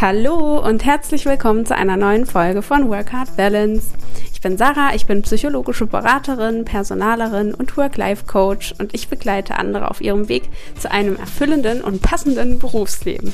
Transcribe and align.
Hallo 0.00 0.60
und 0.64 0.84
herzlich 0.84 1.26
willkommen 1.26 1.66
zu 1.66 1.74
einer 1.74 1.96
neuen 1.96 2.24
Folge 2.24 2.62
von 2.62 2.88
Work 2.88 3.12
Hard 3.12 3.36
Balance. 3.36 3.88
Ich 4.32 4.40
bin 4.40 4.56
Sarah, 4.56 4.94
ich 4.94 5.06
bin 5.06 5.22
psychologische 5.22 5.86
Beraterin, 5.86 6.64
Personalerin 6.64 7.52
und 7.52 7.76
Work-Life-Coach 7.76 8.76
und 8.78 8.94
ich 8.94 9.08
begleite 9.08 9.56
andere 9.56 9.90
auf 9.90 10.00
ihrem 10.00 10.28
Weg 10.28 10.50
zu 10.78 10.88
einem 10.92 11.16
erfüllenden 11.16 11.80
und 11.80 12.00
passenden 12.00 12.60
Berufsleben. 12.60 13.32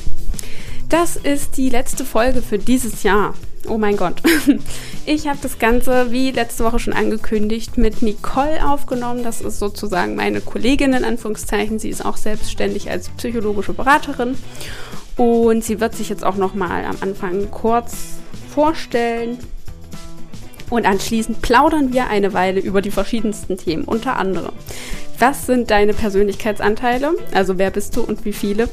Das 0.89 1.17
ist 1.17 1.59
die 1.59 1.69
letzte 1.69 2.07
Folge 2.07 2.41
für 2.41 2.57
dieses 2.57 3.03
Jahr. 3.03 3.35
Oh 3.69 3.77
mein 3.77 3.99
Gott. 3.99 4.23
Ich 5.07 5.29
habe 5.29 5.39
das 5.43 5.59
Ganze, 5.59 6.13
wie 6.13 6.31
letzte 6.31 6.65
Woche 6.65 6.79
schon 6.79 6.95
angekündigt, 6.95 7.77
mit 7.77 8.01
Nicole 8.01 8.67
aufgenommen. 8.67 9.23
Das 9.23 9.43
ist 9.43 9.59
sozusagen 9.59 10.15
meine 10.15 10.41
Kollegin 10.41 10.95
in 10.95 11.05
Anführungszeichen. 11.05 11.79
Sie 11.79 11.91
ist 11.91 12.03
auch 12.03 12.17
selbstständig 12.17 12.91
als 12.91 13.11
psychologische 13.11 13.75
Beraterin. 13.75 14.39
Und 15.17 15.65
sie 15.65 15.81
wird 15.81 15.95
sich 15.95 16.09
jetzt 16.09 16.25
auch 16.25 16.37
noch 16.37 16.55
mal 16.55 16.85
am 16.85 16.97
Anfang 17.01 17.51
kurz 17.51 18.19
vorstellen. 18.53 19.39
Und 20.71 20.87
anschließend 20.87 21.43
plaudern 21.43 21.93
wir 21.93 22.09
eine 22.09 22.33
Weile 22.33 22.61
über 22.61 22.83
die 22.83 22.91
verschiedensten 22.91 23.57
Themen, 23.57 23.85
unter 23.85 24.17
anderem. 24.17 24.53
Was 25.19 25.47
sind 25.47 25.71
deine 25.71 25.95
Persönlichkeitsanteile? 25.95 27.13
Also 27.33 27.59
wer 27.59 27.71
bist 27.71 27.97
du 27.97 28.03
und 28.03 28.25
wie 28.25 28.33
viele? 28.33 28.69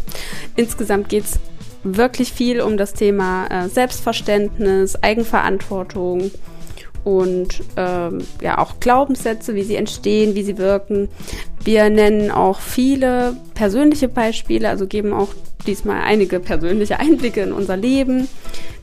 Insgesamt 0.55 1.09
geht 1.09 1.25
es 1.25 1.39
wirklich 1.83 2.33
viel 2.33 2.61
um 2.61 2.77
das 2.77 2.93
Thema 2.93 3.47
äh, 3.47 3.69
Selbstverständnis, 3.69 5.01
Eigenverantwortung 5.03 6.31
und 7.03 7.63
ähm, 7.77 8.19
ja 8.41 8.57
auch 8.57 8.79
Glaubenssätze, 8.79 9.55
wie 9.55 9.63
sie 9.63 9.75
entstehen, 9.75 10.35
wie 10.35 10.43
sie 10.43 10.57
wirken. 10.57 11.09
Wir 11.63 11.89
nennen 11.89 12.31
auch 12.31 12.59
viele 12.59 13.35
persönliche 13.53 14.07
Beispiele, 14.07 14.69
also 14.69 14.87
geben 14.87 15.13
auch 15.13 15.29
diesmal 15.67 16.01
einige 16.01 16.39
persönliche 16.39 16.99
Einblicke 16.99 17.41
in 17.41 17.53
unser 17.53 17.77
Leben. 17.77 18.27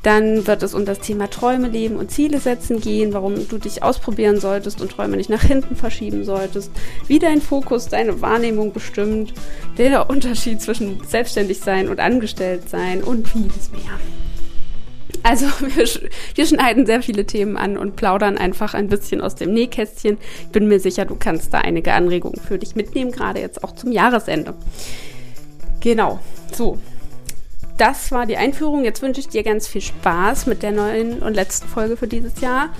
Dann 0.03 0.47
wird 0.47 0.63
es 0.63 0.75
um 0.75 0.85
das 0.85 1.01
Thema 1.01 1.29
Träume 1.29 1.69
leben 1.69 1.97
und 1.97 2.11
Ziele 2.11 2.39
setzen 2.39 2.81
gehen, 2.81 3.13
warum 3.13 3.49
du 3.49 3.59
dich 3.59 3.83
ausprobieren 3.83 4.39
solltest 4.39 4.81
und 4.81 4.93
Träume 4.93 5.17
nicht 5.17 5.29
nach 5.29 5.43
hinten 5.43 5.75
verschieben 5.75 6.25
solltest, 6.25 6.71
wie 7.09 7.19
dein 7.19 7.41
Fokus 7.41 7.89
deine 7.89 8.21
Wahrnehmung 8.21 8.73
bestimmt, 8.73 9.35
der 9.77 10.09
Unterschied 10.09 10.63
zwischen 10.63 11.01
selbstständig 11.05 11.59
sein 11.59 11.89
und 11.89 11.99
angestellt 11.99 12.69
sein 12.69 13.03
und 13.03 13.27
vieles 13.27 13.73
mehr. 13.73 13.99
Also 15.29 15.47
wir, 15.61 15.87
wir, 16.35 16.47
schneiden 16.47 16.87
sehr 16.87 17.03
viele 17.03 17.27
Themen 17.27 17.59
an 17.59 17.77
und 17.77 17.97
plaudern 17.97 18.39
einfach 18.39 18.73
ein 18.73 18.89
bisschen 18.89 19.21
aus 19.21 19.35
dem 19.35 19.53
Nähkästchen. 19.53 20.17
Ich 20.41 20.49
bin 20.49 20.69
mir 20.69 20.81
sicher, 20.81 21.05
du 21.05 21.17
kannst 21.17 21.53
da 21.53 21.59
einige 21.59 21.93
Anregungen 21.93 22.41
für 22.41 22.59
dich 22.59 22.77
mitnehmen, 22.77 23.13
gerade 23.13 23.39
jetzt 23.41 23.63
auch 23.63 23.75
zum 23.75 23.93
Jahresende. 23.93 24.55
Genau, 25.81 26.19
so. 26.53 26.79
Das 27.77 28.11
war 28.11 28.25
die 28.25 28.39
Einführung. 28.39 28.85
Jetzt 28.85 29.03
wünsche 29.03 29.21
ich 29.21 29.29
dir 29.29 29.43
ganz 29.43 29.69
viel 29.69 29.83
Spaß 29.83 30.47
mit 30.47 30.63
der 30.63 30.73
neuen 30.73 31.19
und 31.19 31.35
letzten 31.35 31.69
Folge 31.69 31.99
für 31.99 32.09
dieses 32.09 32.41
Jahr 32.41 32.71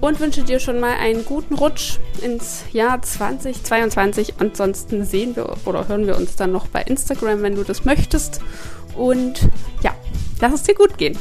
und 0.00 0.20
wünsche 0.20 0.44
dir 0.44 0.60
schon 0.60 0.78
mal 0.78 0.94
einen 0.94 1.24
guten 1.24 1.56
Rutsch 1.56 1.98
ins 2.22 2.64
Jahr 2.72 3.02
2022. 3.02 4.34
Ansonsten 4.38 5.04
sehen 5.04 5.34
wir 5.34 5.56
oder 5.66 5.88
hören 5.88 6.06
wir 6.06 6.16
uns 6.16 6.36
dann 6.36 6.52
noch 6.52 6.68
bei 6.68 6.82
Instagram, 6.82 7.42
wenn 7.42 7.56
du 7.56 7.64
das 7.64 7.84
möchtest. 7.84 8.40
Und 8.96 9.50
ja, 9.82 9.92
lass 10.40 10.54
es 10.54 10.62
dir 10.62 10.74
gut 10.74 10.96
gehen. 10.96 11.18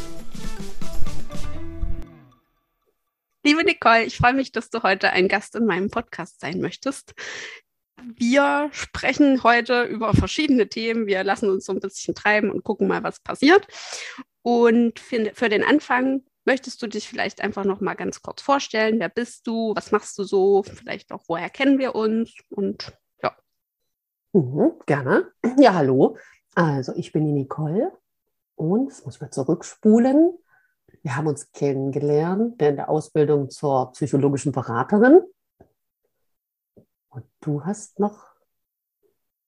Liebe 3.46 3.64
Nicole, 3.64 4.06
ich 4.06 4.18
freue 4.18 4.34
mich, 4.34 4.52
dass 4.52 4.72
du 4.72 4.82
heute 4.82 5.12
ein 5.12 5.28
Gast 5.28 5.54
in 5.56 5.68
meinem 5.68 5.92
Podcast 5.92 6.40
sein 6.40 6.62
möchtest. 6.62 7.14
Wir 8.02 8.70
sprechen 8.72 9.44
heute 9.44 9.84
über 9.84 10.16
verschiedene 10.16 10.68
Themen. 10.68 11.06
Wir 11.06 11.24
lassen 11.24 11.52
uns 11.52 11.66
so 11.66 11.72
ein 11.72 11.80
bisschen 11.80 12.16
treiben 12.16 12.50
und 12.50 12.64
gucken 12.64 12.88
mal, 12.88 13.04
was 13.04 13.20
passiert. 13.20 13.68
Und 14.42 14.98
für, 14.98 15.48
den 15.48 15.64
Anfang 15.64 16.24
möchtest 16.44 16.82
du 16.82 16.88
dich 16.88 17.08
vielleicht 17.08 17.40
einfach 17.40 17.66
noch 17.66 17.82
mal 17.82 17.94
ganz 17.94 18.24
kurz 18.24 18.42
vorstellen. 18.42 19.00
Wer 19.00 19.10
bist 19.10 19.46
du? 19.46 19.76
Was 19.76 19.92
machst 19.92 20.18
du 20.18 20.24
so? 20.24 20.64
Vielleicht 20.64 21.12
auch, 21.12 21.26
woher 21.28 21.52
kennen 21.52 21.78
wir 21.78 21.94
uns? 21.94 22.34
Und 22.50 22.98
ja. 23.22 23.38
Mhm, 24.34 24.72
gerne. 24.88 25.32
Ja, 25.60 25.76
hallo. 25.76 26.18
Also, 26.56 26.94
ich 26.96 27.12
bin 27.12 27.26
die 27.26 27.32
Nicole 27.32 27.92
und, 28.56 28.90
das 28.90 29.06
muss 29.06 29.22
mal 29.22 29.30
zurückspulen, 29.30 30.36
wir 31.06 31.16
haben 31.16 31.28
uns 31.28 31.52
kennengelernt 31.52 32.60
in 32.64 32.78
der 32.78 32.90
Ausbildung 32.90 33.52
zur 33.52 33.92
psychologischen 33.92 34.52
Beraterin. 34.52 35.22
Und 37.10 37.26
du 37.42 37.64
hast 37.64 38.00
noch 38.00 38.26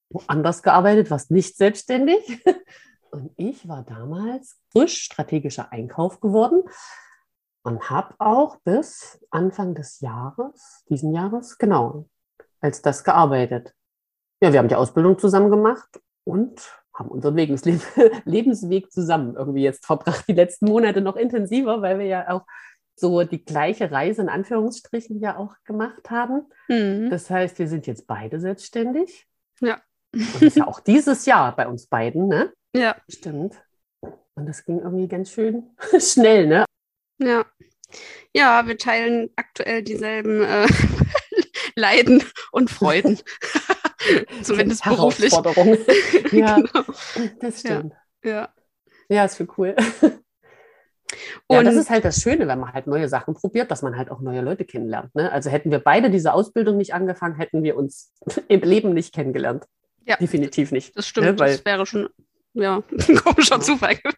woanders 0.09 0.61
gearbeitet, 0.61 1.09
warst 1.09 1.31
nicht 1.31 1.57
selbstständig. 1.57 2.45
Und 3.09 3.31
ich 3.37 3.67
war 3.67 3.81
damals 3.81 4.59
frisch 4.71 5.01
strategischer 5.01 5.71
Einkauf 5.71 6.19
geworden 6.19 6.63
und 7.63 7.89
habe 7.89 8.13
auch 8.19 8.57
bis 8.57 9.19
Anfang 9.31 9.75
des 9.75 10.01
Jahres, 10.01 10.83
diesen 10.89 11.13
Jahres, 11.13 11.57
genau, 11.57 12.09
als 12.59 12.81
das 12.81 13.05
gearbeitet. 13.05 13.73
Ja, 14.43 14.51
wir 14.51 14.59
haben 14.59 14.67
die 14.67 14.75
Ausbildung 14.75 15.17
zusammen 15.17 15.49
gemacht 15.49 16.01
und 16.25 16.83
haben 16.97 17.09
unseren 17.09 17.35
Lebensweg 18.25 18.91
zusammen 18.91 19.35
irgendwie 19.35 19.61
jetzt 19.61 19.85
verbracht, 19.85 20.25
die 20.27 20.33
letzten 20.33 20.65
Monate 20.65 21.01
noch 21.01 21.15
intensiver, 21.15 21.81
weil 21.81 21.99
wir 21.99 22.05
ja 22.05 22.29
auch 22.29 22.45
so 22.95 23.23
die 23.23 23.45
gleiche 23.45 23.91
Reise 23.91 24.23
in 24.23 24.29
Anführungsstrichen 24.29 25.19
ja 25.19 25.37
auch 25.37 25.53
gemacht 25.63 26.09
haben. 26.09 26.47
Mhm. 26.67 27.09
Das 27.11 27.29
heißt, 27.29 27.59
wir 27.59 27.67
sind 27.67 27.85
jetzt 27.85 28.07
beide 28.07 28.39
selbstständig. 28.39 29.27
Ja. 29.61 29.79
Und 30.13 30.33
das 30.33 30.41
ist 30.41 30.57
ja 30.57 30.67
auch 30.67 30.79
dieses 30.79 31.25
Jahr 31.27 31.55
bei 31.55 31.67
uns 31.67 31.85
beiden, 31.85 32.27
ne? 32.27 32.51
Ja. 32.75 32.95
Stimmt. 33.07 33.55
Und 34.01 34.47
das 34.47 34.65
ging 34.65 34.79
irgendwie 34.79 35.07
ganz 35.07 35.31
schön 35.31 35.75
schnell, 35.99 36.47
ne? 36.47 36.65
Ja. 37.19 37.45
Ja, 38.35 38.67
wir 38.67 38.77
teilen 38.77 39.29
aktuell 39.35 39.83
dieselben 39.83 40.41
äh, 40.41 40.67
Leiden 41.75 42.23
und 42.51 42.71
Freuden. 42.71 43.19
Zumindest 44.41 44.83
beruflich. 44.83 45.33
ja, 46.31 46.55
genau. 46.55 46.83
das 47.39 47.59
stimmt. 47.59 47.93
Ja, 48.23 48.31
ja. 48.31 48.49
ja 49.09 49.25
ist 49.25 49.35
für 49.35 49.47
cool. 49.57 49.75
Und 51.47 51.55
ja, 51.55 51.63
das 51.63 51.75
ist 51.75 51.89
halt 51.89 52.05
das 52.05 52.21
Schöne, 52.21 52.47
wenn 52.47 52.59
man 52.59 52.73
halt 52.73 52.87
neue 52.87 53.07
Sachen 53.09 53.33
probiert, 53.33 53.71
dass 53.71 53.81
man 53.81 53.97
halt 53.97 54.11
auch 54.11 54.19
neue 54.19 54.41
Leute 54.41 54.65
kennenlernt. 54.65 55.13
Ne? 55.15 55.31
Also 55.31 55.49
hätten 55.49 55.71
wir 55.71 55.79
beide 55.79 56.09
diese 56.09 56.33
Ausbildung 56.33 56.77
nicht 56.77 56.93
angefangen, 56.93 57.35
hätten 57.35 57.63
wir 57.63 57.77
uns 57.77 58.13
im 58.47 58.61
Leben 58.61 58.93
nicht 58.93 59.13
kennengelernt. 59.13 59.65
Ja. 60.05 60.15
Definitiv 60.17 60.71
nicht. 60.71 60.95
Das 60.97 61.07
stimmt. 61.07 61.27
Ne? 61.27 61.39
Weil, 61.39 61.51
das 61.51 61.65
wäre 61.65 61.85
schon 61.85 62.09
ja, 62.53 62.77
ein 62.91 63.15
komischer. 63.17 63.61
Zufall 63.61 63.95
gewesen. 63.95 64.17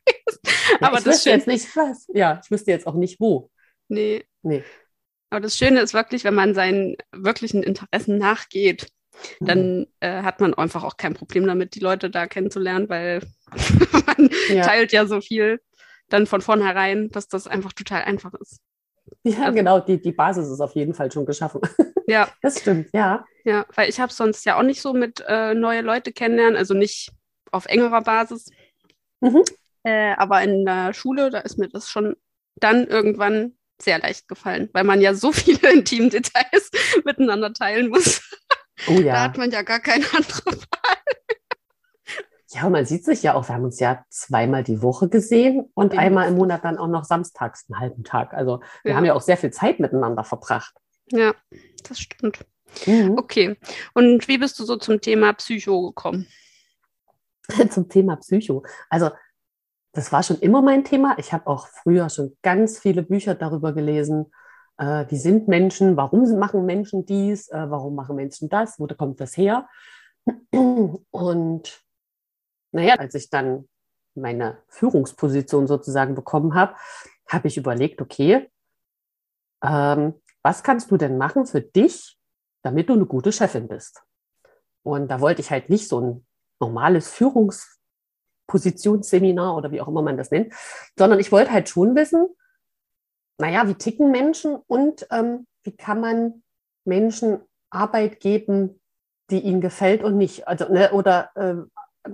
Ja, 0.79 0.87
Aber 0.87 0.97
ich 0.99 1.03
das 1.03 1.15
wüsste 1.15 1.29
jetzt 1.31 1.47
nicht 1.47 1.75
was. 1.75 2.07
Ja, 2.13 2.39
ich 2.43 2.51
wüsste 2.51 2.71
jetzt 2.71 2.87
auch 2.87 2.93
nicht 2.93 3.19
wo. 3.19 3.49
Nee. 3.87 4.23
Nee. 4.43 4.63
Aber 5.29 5.41
das 5.41 5.57
Schöne 5.57 5.81
ist 5.81 5.93
wirklich, 5.93 6.23
wenn 6.23 6.33
man 6.33 6.53
seinen 6.53 6.95
wirklichen 7.11 7.63
Interessen 7.63 8.17
nachgeht, 8.17 8.87
dann 9.39 9.79
mhm. 9.79 9.87
äh, 9.99 10.23
hat 10.23 10.41
man 10.41 10.53
einfach 10.53 10.83
auch 10.83 10.97
kein 10.97 11.13
Problem 11.13 11.47
damit, 11.47 11.75
die 11.75 11.79
Leute 11.79 12.09
da 12.09 12.27
kennenzulernen, 12.27 12.89
weil 12.89 13.21
man 14.07 14.29
ja. 14.49 14.63
teilt 14.63 14.91
ja 14.91 15.05
so 15.05 15.21
viel 15.21 15.59
dann 16.09 16.25
von 16.25 16.41
vornherein, 16.41 17.09
dass 17.09 17.27
das 17.27 17.47
einfach 17.47 17.73
total 17.73 18.03
einfach 18.03 18.33
ist. 18.33 18.59
Ja, 19.23 19.43
also, 19.43 19.55
genau, 19.55 19.79
die, 19.79 20.01
die 20.01 20.11
Basis 20.11 20.49
ist 20.49 20.61
auf 20.61 20.75
jeden 20.75 20.93
Fall 20.93 21.11
schon 21.11 21.25
geschaffen. 21.25 21.61
Ja. 22.07 22.27
Das 22.41 22.61
stimmt, 22.61 22.89
ja. 22.91 23.23
Ja, 23.45 23.67
weil 23.75 23.87
ich 23.87 23.99
habe 23.99 24.11
sonst 24.11 24.43
ja 24.43 24.57
auch 24.57 24.63
nicht 24.63 24.81
so 24.81 24.93
mit 24.93 25.23
äh, 25.27 25.53
neue 25.53 25.81
Leute 25.81 26.11
kennenlernen, 26.11 26.57
also 26.57 26.73
nicht 26.73 27.11
auf 27.51 27.67
engerer 27.67 28.01
Basis. 28.01 28.47
Mhm. 29.19 29.43
Äh, 29.83 30.13
aber 30.13 30.41
in 30.41 30.65
der 30.65 30.95
Schule, 30.95 31.29
da 31.29 31.37
ist 31.37 31.59
mir 31.59 31.69
das 31.69 31.87
schon 31.87 32.15
dann 32.55 32.87
irgendwann 32.87 33.59
sehr 33.79 33.99
leicht 33.99 34.27
gefallen, 34.27 34.69
weil 34.73 34.85
man 34.85 35.01
ja 35.01 35.13
so 35.13 35.31
viele 35.33 35.71
intime 35.71 36.09
Details 36.09 36.71
miteinander 37.05 37.53
teilen 37.53 37.89
muss. 37.89 38.21
Oh 38.87 38.93
ja. 38.93 39.13
Da 39.13 39.23
hat 39.23 39.37
man 39.37 39.51
ja 39.51 39.61
gar 39.61 39.79
keine 39.79 40.05
andere 40.13 40.45
Wahl. 40.45 40.97
Ja, 42.51 42.65
und 42.65 42.71
man 42.71 42.85
sieht 42.85 43.05
sich 43.05 43.21
ja 43.21 43.35
auch, 43.35 43.47
wir 43.47 43.55
haben 43.55 43.65
uns 43.65 43.79
ja 43.79 44.03
zweimal 44.09 44.63
die 44.63 44.81
Woche 44.81 45.07
gesehen 45.07 45.69
und 45.75 45.93
ja. 45.93 45.99
einmal 45.99 46.27
im 46.27 46.35
Monat 46.35 46.65
dann 46.65 46.79
auch 46.79 46.87
noch 46.87 47.03
samstags 47.03 47.65
einen 47.69 47.79
halben 47.79 48.03
Tag. 48.03 48.33
Also 48.33 48.61
wir 48.83 48.91
ja. 48.91 48.97
haben 48.97 49.05
ja 49.05 49.13
auch 49.13 49.21
sehr 49.21 49.37
viel 49.37 49.51
Zeit 49.51 49.79
miteinander 49.79 50.23
verbracht. 50.23 50.73
Ja, 51.11 51.35
das 51.87 51.99
stimmt. 51.99 52.39
Mhm. 52.87 53.17
Okay. 53.17 53.57
Und 53.93 54.27
wie 54.27 54.39
bist 54.39 54.59
du 54.59 54.65
so 54.65 54.77
zum 54.77 54.99
Thema 54.99 55.33
Psycho 55.33 55.87
gekommen? 55.87 56.27
zum 57.69 57.87
Thema 57.87 58.15
Psycho. 58.15 58.63
Also 58.89 59.11
das 59.93 60.11
war 60.11 60.23
schon 60.23 60.39
immer 60.39 60.61
mein 60.61 60.83
Thema. 60.83 61.15
Ich 61.17 61.33
habe 61.33 61.47
auch 61.47 61.67
früher 61.67 62.09
schon 62.09 62.35
ganz 62.41 62.79
viele 62.79 63.03
Bücher 63.03 63.35
darüber 63.35 63.73
gelesen. 63.73 64.31
Äh, 64.79 65.05
die 65.07 65.17
sind 65.17 65.47
Menschen, 65.47 65.97
warum 65.97 66.39
machen 66.39 66.65
Menschen 66.65 67.05
dies, 67.05 67.49
äh, 67.49 67.69
warum 67.69 67.95
machen 67.95 68.15
Menschen 68.15 68.49
das, 68.49 68.79
wo 68.79 68.87
kommt 68.87 69.19
das 69.19 69.37
her? 69.37 69.67
Und 71.11 71.85
naja, 72.71 72.95
als 72.95 73.13
ich 73.15 73.29
dann 73.29 73.67
meine 74.15 74.57
Führungsposition 74.67 75.67
sozusagen 75.67 76.15
bekommen 76.15 76.55
habe, 76.55 76.75
habe 77.27 77.47
ich 77.47 77.57
überlegt, 77.57 78.01
okay, 78.01 78.49
ähm, 79.63 80.13
was 80.41 80.63
kannst 80.63 80.89
du 80.91 80.97
denn 80.97 81.17
machen 81.17 81.45
für 81.45 81.61
dich, 81.61 82.17
damit 82.63 82.89
du 82.89 82.93
eine 82.93 83.05
gute 83.05 83.31
Chefin 83.31 83.67
bist? 83.67 84.01
Und 84.83 85.09
da 85.09 85.19
wollte 85.19 85.41
ich 85.41 85.51
halt 85.51 85.69
nicht 85.69 85.89
so 85.89 85.99
ein 85.99 86.27
normales 86.59 87.09
Führungs 87.09 87.79
Positionsseminar 88.47 89.55
oder 89.55 89.71
wie 89.71 89.79
auch 89.79 89.87
immer 89.87 90.01
man 90.01 90.17
das 90.17 90.31
nennt, 90.31 90.53
sondern 90.97 91.19
ich 91.19 91.31
wollte 91.31 91.51
halt 91.51 91.69
schon 91.69 91.95
wissen, 91.95 92.29
naja, 93.39 93.67
wie 93.67 93.75
ticken 93.75 94.11
Menschen 94.11 94.55
und 94.67 95.07
ähm, 95.11 95.47
wie 95.63 95.75
kann 95.75 96.01
man 96.01 96.43
Menschen 96.85 97.39
Arbeit 97.69 98.19
geben, 98.19 98.79
die 99.29 99.39
ihnen 99.39 99.61
gefällt 99.61 100.03
und 100.03 100.17
nicht. 100.17 100.47
Also, 100.47 100.71
ne, 100.71 100.91
oder 100.91 101.29
äh, 101.35 101.55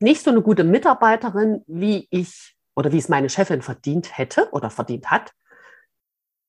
nicht 0.01 0.23
so 0.23 0.31
eine 0.31 0.41
gute 0.41 0.63
Mitarbeiterin, 0.63 1.63
wie 1.67 2.07
ich 2.09 2.55
oder 2.75 2.91
wie 2.91 2.97
es 2.97 3.09
meine 3.09 3.29
Chefin 3.29 3.61
verdient 3.61 4.17
hätte 4.17 4.49
oder 4.51 4.69
verdient 4.69 5.11
hat 5.11 5.33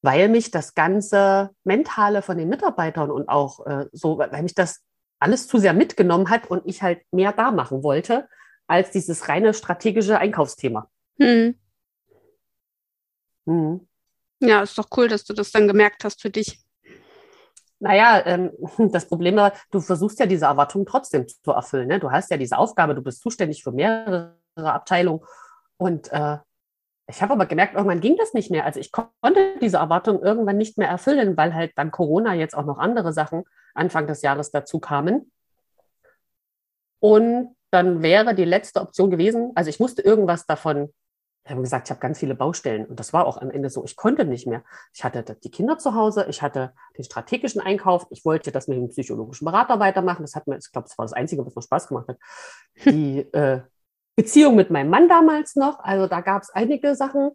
weil 0.02 0.28
mich 0.28 0.50
das 0.50 0.74
ganze 0.74 1.50
Mentale 1.64 2.22
von 2.22 2.36
den 2.36 2.48
Mitarbeitern 2.48 3.10
und 3.10 3.28
auch 3.28 3.64
äh, 3.66 3.86
so, 3.92 4.18
weil 4.18 4.42
mich 4.42 4.54
das 4.54 4.82
alles 5.20 5.46
zu 5.46 5.58
sehr 5.58 5.72
mitgenommen 5.72 6.28
hat 6.28 6.50
und 6.50 6.62
ich 6.66 6.82
halt 6.82 7.00
mehr 7.12 7.32
da 7.32 7.52
machen 7.52 7.84
wollte, 7.84 8.28
als 8.66 8.90
dieses 8.90 9.28
reine 9.28 9.54
strategische 9.54 10.18
Einkaufsthema. 10.18 10.90
Hm. 11.18 11.54
Hm. 13.46 13.86
Ja, 14.40 14.62
ist 14.62 14.76
doch 14.76 14.88
cool, 14.96 15.06
dass 15.06 15.24
du 15.24 15.34
das 15.34 15.52
dann 15.52 15.68
gemerkt 15.68 16.04
hast 16.04 16.20
für 16.20 16.30
dich. 16.30 16.58
Naja, 17.82 18.22
ähm, 18.26 18.52
das 18.92 19.06
Problem 19.06 19.36
war, 19.36 19.52
du 19.72 19.80
versuchst 19.80 20.20
ja 20.20 20.26
diese 20.26 20.46
Erwartungen 20.46 20.86
trotzdem 20.86 21.26
zu 21.26 21.50
erfüllen. 21.50 21.88
Ne? 21.88 21.98
Du 21.98 22.10
hast 22.10 22.30
ja 22.30 22.36
diese 22.36 22.56
Aufgabe, 22.56 22.94
du 22.94 23.02
bist 23.02 23.20
zuständig 23.20 23.64
für 23.64 23.72
mehrere 23.72 24.36
Abteilungen 24.56 25.20
und 25.76 26.10
äh, 26.12 26.38
ich 27.08 27.20
habe 27.20 27.32
aber 27.32 27.46
gemerkt, 27.46 27.74
irgendwann 27.74 28.00
ging 28.00 28.16
das 28.16 28.32
nicht 28.32 28.50
mehr. 28.50 28.64
Also 28.64 28.78
ich 28.78 28.92
konnte 28.92 29.58
diese 29.60 29.78
Erwartung 29.78 30.22
irgendwann 30.22 30.56
nicht 30.56 30.78
mehr 30.78 30.88
erfüllen, 30.88 31.36
weil 31.36 31.52
halt 31.52 31.72
dann 31.74 31.90
Corona 31.90 32.34
jetzt 32.34 32.56
auch 32.56 32.64
noch 32.64 32.78
andere 32.78 33.12
Sachen 33.12 33.42
Anfang 33.74 34.06
des 34.06 34.22
Jahres 34.22 34.52
dazu 34.52 34.78
kamen. 34.78 35.32
Und 37.00 37.56
dann 37.70 38.02
wäre 38.02 38.34
die 38.36 38.44
letzte 38.44 38.80
Option 38.80 39.10
gewesen, 39.10 39.50
also 39.56 39.68
ich 39.68 39.80
musste 39.80 40.02
irgendwas 40.02 40.46
davon, 40.46 40.94
ich 41.44 41.50
habe 41.50 41.60
gesagt, 41.60 41.88
ich 41.88 41.90
habe 41.90 42.00
ganz 42.00 42.20
viele 42.20 42.36
Baustellen 42.36 42.86
und 42.86 43.00
das 43.00 43.12
war 43.12 43.26
auch 43.26 43.36
am 43.36 43.50
Ende 43.50 43.68
so, 43.68 43.84
ich 43.84 43.96
konnte 43.96 44.24
nicht 44.24 44.46
mehr. 44.46 44.62
Ich 44.94 45.02
hatte 45.02 45.24
die 45.42 45.50
Kinder 45.50 45.76
zu 45.76 45.94
Hause, 45.94 46.26
ich 46.28 46.40
hatte 46.40 46.72
den 46.96 47.04
strategischen 47.04 47.60
Einkauf, 47.60 48.06
ich 48.10 48.24
wollte 48.24 48.52
das 48.52 48.68
mit 48.68 48.78
dem 48.78 48.88
psychologischen 48.90 49.44
Berater 49.44 49.80
weitermachen. 49.80 50.22
Das 50.22 50.36
hat 50.36 50.46
mir, 50.46 50.58
ich 50.58 50.70
glaube, 50.70 50.86
das 50.88 50.96
war 50.96 51.04
das 51.04 51.12
Einzige, 51.12 51.44
was 51.44 51.56
mir 51.56 51.62
Spaß 51.62 51.88
gemacht 51.88 52.08
hat. 52.08 52.18
Die 52.84 53.20
äh, 53.32 53.62
Beziehung 54.14 54.54
mit 54.54 54.70
meinem 54.70 54.90
Mann 54.90 55.08
damals 55.08 55.56
noch. 55.56 55.80
Also 55.80 56.06
da 56.06 56.20
gab 56.20 56.42
es 56.42 56.50
einige 56.50 56.94
Sachen, 56.94 57.32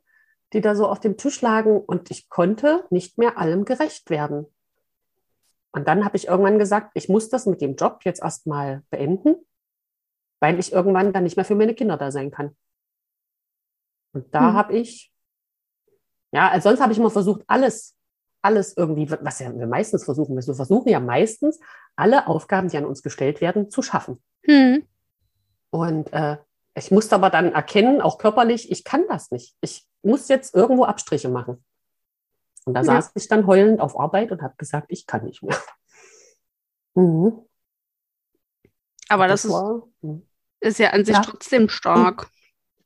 die 0.53 0.61
da 0.61 0.73
so 0.75 0.87
auf 0.87 1.01
dem 1.01 1.17
Tisch 1.17 1.41
lagen 1.41 1.81
und 1.81 2.09
ich 2.09 2.29
konnte 2.29 2.85
nicht 2.89 3.17
mehr 3.17 3.37
allem 3.37 3.65
gerecht 3.65 4.09
werden. 4.09 4.45
Und 5.73 5.87
dann 5.87 6.05
habe 6.05 6.15
ich 6.15 6.27
irgendwann 6.27 6.59
gesagt, 6.59 6.91
ich 6.93 7.09
muss 7.09 7.29
das 7.29 7.45
mit 7.45 7.59
dem 7.59 7.75
Job 7.75 7.99
jetzt 8.05 8.21
erstmal 8.21 8.83
beenden, 8.89 9.35
weil 10.39 10.59
ich 10.59 10.71
irgendwann 10.71 11.11
dann 11.11 11.23
nicht 11.23 11.35
mehr 11.35 11.45
für 11.45 11.55
meine 11.55 11.75
Kinder 11.75 11.97
da 11.97 12.09
sein 12.09 12.31
kann. 12.31 12.55
Und 14.13 14.33
da 14.33 14.49
hm. 14.49 14.53
habe 14.53 14.77
ich, 14.77 15.11
ja, 16.31 16.49
als 16.49 16.63
sonst 16.63 16.81
habe 16.81 16.91
ich 16.91 16.99
immer 16.99 17.11
versucht, 17.11 17.43
alles, 17.47 17.95
alles 18.41 18.75
irgendwie, 18.77 19.09
was 19.09 19.39
ja 19.39 19.53
wir 19.53 19.67
meistens 19.67 20.05
versuchen, 20.05 20.35
wir 20.35 20.55
versuchen 20.55 20.89
ja 20.89 20.99
meistens, 20.99 21.59
alle 21.95 22.27
Aufgaben, 22.27 22.69
die 22.69 22.77
an 22.77 22.85
uns 22.85 23.03
gestellt 23.03 23.41
werden, 23.41 23.69
zu 23.69 23.81
schaffen. 23.81 24.21
Hm. 24.45 24.85
Und 25.69 26.11
äh, 26.13 26.37
ich 26.75 26.91
musste 26.91 27.15
aber 27.15 27.29
dann 27.29 27.53
erkennen, 27.53 28.01
auch 28.01 28.17
körperlich, 28.17 28.71
ich 28.71 28.83
kann 28.83 29.05
das 29.07 29.31
nicht. 29.31 29.55
Ich 29.61 29.85
muss 30.03 30.27
jetzt 30.27 30.55
irgendwo 30.55 30.85
Abstriche 30.85 31.29
machen. 31.29 31.63
Und 32.65 32.73
da 32.73 32.81
ja. 32.81 32.85
saß 32.85 33.11
ich 33.15 33.27
dann 33.27 33.47
heulend 33.47 33.79
auf 33.79 33.99
Arbeit 33.99 34.31
und 34.31 34.41
habe 34.41 34.55
gesagt, 34.57 34.87
ich 34.89 35.05
kann 35.07 35.25
nicht 35.25 35.43
mehr. 35.43 35.57
Mhm. 36.95 37.45
Aber 39.07 39.27
das, 39.27 39.43
das 39.43 39.51
ist, 39.51 39.83
hm. 40.01 40.27
ist, 40.61 40.79
ja 40.79 40.89
an 40.89 41.05
sich 41.05 41.15
ja. 41.15 41.21
trotzdem 41.21 41.69
stark. 41.69 42.27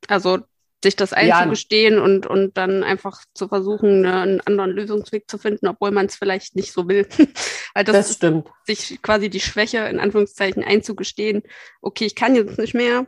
Also 0.10 0.40
sich 0.84 0.96
das 0.96 1.14
einzugestehen 1.14 1.96
ja. 1.96 2.04
und, 2.04 2.26
und 2.26 2.58
dann 2.58 2.84
einfach 2.84 3.24
zu 3.34 3.48
versuchen, 3.48 4.02
ne, 4.02 4.22
einen 4.22 4.42
anderen 4.42 4.72
Lösungsweg 4.72 5.30
zu 5.30 5.38
finden, 5.38 5.68
obwohl 5.68 5.92
man 5.92 6.08
es 6.08 6.16
vielleicht 6.16 6.56
nicht 6.56 6.74
so 6.74 6.88
will. 6.88 7.08
Weil 7.74 7.84
das, 7.84 7.96
das 7.96 8.14
stimmt. 8.16 8.50
Sich 8.66 9.02
quasi 9.02 9.30
die 9.30 9.40
Schwäche 9.40 9.80
in 9.80 10.00
Anführungszeichen 10.00 10.64
einzugestehen, 10.64 11.44
okay, 11.82 12.06
ich 12.06 12.16
kann 12.16 12.36
jetzt 12.36 12.58
nicht 12.58 12.74
mehr, 12.74 13.06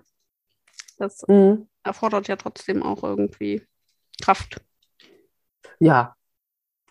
das 0.98 1.28
mhm. 1.28 1.68
erfordert 1.84 2.28
ja 2.28 2.36
trotzdem 2.36 2.84
auch 2.84 3.04
irgendwie 3.04 3.64
Kraft. 4.22 4.62
Ja, 5.80 6.16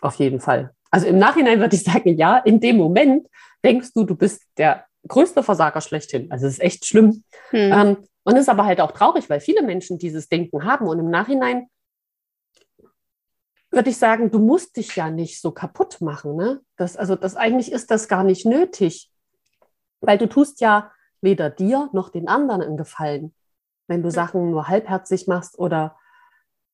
auf 0.01 0.17
jeden 0.17 0.41
Fall. 0.41 0.75
Also 0.91 1.07
im 1.07 1.19
Nachhinein 1.19 1.61
würde 1.61 1.77
ich 1.77 1.85
sagen, 1.85 2.17
ja, 2.19 2.39
in 2.39 2.61
dem 2.61 2.77
Moment 2.77 3.29
denkst 3.65 3.93
du, 3.95 4.05
du 4.05 4.17
bist 4.17 4.43
der 4.59 4.87
größte 5.09 5.43
Versager 5.43 5.81
schlechthin. 5.81 6.31
Also 6.31 6.47
es 6.47 6.55
ist 6.55 6.61
echt 6.61 6.87
schlimm. 6.87 7.25
Mhm. 7.53 7.73
Ähm, 7.73 7.97
und 8.25 8.35
es 8.35 8.43
ist 8.43 8.49
aber 8.49 8.65
halt 8.65 8.81
auch 8.81 8.93
traurig, 8.93 9.29
weil 9.29 9.41
viele 9.41 9.63
Menschen 9.63 9.99
dieses 9.99 10.29
Denken 10.29 10.65
haben. 10.65 10.87
Und 10.87 10.99
im 10.99 11.11
Nachhinein 11.11 11.69
würde 13.71 13.91
ich 13.91 13.97
sagen, 13.97 14.31
du 14.31 14.39
musst 14.39 14.77
dich 14.77 14.95
ja 14.97 15.11
nicht 15.11 15.41
so 15.41 15.51
kaputt 15.51 16.01
machen. 16.01 16.37
Ne? 16.37 16.61
Das, 16.77 16.97
also 16.97 17.17
das 17.17 17.37
eigentlich 17.37 17.73
ist 17.73 17.91
das 17.91 18.09
gar 18.09 18.23
nicht 18.23 18.47
nötig, 18.47 19.11
weil 20.01 20.19
du 20.19 20.29
tust 20.29 20.61
ja 20.61 20.93
weder 21.21 21.51
dir 21.51 21.89
noch 21.93 22.11
den 22.11 22.29
anderen 22.29 22.63
einen 22.63 22.77
Gefallen 22.77 23.35
wenn 23.93 24.03
du 24.03 24.11
Sachen 24.11 24.51
nur 24.51 24.69
halbherzig 24.69 25.27
machst 25.27 25.59
oder 25.59 25.97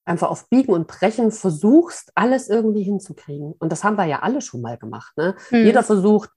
einfach 0.04 0.30
auf 0.30 0.48
Biegen 0.48 0.72
und 0.72 0.86
Brechen 0.86 1.30
versuchst, 1.32 2.12
alles 2.14 2.48
irgendwie 2.48 2.82
hinzukriegen. 2.82 3.52
Und 3.58 3.72
das 3.72 3.84
haben 3.84 3.96
wir 3.96 4.04
ja 4.06 4.20
alle 4.20 4.40
schon 4.40 4.62
mal 4.62 4.78
gemacht. 4.78 5.16
Ne? 5.16 5.36
Mhm. 5.50 5.64
Jeder 5.64 5.82
versucht, 5.82 6.30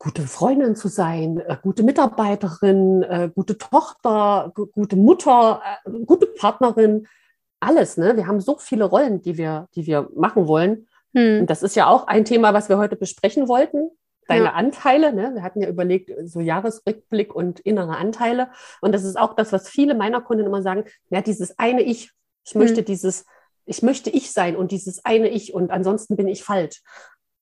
gute 0.00 0.22
Freundin 0.22 0.74
zu 0.74 0.88
sein, 0.88 1.38
äh, 1.40 1.56
gute 1.62 1.82
Mitarbeiterin, 1.82 3.02
äh, 3.02 3.30
gute 3.32 3.58
Tochter, 3.58 4.50
gute 4.54 4.96
Mutter, 4.96 5.62
äh, 5.84 5.90
gute 6.06 6.26
Partnerin, 6.26 7.06
alles. 7.60 7.98
Ne? 7.98 8.16
Wir 8.16 8.26
haben 8.26 8.40
so 8.40 8.56
viele 8.58 8.84
Rollen, 8.84 9.20
die 9.20 9.36
wir, 9.36 9.68
die 9.74 9.86
wir 9.86 10.08
machen 10.16 10.48
wollen. 10.48 10.88
Mhm. 11.12 11.40
Und 11.40 11.50
das 11.50 11.62
ist 11.62 11.76
ja 11.76 11.86
auch 11.86 12.06
ein 12.06 12.24
Thema, 12.24 12.54
was 12.54 12.70
wir 12.70 12.78
heute 12.78 12.96
besprechen 12.96 13.46
wollten 13.46 13.90
deine 14.26 14.44
ja. 14.44 14.52
Anteile. 14.52 15.12
Ne? 15.12 15.34
Wir 15.34 15.42
hatten 15.42 15.60
ja 15.60 15.68
überlegt, 15.68 16.10
so 16.24 16.40
Jahresrückblick 16.40 17.34
und 17.34 17.60
innere 17.60 17.96
Anteile. 17.96 18.50
Und 18.80 18.92
das 18.92 19.04
ist 19.04 19.18
auch 19.18 19.34
das, 19.34 19.52
was 19.52 19.68
viele 19.68 19.94
meiner 19.94 20.22
Kunden 20.22 20.46
immer 20.46 20.62
sagen, 20.62 20.84
ja, 21.10 21.20
dieses 21.20 21.58
eine 21.58 21.82
Ich, 21.82 22.10
ich 22.46 22.54
mhm. 22.54 22.62
möchte 22.62 22.82
dieses, 22.82 23.26
ich 23.66 23.82
möchte 23.82 24.08
ich 24.08 24.32
sein 24.32 24.56
und 24.56 24.72
dieses 24.72 25.04
eine 25.04 25.28
Ich 25.28 25.52
und 25.52 25.70
ansonsten 25.70 26.16
bin 26.16 26.28
ich 26.28 26.42
falsch. 26.42 26.82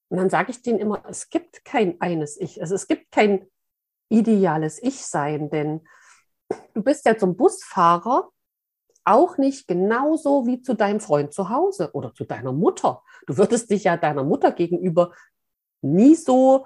Und 0.09 0.17
dann 0.17 0.29
sage 0.29 0.51
ich 0.51 0.61
denen 0.61 0.79
immer, 0.79 1.03
es 1.07 1.29
gibt 1.29 1.63
kein 1.63 1.99
eines 2.01 2.39
Ich. 2.39 2.61
Also 2.61 2.75
es 2.75 2.87
gibt 2.87 3.11
kein 3.11 3.47
ideales 4.09 4.81
Ich-Sein, 4.81 5.49
denn 5.49 5.87
du 6.73 6.81
bist 6.81 7.05
ja 7.05 7.17
zum 7.17 7.35
Busfahrer 7.37 8.29
auch 9.05 9.37
nicht 9.37 9.67
genauso 9.67 10.45
wie 10.45 10.61
zu 10.61 10.73
deinem 10.73 10.99
Freund 10.99 11.33
zu 11.33 11.49
Hause 11.49 11.91
oder 11.93 12.13
zu 12.13 12.25
deiner 12.25 12.51
Mutter. 12.51 13.03
Du 13.27 13.37
würdest 13.37 13.69
dich 13.69 13.85
ja 13.85 13.97
deiner 13.97 14.23
Mutter 14.23 14.51
gegenüber 14.51 15.13
nie 15.81 16.15
so 16.15 16.65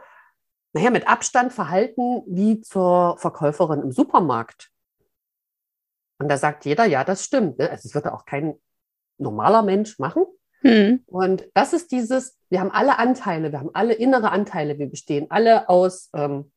naja, 0.73 0.89
mit 0.89 1.07
Abstand 1.07 1.53
verhalten 1.53 2.23
wie 2.25 2.59
zur 2.61 3.17
Verkäuferin 3.19 3.81
im 3.81 3.91
Supermarkt. 3.91 4.71
Und 6.19 6.29
da 6.29 6.37
sagt 6.37 6.65
jeder, 6.65 6.85
ja, 6.85 7.03
das 7.03 7.23
stimmt. 7.23 7.59
Ne? 7.59 7.69
Also 7.69 7.87
es 7.87 7.95
würde 7.95 8.13
auch 8.13 8.25
kein 8.25 8.59
normaler 9.17 9.61
Mensch 9.61 9.99
machen. 9.99 10.25
Mhm. 10.63 11.03
Und 11.05 11.45
das 11.53 11.73
ist 11.73 11.91
dieses, 11.91 12.37
wir 12.49 12.59
haben 12.59 12.71
alle 12.71 12.97
Anteile, 12.97 13.51
wir 13.51 13.59
haben 13.59 13.71
alle 13.73 13.93
innere 13.93 14.31
Anteile, 14.31 14.79
wir 14.79 14.89
bestehen 14.89 15.27
alle 15.29 15.69
aus, 15.69 16.09
ähm, 16.13 16.51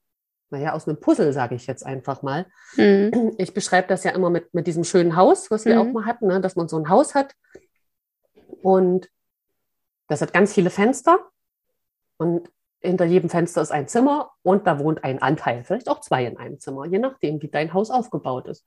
naja, 0.50 0.72
aus 0.72 0.86
einem 0.86 1.00
Puzzle, 1.00 1.32
sage 1.32 1.56
ich 1.56 1.66
jetzt 1.66 1.84
einfach 1.84 2.22
mal. 2.22 2.46
Mhm. 2.76 3.34
Ich 3.38 3.52
beschreibe 3.52 3.88
das 3.88 4.04
ja 4.04 4.12
immer 4.12 4.30
mit, 4.30 4.54
mit 4.54 4.66
diesem 4.66 4.84
schönen 4.84 5.16
Haus, 5.16 5.50
was 5.50 5.64
wir 5.64 5.80
auch 5.80 5.92
mal 5.92 6.06
hatten, 6.06 6.28
ne? 6.28 6.40
dass 6.40 6.56
man 6.56 6.68
so 6.68 6.78
ein 6.78 6.88
Haus 6.88 7.14
hat. 7.14 7.34
Und 8.62 9.08
das 10.08 10.22
hat 10.22 10.32
ganz 10.32 10.54
viele 10.54 10.70
Fenster. 10.70 11.18
Und 12.16 12.48
hinter 12.80 13.04
jedem 13.04 13.28
Fenster 13.28 13.60
ist 13.60 13.72
ein 13.72 13.88
Zimmer 13.88 14.30
und 14.42 14.66
da 14.66 14.78
wohnt 14.78 15.02
ein 15.04 15.20
Anteil, 15.20 15.64
vielleicht 15.64 15.88
auch 15.88 16.00
zwei 16.00 16.24
in 16.24 16.36
einem 16.36 16.60
Zimmer, 16.60 16.86
je 16.86 16.98
nachdem, 16.98 17.42
wie 17.42 17.48
dein 17.48 17.74
Haus 17.74 17.90
aufgebaut 17.90 18.46
ist. 18.46 18.64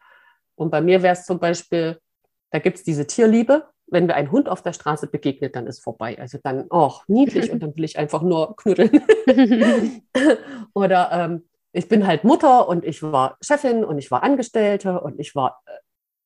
Und 0.56 0.72
bei 0.72 0.82
mir 0.82 1.02
wäre 1.02 1.14
es 1.14 1.26
zum 1.26 1.40
Beispiel, 1.40 2.00
da 2.52 2.60
gibt 2.60 2.78
es 2.78 2.84
diese 2.84 3.08
Tierliebe. 3.08 3.70
Wenn 3.92 4.06
mir 4.06 4.16
ein 4.16 4.32
Hund 4.32 4.50
auf 4.50 4.62
der 4.62 4.74
Straße 4.74 5.08
begegnet, 5.08 5.56
dann 5.56 5.68
ist 5.68 5.84
vorbei. 5.84 6.18
Also 6.20 6.38
dann, 6.42 6.66
oh, 6.70 6.94
niedlich 7.08 7.52
und 7.52 7.62
dann 7.62 7.76
will 7.76 7.84
ich 7.84 7.98
einfach 7.98 8.22
nur 8.22 8.56
knuddeln. 8.56 9.02
Oder 10.74 11.10
ähm, 11.12 11.50
ich 11.72 11.88
bin 11.88 12.06
halt 12.06 12.24
Mutter 12.24 12.68
und 12.68 12.86
ich 12.86 13.04
war 13.04 13.38
Chefin 13.42 13.84
und 13.84 13.98
ich 13.98 14.10
war 14.12 14.24
Angestellte 14.24 15.00
und 15.02 15.20
ich 15.20 15.36
war 15.36 15.62
äh, 15.66 15.72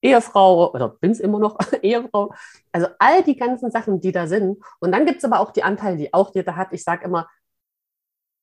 Ehefrau 0.04 0.74
oder 0.74 0.90
bin 0.90 1.12
es 1.12 1.20
immer 1.20 1.40
noch 1.40 1.58
Ehefrau. 1.82 2.34
Also 2.72 2.88
all 3.00 3.24
die 3.24 3.38
ganzen 3.38 3.72
Sachen, 3.72 4.02
die 4.02 4.12
da 4.12 4.28
sind. 4.28 4.62
Und 4.80 4.92
dann 4.92 5.06
gibt 5.06 5.20
es 5.20 5.26
aber 5.26 5.40
auch 5.40 5.52
die 5.52 5.64
Anteile, 5.64 5.98
die 5.98 6.14
auch 6.14 6.34
jeder 6.36 6.56
hat. 6.56 6.74
Ich 6.74 6.84
sage 6.84 7.06
immer, 7.06 7.28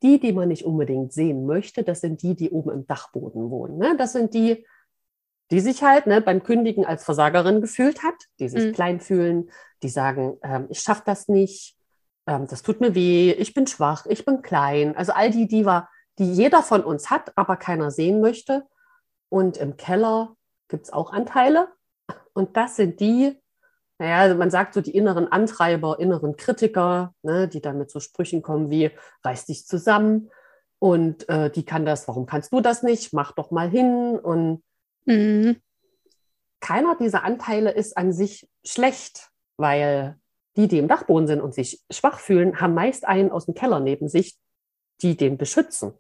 die, 0.03 0.19
die 0.19 0.33
man 0.33 0.49
nicht 0.49 0.65
unbedingt 0.65 1.13
sehen 1.13 1.45
möchte, 1.45 1.83
das 1.85 2.01
sind 2.01 2.23
die, 2.23 2.35
die 2.35 2.51
oben 2.51 2.71
im 2.71 2.87
Dachboden 2.87 3.51
wohnen. 3.51 3.77
Ne? 3.77 3.97
Das 3.99 4.13
sind 4.13 4.33
die, 4.33 4.67
die 5.51 5.61
sich 5.61 5.83
halt 5.83 6.07
ne, 6.07 6.21
beim 6.21 6.43
Kündigen 6.43 6.85
als 6.85 7.05
Versagerin 7.05 7.61
gefühlt 7.61 8.03
hat, 8.03 8.15
die 8.39 8.49
sich 8.49 8.67
mhm. 8.67 8.73
klein 8.73 9.01
fühlen, 9.01 9.51
die 9.83 9.89
sagen, 9.89 10.39
ähm, 10.43 10.67
ich 10.69 10.81
schaffe 10.81 11.03
das 11.05 11.29
nicht, 11.29 11.77
ähm, 12.27 12.47
das 12.47 12.63
tut 12.63 12.81
mir 12.81 12.95
weh, 12.95 13.33
ich 13.33 13.55
bin 13.55 13.67
schwach, 13.67 14.07
ich 14.07 14.25
bin 14.25 14.43
klein. 14.43 14.97
Also 14.97 15.13
all 15.13 15.31
die, 15.31 15.49
die, 15.49 15.65
war, 15.65 15.91
die 16.19 16.33
jeder 16.33 16.63
von 16.63 16.85
uns 16.85 17.11
hat, 17.11 17.33
aber 17.37 17.57
keiner 17.57 17.91
sehen 17.91 18.21
möchte. 18.21 18.65
Und 19.29 19.57
im 19.57 19.77
Keller 19.77 20.37
gibt 20.69 20.87
es 20.87 20.93
auch 20.93 21.13
Anteile. 21.13 21.69
Und 22.33 22.57
das 22.57 22.77
sind 22.77 23.01
die, 23.01 23.37
naja, 23.99 24.35
man 24.35 24.51
sagt 24.51 24.75
so 24.75 24.81
die 24.81 24.95
inneren 24.95 25.31
Antreiber, 25.31 25.99
inneren 25.99 26.37
Kritiker, 26.37 27.15
ne, 27.23 27.49
die 27.49 27.61
dann 27.61 27.79
mit 27.79 27.91
so 27.91 28.01
Sprüchen 28.01 28.43
kommen 28.43 28.71
wie, 28.71 28.91
reiß 29.25 29.47
dich 29.47 29.67
zusammen. 29.67 30.31
Und 30.79 31.29
äh, 31.29 31.51
die 31.51 31.65
kann 31.65 31.85
das, 31.85 32.09
warum 32.09 32.27
kannst 32.27 32.53
du 32.53 32.61
das 32.61 32.83
nicht? 32.83 33.13
Mach 33.13 33.33
doch 33.33 33.51
mal 33.51 33.69
hin. 33.69 34.19
Und 34.19 34.63
Mhm. 35.05 35.57
Keiner 36.61 36.97
dieser 36.97 37.25
Anteile 37.25 37.71
ist 37.71 37.97
an 37.97 38.13
sich 38.13 38.49
schlecht, 38.65 39.31
weil 39.57 40.17
die, 40.57 40.69
die 40.69 40.79
im 40.79 40.89
Dachboden 40.89 41.27
sind 41.27 41.41
und 41.41 41.55
sich 41.55 41.83
schwach 41.91 42.19
fühlen, 42.19 42.61
haben 42.61 42.75
meist 42.75 43.07
einen 43.07 43.31
aus 43.31 43.47
dem 43.47 43.55
Keller 43.55 43.81
neben 43.81 44.09
sich, 44.09 44.39
die 45.03 45.17
den 45.17 45.39
beschützen. 45.39 45.95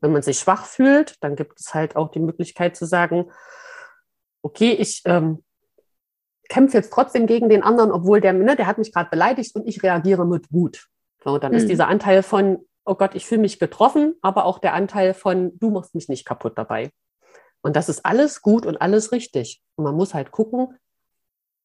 Wenn 0.00 0.12
man 0.12 0.22
sich 0.22 0.38
schwach 0.38 0.66
fühlt, 0.66 1.22
dann 1.22 1.36
gibt 1.36 1.60
es 1.60 1.74
halt 1.74 1.96
auch 1.96 2.10
die 2.10 2.20
Möglichkeit 2.20 2.76
zu 2.76 2.86
sagen, 2.86 3.30
okay, 4.42 4.72
ich 4.72 5.02
ähm, 5.04 5.44
kämpfe 6.48 6.78
jetzt 6.78 6.92
trotzdem 6.92 7.26
gegen 7.26 7.48
den 7.48 7.62
anderen, 7.62 7.90
obwohl 7.90 8.20
der, 8.20 8.32
ne, 8.32 8.56
der 8.56 8.66
hat 8.66 8.78
mich 8.78 8.92
gerade 8.92 9.10
beleidigt 9.10 9.54
und 9.54 9.66
ich 9.66 9.82
reagiere 9.82 10.26
mit 10.26 10.52
Wut. 10.52 10.86
So, 11.24 11.38
dann 11.38 11.52
mhm. 11.52 11.58
ist 11.58 11.68
dieser 11.68 11.88
Anteil 11.88 12.22
von, 12.22 12.64
oh 12.84 12.94
Gott, 12.94 13.14
ich 13.14 13.26
fühle 13.26 13.40
mich 13.40 13.58
getroffen, 13.58 14.14
aber 14.22 14.44
auch 14.44 14.58
der 14.58 14.74
Anteil 14.74 15.12
von, 15.14 15.58
du 15.58 15.70
machst 15.70 15.94
mich 15.94 16.08
nicht 16.08 16.24
kaputt 16.24 16.56
dabei. 16.56 16.90
Und 17.66 17.74
das 17.74 17.88
ist 17.88 18.06
alles 18.06 18.42
gut 18.42 18.64
und 18.64 18.80
alles 18.80 19.10
richtig. 19.10 19.60
Und 19.74 19.82
man 19.82 19.96
muss 19.96 20.14
halt 20.14 20.30
gucken, 20.30 20.78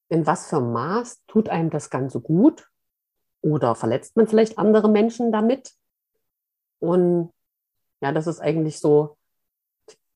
in 0.10 0.26
was 0.26 0.48
für 0.50 0.60
Maß 0.60 1.22
tut 1.28 1.48
einem 1.48 1.70
das 1.70 1.92
Ganze 1.92 2.20
gut 2.20 2.68
oder 3.44 3.76
verletzt 3.76 4.18
man 4.18 4.26
vielleicht 4.26 4.58
andere 4.58 4.90
Menschen 4.90 5.32
damit. 5.32 5.74
Und 6.80 7.32
ja, 8.02 8.12
das 8.12 8.26
ist 8.26 8.40
eigentlich 8.40 8.80
so 8.80 9.16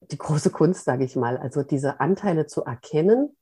die 0.01 0.17
große 0.17 0.49
Kunst, 0.49 0.85
sage 0.85 1.05
ich 1.05 1.15
mal. 1.15 1.37
Also 1.37 1.61
diese 1.61 1.99
Anteile 1.99 2.47
zu 2.47 2.63
erkennen, 2.63 3.37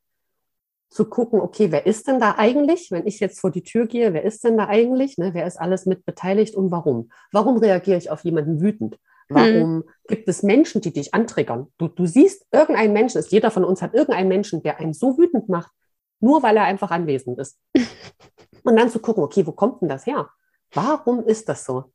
zu 0.90 1.06
gucken, 1.06 1.40
okay, 1.40 1.72
wer 1.72 1.86
ist 1.86 2.10
denn 2.10 2.20
da 2.20 2.36
eigentlich, 2.38 2.92
wenn 2.92 3.08
ich 3.08 3.22
jetzt 3.22 3.40
vor 3.40 3.52
die 3.52 3.64
Tür 3.64 3.88
gehe, 3.88 4.12
wer 4.12 4.24
ist 4.24 4.44
denn 4.44 4.58
da 4.58 4.68
eigentlich, 4.68 5.18
ne? 5.18 5.34
wer 5.34 5.48
ist 5.48 5.62
alles 5.62 5.86
mit 5.86 6.06
beteiligt 6.06 6.56
und 6.56 6.72
warum? 6.72 7.10
Warum 7.32 7.56
reagiere 7.56 7.98
ich 7.98 8.10
auf 8.12 8.26
jemanden 8.26 8.60
wütend? 8.60 9.00
Warum 9.30 9.84
hm. 9.84 9.84
gibt 10.08 10.28
es 10.28 10.44
Menschen, 10.44 10.82
die 10.82 10.94
dich 10.94 11.14
antriggern? 11.14 11.68
Du, 11.78 11.88
du 11.88 12.06
siehst 12.06 12.46
irgendeinen 12.52 12.94
Menschen, 12.94 13.20
ist 13.20 13.32
jeder 13.32 13.52
von 13.52 13.64
uns 13.64 13.82
hat 13.82 13.94
irgendeinen 13.94 14.28
Menschen, 14.28 14.64
der 14.64 14.80
einen 14.80 14.94
so 14.94 15.18
wütend 15.18 15.50
macht, 15.50 15.72
nur 16.20 16.44
weil 16.44 16.58
er 16.58 16.64
einfach 16.64 16.92
anwesend 16.92 17.40
ist. 17.40 17.60
Und 18.64 18.78
dann 18.78 18.90
zu 18.90 19.00
gucken, 19.00 19.24
okay, 19.24 19.46
wo 19.46 19.52
kommt 19.52 19.82
denn 19.82 19.90
das 19.90 20.06
her? 20.06 20.30
Warum 20.72 21.26
ist 21.26 21.50
das 21.50 21.66
so? 21.66 21.92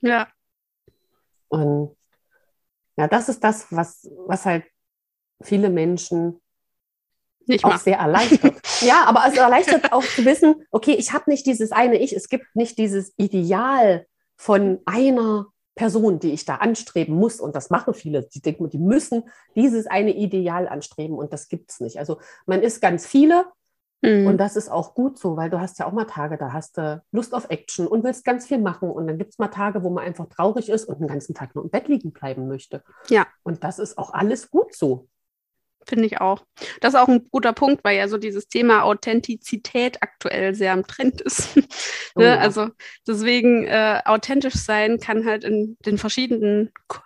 Ja. 0.00 0.28
Und 1.48 1.94
ja, 2.96 3.06
das 3.08 3.28
ist 3.28 3.44
das, 3.44 3.70
was, 3.70 4.10
was 4.26 4.46
halt 4.46 4.64
viele 5.42 5.70
Menschen 5.70 6.40
nicht 7.46 7.64
auch 7.64 7.78
sehr 7.78 7.98
erleichtert. 7.98 8.56
ja, 8.80 9.04
aber 9.04 9.24
es 9.26 9.36
erleichtert 9.36 9.92
auch 9.92 10.02
zu 10.02 10.24
wissen, 10.24 10.66
okay, 10.70 10.92
ich 10.92 11.12
habe 11.12 11.30
nicht 11.30 11.46
dieses 11.46 11.72
eine 11.72 11.98
Ich, 11.98 12.14
es 12.14 12.28
gibt 12.28 12.54
nicht 12.54 12.78
dieses 12.78 13.14
Ideal 13.16 14.06
von 14.36 14.80
einer 14.84 15.46
Person, 15.78 16.18
die 16.18 16.32
ich 16.32 16.44
da 16.44 16.56
anstreben 16.56 17.14
muss, 17.14 17.40
und 17.40 17.54
das 17.54 17.70
machen 17.70 17.94
viele, 17.94 18.24
die 18.24 18.42
denken, 18.42 18.68
die 18.68 18.78
müssen 18.78 19.22
dieses 19.54 19.86
eine 19.86 20.12
Ideal 20.12 20.66
anstreben 20.66 21.16
und 21.16 21.32
das 21.32 21.46
gibt 21.48 21.70
es 21.70 21.78
nicht. 21.78 22.00
Also 22.00 22.18
man 22.46 22.62
ist 22.62 22.82
ganz 22.82 23.06
viele 23.06 23.44
mhm. 24.02 24.26
und 24.26 24.38
das 24.38 24.56
ist 24.56 24.68
auch 24.68 24.92
gut 24.92 25.20
so, 25.20 25.36
weil 25.36 25.50
du 25.50 25.60
hast 25.60 25.78
ja 25.78 25.86
auch 25.86 25.92
mal 25.92 26.06
Tage, 26.06 26.36
da 26.36 26.52
hast 26.52 26.78
du 26.78 27.00
Lust 27.12 27.32
auf 27.32 27.48
Action 27.48 27.86
und 27.86 28.02
willst 28.02 28.24
ganz 28.24 28.44
viel 28.48 28.58
machen 28.58 28.90
und 28.90 29.06
dann 29.06 29.18
gibt 29.18 29.30
es 29.30 29.38
mal 29.38 29.48
Tage, 29.48 29.84
wo 29.84 29.90
man 29.90 30.04
einfach 30.04 30.26
traurig 30.26 30.68
ist 30.68 30.86
und 30.86 30.98
den 30.98 31.06
ganzen 31.06 31.32
Tag 31.32 31.54
nur 31.54 31.62
im 31.62 31.70
Bett 31.70 31.86
liegen 31.86 32.10
bleiben 32.10 32.48
möchte. 32.48 32.82
Ja. 33.08 33.28
Und 33.44 33.62
das 33.62 33.78
ist 33.78 33.98
auch 33.98 34.12
alles 34.12 34.50
gut 34.50 34.74
so. 34.74 35.06
Finde 35.88 36.04
ich 36.04 36.20
auch. 36.20 36.44
Das 36.80 36.92
ist 36.92 37.00
auch 37.00 37.08
ein 37.08 37.28
guter 37.30 37.54
Punkt, 37.54 37.82
weil 37.82 37.96
ja 37.96 38.08
so 38.08 38.18
dieses 38.18 38.48
Thema 38.48 38.82
Authentizität 38.82 40.02
aktuell 40.02 40.54
sehr 40.54 40.72
am 40.72 40.86
Trend 40.86 41.20
ist. 41.20 41.56
Oh, 42.14 42.20
ne? 42.20 42.26
ja. 42.26 42.38
Also 42.38 42.68
deswegen 43.06 43.64
äh, 43.64 44.00
authentisch 44.04 44.54
sein 44.54 44.98
kann 44.98 45.24
halt 45.24 45.44
in 45.44 45.76
den 45.84 45.98
verschiedenen 45.98 46.72
K 46.88 47.02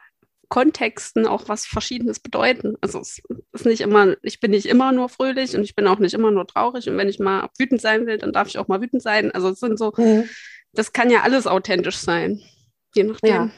Kontexten 0.48 1.26
auch 1.26 1.48
was 1.48 1.64
Verschiedenes 1.64 2.20
bedeuten. 2.20 2.76
Also 2.82 3.00
es 3.00 3.22
ist 3.52 3.64
nicht 3.64 3.80
immer, 3.80 4.16
ich 4.22 4.38
bin 4.38 4.50
nicht 4.50 4.66
immer 4.66 4.92
nur 4.92 5.08
fröhlich 5.08 5.56
und 5.56 5.62
ich 5.62 5.74
bin 5.74 5.86
auch 5.86 5.98
nicht 5.98 6.12
immer 6.12 6.30
nur 6.30 6.46
traurig. 6.46 6.88
Und 6.90 6.98
wenn 6.98 7.08
ich 7.08 7.18
mal 7.18 7.48
wütend 7.58 7.80
sein 7.80 8.06
will, 8.06 8.18
dann 8.18 8.34
darf 8.34 8.48
ich 8.48 8.58
auch 8.58 8.68
mal 8.68 8.82
wütend 8.82 9.00
sein. 9.00 9.30
Also 9.30 9.48
es 9.48 9.60
sind 9.60 9.78
so, 9.78 9.94
mhm. 9.96 10.28
das 10.72 10.92
kann 10.92 11.08
ja 11.08 11.22
alles 11.22 11.46
authentisch 11.46 11.96
sein. 11.96 12.42
Je 12.94 13.04
nachdem. 13.04 13.30
Ja. 13.30 13.50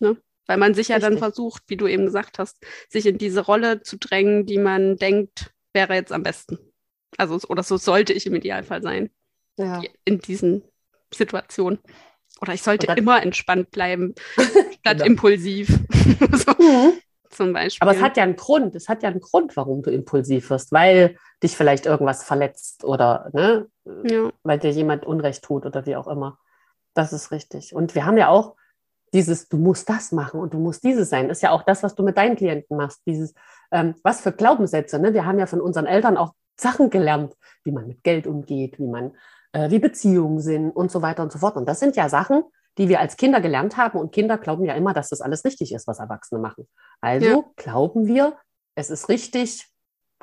Ne? 0.00 0.16
Weil 0.46 0.56
man 0.56 0.74
sich 0.74 0.88
ja 0.88 0.96
Richtig. 0.96 1.10
dann 1.10 1.18
versucht, 1.18 1.62
wie 1.68 1.76
du 1.76 1.86
eben 1.86 2.06
gesagt 2.06 2.38
hast, 2.38 2.58
sich 2.88 3.06
in 3.06 3.18
diese 3.18 3.40
Rolle 3.40 3.82
zu 3.82 3.98
drängen, 3.98 4.46
die 4.46 4.58
man 4.58 4.96
denkt, 4.96 5.52
wäre 5.72 5.94
jetzt 5.94 6.12
am 6.12 6.22
besten. 6.22 6.58
Also, 7.16 7.38
oder 7.48 7.62
so 7.62 7.76
sollte 7.76 8.12
ich 8.12 8.26
im 8.26 8.34
Idealfall 8.34 8.82
sein. 8.82 9.10
Ja. 9.56 9.82
In 10.04 10.18
diesen 10.20 10.64
Situationen. 11.12 11.78
Oder 12.40 12.54
ich 12.54 12.62
sollte 12.62 12.92
immer 12.94 13.22
entspannt 13.22 13.70
bleiben, 13.70 14.14
statt 14.36 14.98
genau. 14.98 15.04
impulsiv. 15.04 15.68
so, 16.32 16.52
mhm. 16.52 16.94
Zum 17.30 17.52
Beispiel. 17.52 17.86
Aber 17.86 17.96
es 17.96 18.02
hat 18.02 18.16
ja 18.16 18.24
einen 18.24 18.34
Grund. 18.34 18.74
Es 18.74 18.88
hat 18.88 19.04
ja 19.04 19.08
einen 19.08 19.20
Grund, 19.20 19.56
warum 19.56 19.82
du 19.82 19.90
impulsiv 19.90 20.50
wirst, 20.50 20.72
weil 20.72 21.16
dich 21.42 21.56
vielleicht 21.56 21.86
irgendwas 21.86 22.24
verletzt 22.24 22.84
oder 22.84 23.30
ne, 23.32 23.68
ja. 24.04 24.32
weil 24.42 24.58
dir 24.58 24.70
jemand 24.70 25.06
Unrecht 25.06 25.44
tut 25.44 25.64
oder 25.64 25.86
wie 25.86 25.94
auch 25.94 26.08
immer. 26.08 26.38
Das 26.92 27.12
ist 27.12 27.30
richtig. 27.30 27.72
Und 27.72 27.94
wir 27.94 28.04
haben 28.04 28.18
ja 28.18 28.28
auch 28.28 28.56
dieses, 29.12 29.48
du 29.48 29.56
musst 29.56 29.88
das 29.88 30.12
machen 30.12 30.40
und 30.40 30.54
du 30.54 30.58
musst 30.58 30.84
dieses 30.84 31.10
sein, 31.10 31.30
ist 31.30 31.42
ja 31.42 31.50
auch 31.50 31.62
das, 31.62 31.82
was 31.82 31.94
du 31.94 32.02
mit 32.02 32.16
deinen 32.16 32.36
Klienten 32.36 32.76
machst. 32.76 33.00
Dieses, 33.06 33.34
ähm, 33.72 33.94
was 34.02 34.20
für 34.20 34.32
Glaubenssätze. 34.32 34.98
Ne? 34.98 35.14
Wir 35.14 35.26
haben 35.26 35.38
ja 35.38 35.46
von 35.46 35.60
unseren 35.60 35.86
Eltern 35.86 36.16
auch 36.16 36.32
Sachen 36.58 36.90
gelernt, 36.90 37.34
wie 37.64 37.72
man 37.72 37.86
mit 37.86 38.04
Geld 38.04 38.26
umgeht, 38.26 38.78
wie 38.78 38.86
man, 38.86 39.16
äh, 39.52 39.70
wie 39.70 39.78
Beziehungen 39.78 40.40
sind 40.40 40.70
und 40.70 40.90
so 40.90 41.02
weiter 41.02 41.22
und 41.22 41.32
so 41.32 41.38
fort. 41.38 41.56
Und 41.56 41.68
das 41.68 41.80
sind 41.80 41.96
ja 41.96 42.08
Sachen, 42.08 42.44
die 42.78 42.88
wir 42.88 43.00
als 43.00 43.16
Kinder 43.16 43.40
gelernt 43.40 43.76
haben. 43.76 43.98
Und 43.98 44.12
Kinder 44.12 44.38
glauben 44.38 44.64
ja 44.64 44.74
immer, 44.74 44.94
dass 44.94 45.08
das 45.08 45.20
alles 45.20 45.44
richtig 45.44 45.72
ist, 45.72 45.86
was 45.86 45.98
Erwachsene 45.98 46.40
machen. 46.40 46.68
Also 47.00 47.26
ja. 47.26 47.44
glauben 47.56 48.06
wir, 48.06 48.36
es 48.74 48.90
ist 48.90 49.08
richtig, 49.08 49.68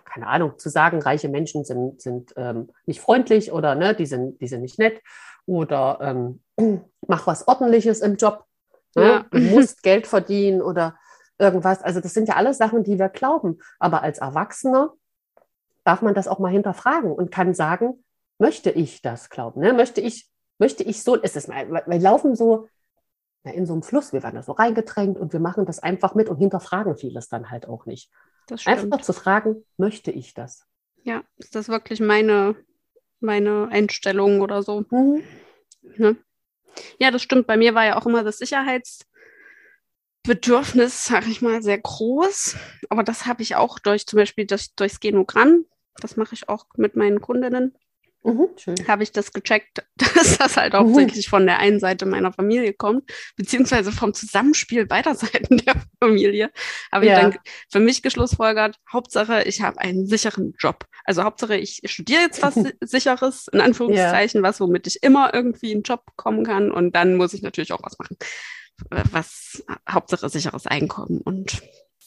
keine 0.06 0.28
Ahnung, 0.28 0.58
zu 0.58 0.70
sagen, 0.70 1.02
reiche 1.02 1.30
Menschen 1.30 1.66
sind, 1.66 2.02
sind 2.02 2.34
ähm, 2.38 2.70
nicht 2.86 3.02
freundlich 3.02 3.52
oder 3.52 3.76
ne, 3.76 3.94
die, 3.94 4.06
sind, 4.06 4.40
die 4.40 4.48
sind 4.48 4.62
nicht 4.62 4.80
nett 4.80 5.02
oder 5.46 6.00
ähm, 6.02 6.42
mach 7.08 7.28
was 7.28 7.48
Ordentliches 7.48 8.02
im 8.02 8.16
Job. 8.16 8.47
Ne? 8.98 9.04
Ja. 9.04 9.26
Du 9.30 9.40
musst 9.40 9.84
Geld 9.84 10.08
verdienen 10.08 10.62
oder 10.62 10.98
irgendwas. 11.38 11.82
Also 11.84 12.02
das 12.02 12.14
sind 12.14 12.28
ja 12.28 12.36
alles 12.36 12.58
Sachen, 12.58 12.84
die 12.84 12.98
wir 12.98 13.10
glauben. 13.10 13.60
Aber 13.80 14.02
als 14.02 14.18
Erwachsener 14.18 14.94
darf 15.84 16.02
man 16.02 16.16
das 16.16 16.28
auch 16.28 16.40
mal 16.40 16.52
hinterfragen 16.52 17.12
und 17.12 17.32
kann 17.32 17.54
sagen, 17.54 18.04
möchte 18.40 18.72
ich 18.72 19.02
das 19.02 19.30
glauben? 19.30 19.62
Ne? 19.62 19.74
Möchte 19.74 20.02
ich, 20.02 20.30
möchte 20.58 20.84
ich 20.84 21.04
so, 21.04 21.16
ist 21.16 21.38
es 21.38 21.48
mal, 21.48 21.70
wir 21.70 22.00
laufen 22.00 22.36
so, 22.36 22.68
ja, 23.46 23.52
in 23.52 23.66
so 23.66 23.74
einem 23.74 23.84
Fluss. 23.84 24.14
Wir 24.14 24.24
werden 24.24 24.36
da 24.36 24.44
so 24.44 24.52
reingedrängt 24.54 25.18
und 25.18 25.32
wir 25.32 25.40
machen 25.40 25.66
das 25.66 25.80
einfach 25.80 26.16
mit 26.16 26.28
und 26.28 26.38
hinterfragen 26.38 26.98
vieles 26.98 27.30
dann 27.30 27.52
halt 27.52 27.68
auch 27.68 27.86
nicht. 27.86 28.12
Einfach 28.66 29.02
zu 29.02 29.14
fragen, 29.14 29.64
möchte 29.78 30.12
ich 30.12 30.34
das? 30.34 30.66
Ja, 31.04 31.22
ist 31.38 31.56
das 31.56 31.70
wirklich 31.70 32.00
meine, 32.00 32.56
meine 33.20 33.70
Einstellung 33.70 34.42
oder 34.42 34.64
so? 34.64 34.86
Mhm. 34.90 35.24
Ne? 35.98 36.18
Ja, 37.00 37.12
das 37.12 37.24
stimmt. 37.24 37.48
Bei 37.48 37.58
mir 37.58 37.76
war 37.76 37.86
ja 37.86 37.98
auch 37.98 38.06
immer 38.06 38.24
das 38.24 38.38
Sicherheitsbedürfnis, 38.40 41.06
sag 41.06 41.28
ich 41.28 41.42
mal, 41.42 41.62
sehr 41.62 41.80
groß. 41.80 42.56
Aber 42.90 43.04
das 43.04 43.26
habe 43.26 43.44
ich 43.44 43.56
auch 43.56 43.80
durch 43.80 44.08
zum 44.08 44.18
Beispiel 44.18 44.46
das, 44.46 44.76
durchs 44.76 45.00
Genogramm. 45.00 45.66
Das 46.00 46.18
mache 46.18 46.36
ich 46.36 46.50
auch 46.50 46.66
mit 46.76 46.96
meinen 46.96 47.22
Kundinnen. 47.22 47.76
Mhm, 48.28 48.50
habe 48.90 49.04
ich 49.04 49.14
das 49.14 49.32
gecheckt, 49.32 49.86
dass 49.96 50.38
das 50.38 50.58
halt 50.58 50.74
hauptsächlich 50.74 51.28
mhm. 51.28 51.30
von 51.30 51.46
der 51.46 51.60
einen 51.60 51.80
Seite 51.80 52.06
meiner 52.06 52.34
Familie 52.34 52.74
kommt, 52.74 53.10
beziehungsweise 53.38 53.94
vom 53.94 54.14
Zusammenspiel 54.14 54.86
beider 54.86 55.16
Seiten 55.16 55.60
der 55.60 55.76
Familie. 56.02 56.52
Habe 56.92 57.06
ja. 57.06 57.16
ich 57.16 57.22
dann 57.22 57.40
für 57.70 57.80
mich 57.80 58.02
geschlussfolgert, 58.02 58.76
Hauptsache, 58.92 59.44
ich 59.44 59.62
habe 59.62 59.80
einen 59.80 60.08
sicheren 60.08 60.54
Job. 60.60 60.86
Also 61.06 61.24
Hauptsache, 61.24 61.56
ich 61.56 61.82
studiere 61.86 62.20
jetzt 62.20 62.44
was 62.44 62.56
Sicheres, 62.82 63.48
in 63.48 63.62
Anführungszeichen, 63.62 64.42
ja. 64.42 64.48
was, 64.48 64.60
womit 64.60 64.88
ich 64.88 65.04
immer 65.04 65.34
irgendwie 65.34 65.72
einen 65.72 65.84
Job 65.84 66.06
bekommen 66.06 66.44
kann. 66.44 66.70
Und 66.70 66.96
dann 66.98 67.16
muss 67.16 67.34
ich 67.34 67.42
natürlich 67.42 67.72
auch 67.72 67.84
was 67.84 67.98
machen. 67.98 68.18
Was 68.90 69.64
Hauptsache 69.90 70.30
sicheres 70.30 70.68
Einkommen 70.68 71.22
und 71.22 71.62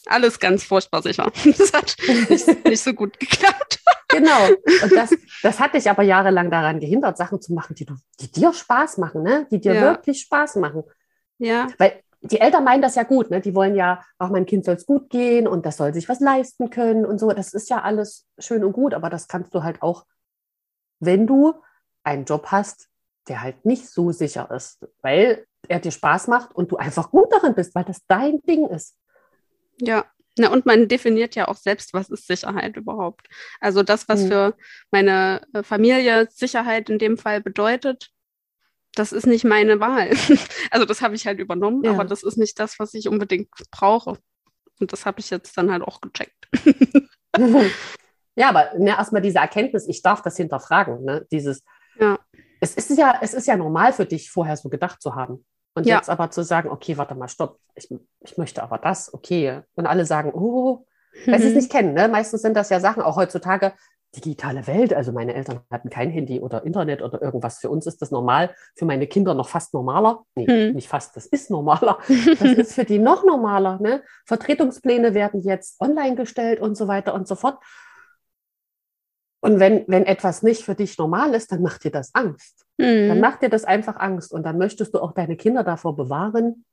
alles 0.07 0.39
ganz 0.39 0.63
furchtbar 0.63 1.01
sicher. 1.01 1.31
Das 1.45 1.73
hat 1.73 1.95
nicht, 2.29 2.65
nicht 2.65 2.83
so 2.83 2.93
gut 2.93 3.19
geklappt. 3.19 3.79
Genau. 4.09 4.47
Und 4.83 4.91
das, 4.91 5.15
das 5.41 5.59
hat 5.59 5.73
dich 5.73 5.89
aber 5.89 6.03
jahrelang 6.03 6.51
daran 6.51 6.79
gehindert, 6.79 7.17
Sachen 7.17 7.41
zu 7.41 7.53
machen, 7.53 7.75
die, 7.75 7.85
du, 7.85 7.95
die 8.19 8.31
dir 8.31 8.53
Spaß 8.53 8.97
machen, 8.97 9.23
ne? 9.23 9.47
die 9.51 9.59
dir 9.59 9.73
ja. 9.73 9.81
wirklich 9.81 10.21
Spaß 10.21 10.57
machen. 10.57 10.83
Ja. 11.37 11.67
Weil 11.77 12.01
die 12.21 12.39
Eltern 12.39 12.63
meinen 12.63 12.81
das 12.81 12.95
ja 12.95 13.03
gut, 13.03 13.31
ne? 13.31 13.41
Die 13.41 13.55
wollen 13.55 13.75
ja, 13.75 14.03
auch 14.19 14.29
mein 14.29 14.45
Kind 14.45 14.65
soll 14.65 14.75
es 14.75 14.85
gut 14.85 15.09
gehen 15.09 15.47
und 15.47 15.65
das 15.65 15.77
soll 15.77 15.93
sich 15.93 16.07
was 16.07 16.19
leisten 16.19 16.69
können 16.69 17.05
und 17.05 17.19
so. 17.19 17.31
Das 17.31 17.53
ist 17.53 17.69
ja 17.69 17.81
alles 17.81 18.27
schön 18.37 18.63
und 18.63 18.73
gut, 18.73 18.93
aber 18.93 19.09
das 19.09 19.27
kannst 19.27 19.55
du 19.55 19.63
halt 19.63 19.81
auch, 19.81 20.05
wenn 20.99 21.25
du 21.25 21.55
einen 22.03 22.25
Job 22.25 22.47
hast, 22.47 22.89
der 23.27 23.41
halt 23.41 23.65
nicht 23.65 23.89
so 23.89 24.11
sicher 24.11 24.49
ist, 24.51 24.85
weil 25.01 25.45
er 25.67 25.79
dir 25.79 25.91
Spaß 25.91 26.27
macht 26.27 26.53
und 26.55 26.71
du 26.71 26.77
einfach 26.77 27.09
gut 27.09 27.31
darin 27.31 27.55
bist, 27.55 27.73
weil 27.73 27.85
das 27.85 28.05
dein 28.07 28.41
Ding 28.41 28.67
ist. 28.67 28.95
Ja, 29.81 30.05
na, 30.37 30.49
und 30.49 30.65
man 30.65 30.87
definiert 30.87 31.35
ja 31.35 31.47
auch 31.47 31.57
selbst, 31.57 31.93
was 31.93 32.09
ist 32.09 32.27
Sicherheit 32.27 32.77
überhaupt. 32.77 33.27
Also 33.59 33.83
das, 33.83 34.07
was 34.07 34.23
mhm. 34.23 34.27
für 34.27 34.55
meine 34.89 35.41
äh, 35.53 35.63
Familie 35.63 36.27
Sicherheit 36.31 36.89
in 36.89 36.99
dem 36.99 37.17
Fall 37.17 37.41
bedeutet, 37.41 38.11
das 38.95 39.11
ist 39.11 39.27
nicht 39.27 39.43
meine 39.43 39.79
Wahl. 39.79 40.11
also 40.71 40.85
das 40.85 41.01
habe 41.01 41.15
ich 41.15 41.27
halt 41.27 41.39
übernommen, 41.39 41.83
ja. 41.83 41.91
aber 41.91 42.05
das 42.05 42.23
ist 42.23 42.37
nicht 42.37 42.59
das, 42.59 42.79
was 42.79 42.93
ich 42.93 43.07
unbedingt 43.07 43.49
brauche. 43.71 44.17
Und 44.79 44.93
das 44.93 45.05
habe 45.05 45.19
ich 45.19 45.29
jetzt 45.29 45.57
dann 45.57 45.71
halt 45.71 45.83
auch 45.83 46.01
gecheckt. 46.01 46.47
ja, 48.35 48.49
aber 48.49 48.71
ne, 48.77 48.89
erstmal 48.91 49.21
diese 49.21 49.39
Erkenntnis, 49.39 49.87
ich 49.87 50.01
darf 50.01 50.21
das 50.21 50.37
hinterfragen. 50.37 51.03
Ne? 51.03 51.27
Dieses, 51.31 51.63
ja. 51.99 52.17
es, 52.59 52.75
ist 52.75 52.97
ja, 52.97 53.19
es 53.21 53.33
ist 53.33 53.47
ja 53.47 53.57
normal 53.57 53.93
für 53.93 54.05
dich, 54.05 54.31
vorher 54.31 54.57
so 54.57 54.69
gedacht 54.69 55.01
zu 55.01 55.13
haben. 55.13 55.45
Und 55.73 55.85
ja. 55.85 55.97
jetzt 55.97 56.09
aber 56.09 56.31
zu 56.31 56.43
sagen, 56.43 56.69
okay, 56.69 56.97
warte 56.97 57.15
mal, 57.15 57.27
stopp, 57.27 57.57
ich, 57.75 57.89
ich 58.19 58.37
möchte 58.37 58.61
aber 58.61 58.77
das, 58.77 59.13
okay. 59.13 59.61
Und 59.75 59.85
alle 59.85 60.05
sagen, 60.05 60.33
oh, 60.33 60.85
weil 61.25 61.41
sie 61.41 61.49
es 61.49 61.55
nicht 61.55 61.71
kennen. 61.71 61.93
Ne? 61.93 62.07
Meistens 62.07 62.41
sind 62.41 62.55
das 62.55 62.69
ja 62.69 62.79
Sachen, 62.79 63.03
auch 63.03 63.15
heutzutage, 63.15 63.73
digitale 64.15 64.67
Welt. 64.67 64.93
Also 64.93 65.11
meine 65.11 65.33
Eltern 65.33 65.61
hatten 65.69 65.89
kein 65.89 66.09
Handy 66.09 66.39
oder 66.39 66.63
Internet 66.65 67.01
oder 67.01 67.21
irgendwas. 67.21 67.59
Für 67.59 67.69
uns 67.69 67.87
ist 67.87 68.01
das 68.01 68.11
normal, 68.11 68.53
für 68.75 68.85
meine 68.85 69.07
Kinder 69.07 69.33
noch 69.33 69.47
fast 69.47 69.73
normaler. 69.73 70.23
Nee, 70.35 70.47
hm. 70.47 70.73
nicht 70.73 70.89
fast, 70.89 71.15
das 71.15 71.25
ist 71.25 71.49
normaler. 71.49 71.97
Das 72.07 72.51
ist 72.51 72.73
für 72.73 72.85
die 72.85 72.99
noch 72.99 73.23
normaler. 73.23 73.79
Ne? 73.79 74.03
Vertretungspläne 74.25 75.13
werden 75.13 75.41
jetzt 75.41 75.79
online 75.79 76.15
gestellt 76.15 76.59
und 76.59 76.75
so 76.75 76.87
weiter 76.87 77.13
und 77.13 77.27
so 77.27 77.35
fort. 77.35 77.59
Und 79.41 79.59
wenn, 79.59 79.85
wenn 79.87 80.05
etwas 80.05 80.43
nicht 80.43 80.63
für 80.63 80.75
dich 80.75 80.97
normal 80.97 81.33
ist, 81.33 81.51
dann 81.51 81.61
macht 81.61 81.83
dir 81.83 81.91
das 81.91 82.13
Angst. 82.13 82.65
Mhm. 82.77 83.09
Dann 83.09 83.19
macht 83.19 83.41
dir 83.41 83.49
das 83.49 83.65
einfach 83.65 83.97
Angst. 83.97 84.31
Und 84.31 84.43
dann 84.43 84.57
möchtest 84.57 84.93
du 84.93 84.99
auch 84.99 85.13
deine 85.13 85.35
Kinder 85.35 85.63
davor 85.63 85.95
bewahren, 85.95 86.63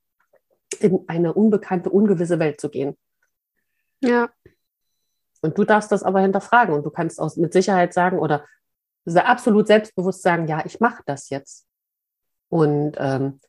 in 0.79 1.03
eine 1.07 1.33
unbekannte, 1.33 1.89
ungewisse 1.89 2.39
Welt 2.39 2.61
zu 2.61 2.69
gehen. 2.69 2.95
Ja. 4.01 4.29
Und 5.41 5.57
du 5.57 5.63
darfst 5.63 5.91
das 5.91 6.03
aber 6.03 6.19
hinterfragen 6.19 6.75
und 6.75 6.85
du 6.85 6.89
kannst 6.89 7.19
auch 7.19 7.35
mit 7.37 7.53
Sicherheit 7.53 7.93
sagen 7.93 8.19
oder 8.19 8.45
absolut 9.15 9.67
selbstbewusst 9.67 10.21
sagen, 10.21 10.47
ja, 10.47 10.63
ich 10.65 10.79
mache 10.79 11.01
das 11.05 11.29
jetzt. 11.29 11.65
Und 12.49 12.95
ähm, 12.97 13.39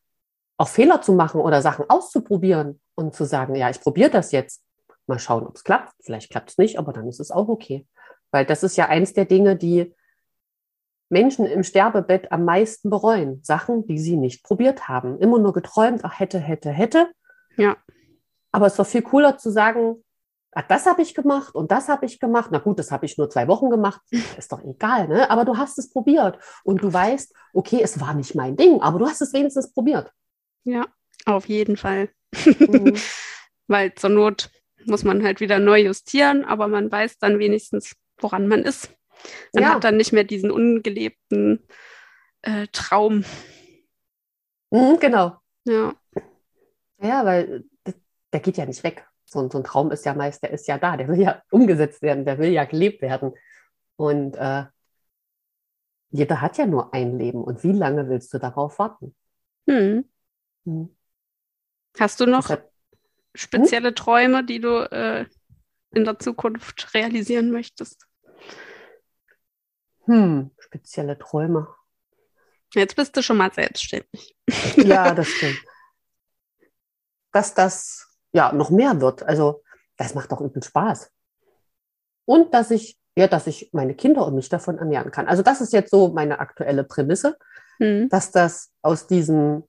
auch 0.57 0.69
Fehler 0.69 1.03
zu 1.03 1.13
machen 1.13 1.41
oder 1.41 1.63
Sachen 1.63 1.89
auszuprobieren 1.89 2.81
und 2.95 3.15
zu 3.15 3.25
sagen, 3.25 3.55
ja, 3.55 3.71
ich 3.71 3.81
probiere 3.81 4.11
das 4.11 4.33
jetzt. 4.33 4.63
Mal 5.07 5.19
schauen, 5.19 5.47
ob 5.47 5.57
es 5.57 5.65
klappt. 5.65 5.93
Vielleicht 6.01 6.31
klappt 6.31 6.51
es 6.51 6.59
nicht, 6.59 6.79
aber 6.79 6.93
dann 6.93 7.09
ist 7.09 7.19
es 7.19 7.31
auch 7.31 7.49
okay. 7.49 7.87
Weil 8.31 8.45
das 8.45 8.63
ist 8.63 8.77
ja 8.77 8.87
eins 8.87 9.13
der 9.13 9.25
Dinge, 9.25 9.57
die 9.57 9.95
Menschen 11.09 11.47
im 11.47 11.65
Sterbebett 11.65 12.31
am 12.31 12.45
meisten 12.45 12.89
bereuen. 12.89 13.41
Sachen, 13.43 13.87
die 13.87 13.99
sie 13.99 14.17
nicht 14.17 14.45
probiert 14.45 14.89
haben. 14.89 15.19
Immer 15.19 15.39
nur 15.39 15.53
geträumt, 15.53 16.05
ach, 16.05 16.19
hätte, 16.19 16.39
hätte, 16.39 16.71
hätte. 16.71 17.11
Ja. 17.57 17.77
Aber 18.53 18.67
es 18.67 18.79
war 18.79 18.85
viel 18.85 19.03
cooler 19.03 19.37
zu 19.37 19.51
sagen, 19.51 20.03
ach, 20.53 20.67
das 20.69 20.87
habe 20.87 21.03
ich 21.03 21.15
gemacht 21.15 21.55
und 21.55 21.71
das 21.71 21.89
habe 21.89 22.07
ich 22.07 22.21
gemacht. 22.21 22.51
Na 22.53 22.59
gut, 22.59 22.79
das 22.79 22.91
habe 22.91 23.07
ich 23.07 23.19
nur 23.19 23.29
zwei 23.29 23.49
Wochen 23.49 23.71
gemacht. 23.71 24.01
Ist 24.39 24.53
doch 24.53 24.63
egal, 24.63 25.09
ne? 25.09 25.31
Aber 25.31 25.45
du 25.45 25.57
hast 25.57 25.79
es 25.79 25.91
probiert 25.91 26.39
und 26.65 26.83
du 26.83 26.93
weißt, 26.93 27.35
okay, 27.53 27.81
es 27.83 28.01
war 28.01 28.15
nicht 28.15 28.35
mein 28.35 28.57
Ding, 28.57 28.81
aber 28.81 28.99
du 28.99 29.07
hast 29.07 29.21
es 29.21 29.33
wenigstens 29.33 29.73
probiert. 29.73 30.13
Ja, 30.65 30.87
auf 31.27 31.47
jeden 31.47 31.77
Fall. 31.77 32.11
Mhm. 32.45 32.97
Weil 33.67 33.95
zur 33.95 34.11
Not 34.11 34.51
muss 34.87 35.05
man 35.05 35.23
halt 35.23 35.41
wieder 35.41 35.59
neu 35.59 35.81
justieren, 35.81 36.45
aber 36.45 36.69
man 36.69 36.91
weiß 36.91 37.19
dann 37.19 37.39
wenigstens, 37.39 37.95
woran 38.21 38.49
man 38.49 38.63
ist. 38.63 38.91
Man 39.53 39.65
ja. 39.65 39.75
hat 39.75 39.85
dann 39.85 39.97
nicht 39.97 40.13
mehr 40.13 40.25
diesen 40.25 40.51
ungelebten 40.51 41.63
äh, 42.43 42.67
Traum. 42.73 43.25
Mhm, 44.71 44.99
genau. 44.99 45.37
Ja. 45.65 45.95
Ja, 47.03 47.25
weil 47.25 47.65
der 48.33 48.41
geht 48.41 48.57
ja 48.57 48.67
nicht 48.67 48.85
weg. 48.85 49.07
So, 49.25 49.49
so, 49.49 49.59
ein 49.59 49.65
Traum 49.65 49.91
ist 49.93 50.05
ja 50.05 50.15
meist, 50.15 50.43
der 50.43 50.51
ist 50.51 50.67
ja 50.67 50.79
da, 50.79 50.97
der 50.97 51.09
will 51.09 51.21
ja 51.21 51.43
umgesetzt 51.51 52.03
werden, 52.03 52.25
der 52.25 52.39
will 52.39 52.51
ja 52.51 52.65
gelebt 52.65 53.03
werden. 53.03 53.33
Und 53.97 54.37
äh, 54.37 54.65
jeder 56.11 56.41
hat 56.41 56.59
ja 56.59 56.67
nur 56.67 56.93
ein 56.93 57.19
Leben. 57.19 57.43
Und 57.43 57.63
wie 57.63 57.73
lange 57.73 58.09
willst 58.09 58.33
du 58.35 58.39
darauf 58.39 58.79
warten? 58.79 59.15
Hm. 59.69 60.05
Hm. 60.65 60.97
Hast 61.99 62.21
du 62.21 62.27
noch 62.27 62.43
Deshalb, 62.43 62.71
spezielle 63.35 63.89
hm? 63.89 63.95
Träume, 63.95 64.45
die 64.45 64.61
du 64.61 64.91
äh, 64.91 65.27
in 65.93 66.05
der 66.05 66.19
Zukunft 66.19 66.95
realisieren 66.95 67.51
möchtest? 67.51 68.07
Hm, 70.07 70.51
spezielle 70.59 71.19
Träume. 71.19 71.69
Jetzt 72.75 72.97
bist 72.97 73.17
du 73.17 73.23
schon 73.23 73.37
mal 73.37 73.53
selbstständig. 73.53 74.37
Ja, 74.77 75.15
das 75.15 75.29
stimmt. 75.29 75.61
Dass 77.33 77.55
das 77.55 78.09
ja 78.33 78.53
noch 78.53 78.71
mehr 78.71 79.01
wird. 79.01 79.23
Also, 79.23 79.63
das 79.97 80.15
macht 80.15 80.33
doch 80.33 80.41
übel 80.41 80.63
Spaß. 80.63 81.11
Und 82.25 82.55
dass 82.55 82.71
ich, 82.71 82.99
ja, 83.17 83.27
dass 83.27 83.47
ich 83.47 83.71
meine 83.73 83.95
Kinder 83.95 84.27
und 84.27 84.35
mich 84.35 84.49
davon 84.49 84.79
ernähren 84.79 85.11
kann. 85.11 85.27
Also, 85.29 85.43
das 85.43 85.61
ist 85.61 85.73
jetzt 85.73 85.91
so 85.91 86.09
meine 86.09 86.39
aktuelle 86.39 86.85
Prämisse, 86.85 87.37
hm. 87.79 88.09
dass 88.09 88.31
das 88.31 88.73
aus 88.83 89.07
diesem, 89.07 89.65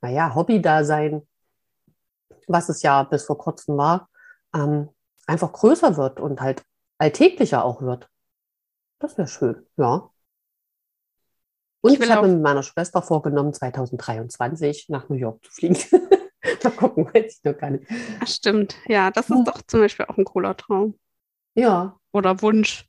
naja, 0.00 0.34
Hobby-Dasein, 0.34 1.26
was 2.46 2.68
es 2.68 2.82
ja 2.82 3.02
bis 3.04 3.24
vor 3.24 3.38
kurzem 3.38 3.76
war, 3.76 4.08
ähm, 4.54 4.88
einfach 5.26 5.52
größer 5.52 5.96
wird 5.96 6.18
und 6.18 6.40
halt 6.40 6.62
alltäglicher 7.02 7.64
auch 7.64 7.82
wird. 7.82 8.08
Das 9.00 9.18
wäre 9.18 9.28
schön, 9.28 9.66
ja. 9.76 10.08
Und 11.80 11.92
ich, 11.92 12.00
ich 12.00 12.10
habe 12.10 12.28
mit 12.28 12.40
meiner 12.40 12.62
Schwester 12.62 13.02
vorgenommen, 13.02 13.52
2023 13.52 14.88
nach 14.88 15.08
New 15.08 15.16
York 15.16 15.44
zu 15.44 15.50
fliegen. 15.50 15.76
Mal 16.62 16.70
gucken, 16.70 17.06
weiß 17.12 17.38
ich 17.38 17.44
noch 17.44 17.58
gar 17.58 17.70
nicht. 17.70 17.84
Ach, 18.20 18.28
stimmt, 18.28 18.76
ja, 18.86 19.10
das 19.10 19.30
ist 19.30 19.36
hm. 19.36 19.44
doch 19.44 19.60
zum 19.66 19.80
Beispiel 19.80 20.06
auch 20.06 20.16
ein 20.16 20.24
cooler 20.24 20.56
Traum. 20.56 20.96
Ja. 21.54 21.98
Oder 22.12 22.40
Wunsch. 22.40 22.88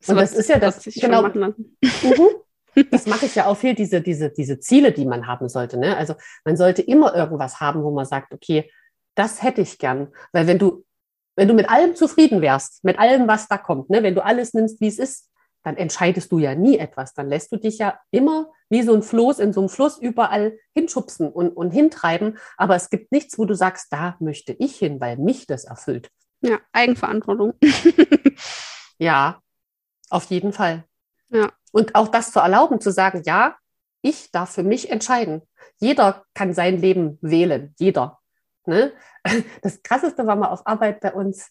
So 0.00 0.12
Und 0.12 0.20
das 0.20 0.32
ist 0.32 0.48
ja 0.48 0.60
das, 0.60 0.84
genau. 0.84 1.22
Mhm. 1.28 1.54
Das 2.92 3.06
mache 3.06 3.26
ich 3.26 3.34
ja 3.34 3.46
auch 3.46 3.56
viel, 3.56 3.74
diese, 3.74 4.00
diese, 4.00 4.30
diese 4.30 4.60
Ziele, 4.60 4.92
die 4.92 5.04
man 5.04 5.26
haben 5.26 5.48
sollte. 5.48 5.76
Ne? 5.76 5.96
Also 5.96 6.14
man 6.44 6.56
sollte 6.56 6.82
immer 6.82 7.16
irgendwas 7.16 7.58
haben, 7.58 7.82
wo 7.82 7.90
man 7.90 8.06
sagt, 8.06 8.32
okay, 8.32 8.70
das 9.16 9.42
hätte 9.42 9.60
ich 9.60 9.76
gern. 9.78 10.12
Weil 10.32 10.46
wenn 10.46 10.60
du 10.60 10.84
wenn 11.40 11.48
du 11.48 11.54
mit 11.54 11.70
allem 11.70 11.96
zufrieden 11.96 12.42
wärst, 12.42 12.84
mit 12.84 12.98
allem, 12.98 13.26
was 13.26 13.48
da 13.48 13.56
kommt, 13.56 13.88
ne, 13.88 14.02
wenn 14.02 14.14
du 14.14 14.22
alles 14.22 14.52
nimmst, 14.52 14.78
wie 14.82 14.88
es 14.88 14.98
ist, 14.98 15.30
dann 15.62 15.78
entscheidest 15.78 16.30
du 16.30 16.38
ja 16.38 16.54
nie 16.54 16.76
etwas. 16.76 17.14
Dann 17.14 17.30
lässt 17.30 17.50
du 17.50 17.56
dich 17.56 17.78
ja 17.78 17.98
immer 18.10 18.52
wie 18.68 18.82
so 18.82 18.92
ein 18.92 19.02
Floß 19.02 19.38
in 19.38 19.54
so 19.54 19.60
einem 19.60 19.70
Fluss 19.70 19.96
überall 19.96 20.58
hinschubsen 20.74 21.32
und, 21.32 21.48
und 21.56 21.70
hintreiben. 21.70 22.36
Aber 22.58 22.76
es 22.76 22.90
gibt 22.90 23.10
nichts, 23.10 23.38
wo 23.38 23.46
du 23.46 23.54
sagst, 23.54 23.86
da 23.90 24.18
möchte 24.20 24.52
ich 24.52 24.76
hin, 24.76 25.00
weil 25.00 25.16
mich 25.16 25.46
das 25.46 25.64
erfüllt. 25.64 26.10
Ja, 26.42 26.58
Eigenverantwortung. 26.72 27.54
ja, 28.98 29.40
auf 30.10 30.24
jeden 30.24 30.52
Fall. 30.52 30.84
Ja. 31.30 31.50
Und 31.72 31.94
auch 31.94 32.08
das 32.08 32.32
zu 32.32 32.40
erlauben, 32.40 32.82
zu 32.82 32.92
sagen, 32.92 33.22
ja, 33.24 33.56
ich 34.02 34.30
darf 34.30 34.50
für 34.50 34.62
mich 34.62 34.90
entscheiden. 34.90 35.40
Jeder 35.78 36.22
kann 36.34 36.52
sein 36.52 36.76
Leben 36.76 37.18
wählen, 37.22 37.74
jeder. 37.78 38.19
Ne? 38.70 38.92
Das 39.62 39.82
Krasseste 39.82 40.26
war 40.26 40.36
mal 40.36 40.48
auf 40.48 40.66
Arbeit 40.66 41.00
bei 41.00 41.12
uns, 41.12 41.50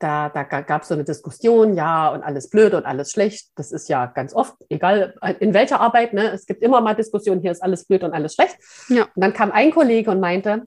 da, 0.00 0.30
da 0.30 0.42
gab 0.42 0.82
es 0.82 0.88
so 0.88 0.94
eine 0.94 1.04
Diskussion, 1.04 1.74
ja, 1.74 2.08
und 2.08 2.22
alles 2.22 2.48
blöd 2.48 2.72
und 2.72 2.86
alles 2.86 3.12
schlecht. 3.12 3.50
Das 3.54 3.70
ist 3.70 3.88
ja 3.88 4.06
ganz 4.06 4.34
oft, 4.34 4.56
egal 4.70 5.14
in 5.40 5.52
welcher 5.52 5.80
Arbeit, 5.80 6.14
ne? 6.14 6.32
es 6.32 6.46
gibt 6.46 6.62
immer 6.62 6.80
mal 6.80 6.94
Diskussionen, 6.94 7.42
hier 7.42 7.52
ist 7.52 7.62
alles 7.62 7.84
blöd 7.84 8.02
und 8.02 8.14
alles 8.14 8.34
schlecht. 8.34 8.56
Ja. 8.88 9.04
Und 9.14 9.22
dann 9.22 9.34
kam 9.34 9.52
ein 9.52 9.70
Kollege 9.70 10.10
und 10.10 10.20
meinte, 10.20 10.66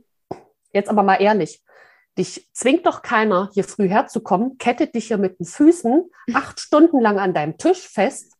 jetzt 0.72 0.90
aber 0.90 1.02
mal 1.02 1.16
ehrlich, 1.16 1.64
dich 2.18 2.48
zwingt 2.54 2.86
doch 2.86 3.02
keiner, 3.02 3.50
hier 3.54 3.64
früh 3.64 3.90
herzukommen, 3.90 4.60
kettet 4.60 4.94
dich 4.94 5.08
hier 5.08 5.18
mit 5.18 5.40
den 5.40 5.46
Füßen 5.46 6.10
acht 6.34 6.60
Stunden 6.60 7.00
lang 7.00 7.18
an 7.18 7.34
deinem 7.34 7.58
Tisch 7.58 7.88
fest 7.88 8.34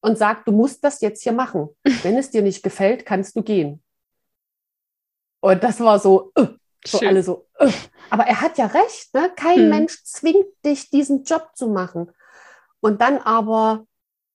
und 0.00 0.18
sagt, 0.18 0.48
du 0.48 0.52
musst 0.52 0.82
das 0.84 1.00
jetzt 1.00 1.22
hier 1.22 1.32
machen. 1.32 1.68
Wenn 2.02 2.16
es 2.16 2.30
dir 2.30 2.42
nicht 2.42 2.64
gefällt, 2.64 3.06
kannst 3.06 3.36
du 3.36 3.42
gehen. 3.42 3.82
Und 5.40 5.62
das 5.62 5.80
war 5.80 5.98
so, 5.98 6.32
uh, 6.38 6.46
so 6.84 6.98
alle 6.98 7.22
so. 7.22 7.46
Uh. 7.60 7.70
Aber 8.10 8.24
er 8.24 8.40
hat 8.40 8.58
ja 8.58 8.66
recht, 8.66 9.12
ne? 9.14 9.30
kein 9.36 9.58
hm. 9.58 9.68
Mensch 9.68 10.04
zwingt 10.04 10.46
dich, 10.64 10.90
diesen 10.90 11.24
Job 11.24 11.50
zu 11.54 11.68
machen. 11.68 12.10
Und 12.80 13.00
dann 13.00 13.18
aber 13.18 13.86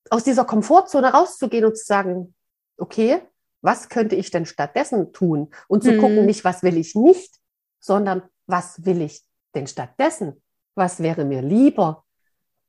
aus 0.09 0.23
dieser 0.23 0.45
Komfortzone 0.45 1.13
rauszugehen 1.13 1.65
und 1.65 1.77
zu 1.77 1.85
sagen, 1.85 2.35
okay, 2.77 3.21
was 3.61 3.89
könnte 3.89 4.15
ich 4.15 4.31
denn 4.31 4.45
stattdessen 4.45 5.13
tun? 5.13 5.51
Und 5.67 5.83
zu 5.83 5.91
hm. 5.91 5.99
gucken, 5.99 6.25
nicht, 6.25 6.43
was 6.43 6.63
will 6.63 6.77
ich 6.77 6.95
nicht, 6.95 7.35
sondern 7.79 8.23
was 8.47 8.85
will 8.85 9.01
ich 9.01 9.23
denn 9.55 9.67
stattdessen? 9.67 10.41
Was 10.75 11.01
wäre 11.01 11.25
mir 11.25 11.41
lieber? 11.41 12.03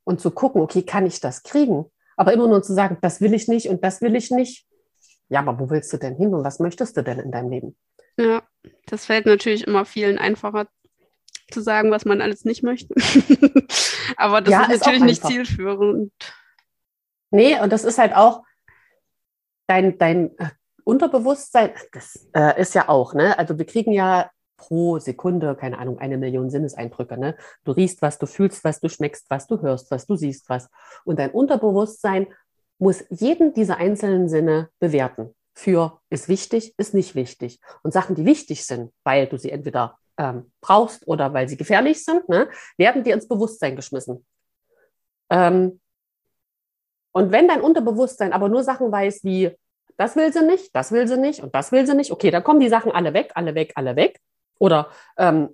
Und 0.03 0.19
zu 0.19 0.31
gucken, 0.31 0.61
okay, 0.61 0.83
kann 0.83 1.05
ich 1.05 1.19
das 1.19 1.43
kriegen? 1.43 1.85
Aber 2.15 2.33
immer 2.33 2.47
nur 2.47 2.61
zu 2.61 2.73
sagen, 2.73 2.97
das 3.01 3.21
will 3.21 3.33
ich 3.33 3.47
nicht 3.47 3.69
und 3.69 3.83
das 3.83 4.01
will 4.01 4.15
ich 4.15 4.31
nicht. 4.31 4.67
Ja, 5.29 5.39
aber 5.39 5.59
wo 5.59 5.69
willst 5.69 5.91
du 5.93 5.97
denn 5.97 6.15
hin 6.15 6.33
und 6.33 6.43
was 6.43 6.59
möchtest 6.59 6.95
du 6.97 7.03
denn 7.03 7.19
in 7.19 7.31
deinem 7.31 7.49
Leben? 7.49 7.77
Ja, 8.17 8.43
das 8.85 9.05
fällt 9.05 9.25
natürlich 9.25 9.65
immer 9.65 9.85
vielen 9.85 10.17
einfacher 10.17 10.67
zu 11.51 11.61
sagen, 11.61 11.91
was 11.91 12.05
man 12.05 12.21
alles 12.21 12.45
nicht 12.45 12.63
möchte. 12.63 12.93
Aber 14.17 14.41
das 14.41 14.51
ja, 14.51 14.63
ist 14.63 14.79
natürlich 14.79 15.01
ist 15.01 15.05
nicht 15.05 15.25
zielführend. 15.25 16.11
Nee, 17.31 17.59
und 17.59 17.71
das 17.71 17.83
ist 17.83 17.97
halt 17.97 18.15
auch 18.15 18.43
dein, 19.67 19.97
dein 19.97 20.37
äh, 20.37 20.49
Unterbewusstsein, 20.83 21.71
das 21.91 22.27
äh, 22.33 22.59
ist 22.61 22.75
ja 22.75 22.89
auch, 22.89 23.13
ne? 23.13 23.37
Also 23.37 23.57
wir 23.57 23.65
kriegen 23.65 23.91
ja 23.91 24.29
pro 24.57 24.99
Sekunde, 24.99 25.55
keine 25.55 25.77
Ahnung, 25.77 25.99
eine 25.99 26.17
Million 26.17 26.49
Sinneseindrücke. 26.49 27.17
Ne? 27.17 27.35
Du 27.63 27.71
riechst 27.71 28.01
was, 28.01 28.17
du 28.17 28.25
fühlst 28.27 28.63
was, 28.63 28.79
du 28.79 28.87
schmeckst 28.87 29.29
was, 29.29 29.47
du 29.47 29.61
hörst 29.61 29.91
was, 29.91 30.05
du 30.05 30.15
siehst 30.15 30.47
was. 30.47 30.69
Und 31.03 31.19
dein 31.19 31.31
Unterbewusstsein 31.31 32.27
muss 32.77 33.03
jeden 33.09 33.53
dieser 33.53 33.77
einzelnen 33.77 34.29
Sinne 34.29 34.69
bewerten 34.79 35.33
für 35.53 35.99
ist 36.09 36.29
wichtig, 36.29 36.73
ist 36.77 36.93
nicht 36.93 37.15
wichtig. 37.15 37.59
Und 37.83 37.93
Sachen, 37.93 38.15
die 38.15 38.25
wichtig 38.25 38.65
sind, 38.65 38.91
weil 39.03 39.27
du 39.27 39.37
sie 39.37 39.51
entweder 39.51 39.97
ähm, 40.17 40.51
brauchst 40.61 41.07
oder 41.07 41.33
weil 41.33 41.47
sie 41.47 41.57
gefährlich 41.57 42.03
sind, 42.03 42.27
ne, 42.29 42.49
werden 42.77 43.03
dir 43.03 43.13
ins 43.13 43.27
Bewusstsein 43.27 43.75
geschmissen. 43.75 44.25
Ähm, 45.29 45.79
und 47.11 47.31
wenn 47.31 47.47
dein 47.47 47.61
Unterbewusstsein 47.61 48.33
aber 48.33 48.49
nur 48.49 48.63
Sachen 48.63 48.91
weiß 48.91 49.23
wie, 49.23 49.55
das 49.97 50.15
will 50.15 50.33
sie 50.33 50.43
nicht, 50.43 50.75
das 50.75 50.91
will 50.91 51.07
sie 51.07 51.17
nicht 51.17 51.41
und 51.41 51.53
das 51.53 51.71
will 51.71 51.85
sie 51.85 51.95
nicht, 51.95 52.11
okay, 52.11 52.31
dann 52.31 52.43
kommen 52.43 52.59
die 52.59 52.69
Sachen 52.69 52.91
alle 52.91 53.13
weg, 53.13 53.31
alle 53.35 53.53
weg, 53.53 53.73
alle 53.75 53.95
weg. 53.95 54.19
Oder 54.57 54.89
ähm, 55.17 55.49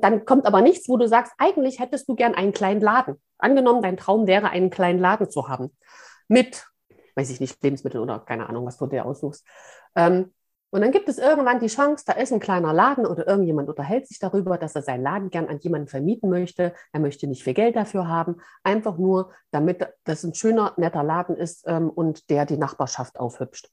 dann 0.00 0.24
kommt 0.24 0.46
aber 0.46 0.62
nichts, 0.62 0.88
wo 0.88 0.96
du 0.96 1.08
sagst, 1.08 1.32
eigentlich 1.38 1.80
hättest 1.80 2.08
du 2.08 2.14
gern 2.14 2.34
einen 2.34 2.52
kleinen 2.52 2.80
Laden. 2.80 3.20
Angenommen, 3.38 3.82
dein 3.82 3.96
Traum 3.96 4.26
wäre, 4.26 4.50
einen 4.50 4.70
kleinen 4.70 5.00
Laden 5.00 5.30
zu 5.30 5.48
haben. 5.48 5.76
Mit 6.28 6.69
weiß 7.20 7.30
ich 7.30 7.40
nicht, 7.40 7.62
Lebensmittel 7.62 8.00
oder 8.00 8.20
keine 8.20 8.48
Ahnung, 8.48 8.64
was 8.66 8.78
du 8.78 8.86
dir 8.86 9.04
aussuchst. 9.04 9.46
Ähm, 9.94 10.32
und 10.72 10.82
dann 10.82 10.92
gibt 10.92 11.08
es 11.08 11.18
irgendwann 11.18 11.58
die 11.58 11.66
Chance, 11.66 12.04
da 12.06 12.12
ist 12.12 12.32
ein 12.32 12.38
kleiner 12.38 12.72
Laden 12.72 13.04
oder 13.04 13.26
irgendjemand 13.26 13.68
unterhält 13.68 14.06
sich 14.06 14.20
darüber, 14.20 14.56
dass 14.56 14.76
er 14.76 14.82
seinen 14.82 15.02
Laden 15.02 15.28
gern 15.30 15.48
an 15.48 15.58
jemanden 15.58 15.88
vermieten 15.88 16.30
möchte. 16.30 16.74
Er 16.92 17.00
möchte 17.00 17.26
nicht 17.26 17.42
viel 17.42 17.54
Geld 17.54 17.74
dafür 17.74 18.06
haben, 18.06 18.36
einfach 18.62 18.96
nur, 18.96 19.32
damit 19.50 19.86
das 20.04 20.22
ein 20.22 20.32
schöner, 20.32 20.72
netter 20.76 21.02
Laden 21.02 21.36
ist 21.36 21.64
ähm, 21.66 21.90
und 21.90 22.30
der 22.30 22.46
die 22.46 22.56
Nachbarschaft 22.56 23.18
aufhübscht. 23.18 23.68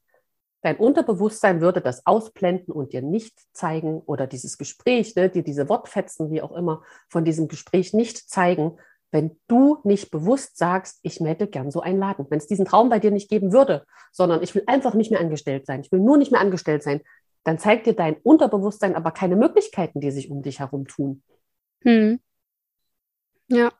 Dein 0.63 0.77
Unterbewusstsein 0.77 1.61
würde 1.61 1.81
das 1.81 2.03
ausblenden 2.07 2.73
und 2.73 2.91
dir 2.91 3.03
nicht 3.03 3.39
zeigen 3.53 4.01
oder 4.01 4.25
dieses 4.25 4.57
Gespräch, 4.57 5.15
ne, 5.15 5.29
dir 5.29 5.43
diese 5.43 5.69
Wortfetzen, 5.69 6.31
wie 6.31 6.41
auch 6.41 6.51
immer, 6.51 6.81
von 7.09 7.23
diesem 7.23 7.47
Gespräch 7.47 7.93
nicht 7.93 8.27
zeigen, 8.27 8.79
wenn 9.11 9.39
du 9.47 9.79
nicht 9.83 10.11
bewusst 10.11 10.57
sagst, 10.57 10.99
ich 11.01 11.19
hätte 11.19 11.47
gern 11.47 11.71
so 11.71 11.81
einen 11.81 11.99
Laden. 11.99 12.25
Wenn 12.29 12.39
es 12.39 12.47
diesen 12.47 12.65
Traum 12.65 12.89
bei 12.89 12.99
dir 12.99 13.11
nicht 13.11 13.29
geben 13.29 13.53
würde, 13.53 13.85
sondern 14.11 14.43
ich 14.43 14.53
will 14.53 14.63
einfach 14.67 14.93
nicht 14.93 15.11
mehr 15.11 15.19
angestellt 15.19 15.65
sein, 15.65 15.81
ich 15.81 15.91
will 15.91 15.99
nur 15.99 16.17
nicht 16.17 16.31
mehr 16.31 16.41
angestellt 16.41 16.83
sein, 16.83 17.01
dann 17.43 17.57
zeigt 17.57 17.85
dir 17.85 17.93
dein 17.93 18.17
Unterbewusstsein 18.17 18.95
aber 18.95 19.11
keine 19.11 19.37
Möglichkeiten, 19.37 20.01
die 20.01 20.11
sich 20.11 20.29
um 20.29 20.41
dich 20.41 20.59
herum 20.59 20.87
tun. 20.87 21.23
Hm. 21.83 22.19
Ja. 23.49 23.71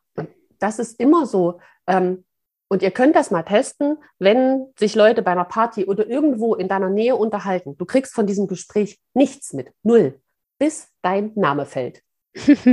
das 0.60 0.80
ist 0.80 1.00
immer 1.00 1.26
so. 1.26 1.60
Ähm, 1.88 2.24
und 2.70 2.82
ihr 2.82 2.92
könnt 2.92 3.16
das 3.16 3.32
mal 3.32 3.44
testen, 3.44 3.98
wenn 4.20 4.68
sich 4.78 4.96
Leute 4.96 5.22
bei 5.22 5.32
einer 5.32 5.46
Party 5.46 5.86
oder 5.86 6.08
irgendwo 6.08 6.56
in 6.56 6.68
deiner 6.68 6.90
Nähe 6.90 7.16
unterhalten. 7.16 7.78
Du 7.78 7.86
kriegst 7.86 8.14
von 8.14 8.28
diesem 8.28 8.48
Gespräch 8.48 9.00
nichts 9.14 9.54
mit. 9.54 9.72
Null. 9.84 10.22
Bis 10.58 10.90
dein 11.02 11.32
Name 11.36 11.66
fällt 11.66 12.02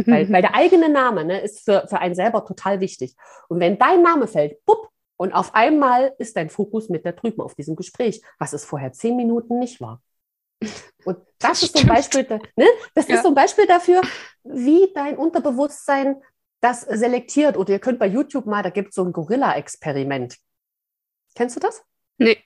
weil, 0.07 0.31
weil 0.31 0.43
der 0.43 0.55
eigene 0.55 0.89
Name 0.89 1.25
ne, 1.25 1.41
ist 1.41 1.65
für, 1.65 1.87
für 1.89 1.99
einen 1.99 2.15
selber 2.15 2.45
total 2.45 2.81
wichtig. 2.81 3.15
Und 3.49 3.61
wenn 3.61 3.79
dein 3.79 4.03
Name 4.03 4.27
fällt, 4.27 4.65
bupp, 4.65 4.89
und 5.17 5.33
auf 5.33 5.55
einmal 5.55 6.13
ist 6.19 6.37
dein 6.37 6.51
Fokus 6.51 6.89
mit 6.89 7.07
da 7.07 7.13
drüben 7.13 7.41
auf 7.41 7.55
diesem 7.55 7.77
Gespräch, 7.77 8.21
was 8.39 8.53
es 8.53 8.65
vorher 8.65 8.93
zehn 8.93 9.17
Minuten 9.17 9.59
nicht 9.59 9.81
war. 9.81 10.03
Und 11.05 11.19
das, 11.39 11.61
das 11.61 11.63
ist 11.65 11.79
zum 11.79 11.89
Beispiel, 11.89 12.27
ne, 12.57 12.67
das 12.95 13.09
ja. 13.09 13.17
ist 13.17 13.23
zum 13.23 13.35
Beispiel 13.35 13.67
dafür, 13.67 14.03
wie 14.43 14.93
dein 14.95 15.17
Unterbewusstsein 15.17 16.21
das 16.61 16.81
selektiert. 16.81 17.57
Oder 17.57 17.75
ihr 17.75 17.79
könnt 17.79 17.99
bei 17.99 18.07
YouTube 18.07 18.47
mal, 18.47 18.63
da 18.63 18.71
gibt 18.71 18.89
es 18.89 18.95
so 18.95 19.05
ein 19.05 19.13
Gorilla-Experiment. 19.13 20.37
Kennst 21.35 21.57
du 21.57 21.61
das? 21.61 21.85
Nee. 22.19 22.39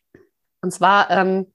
Und 0.60 0.72
zwar 0.72 1.10
ähm, 1.10 1.52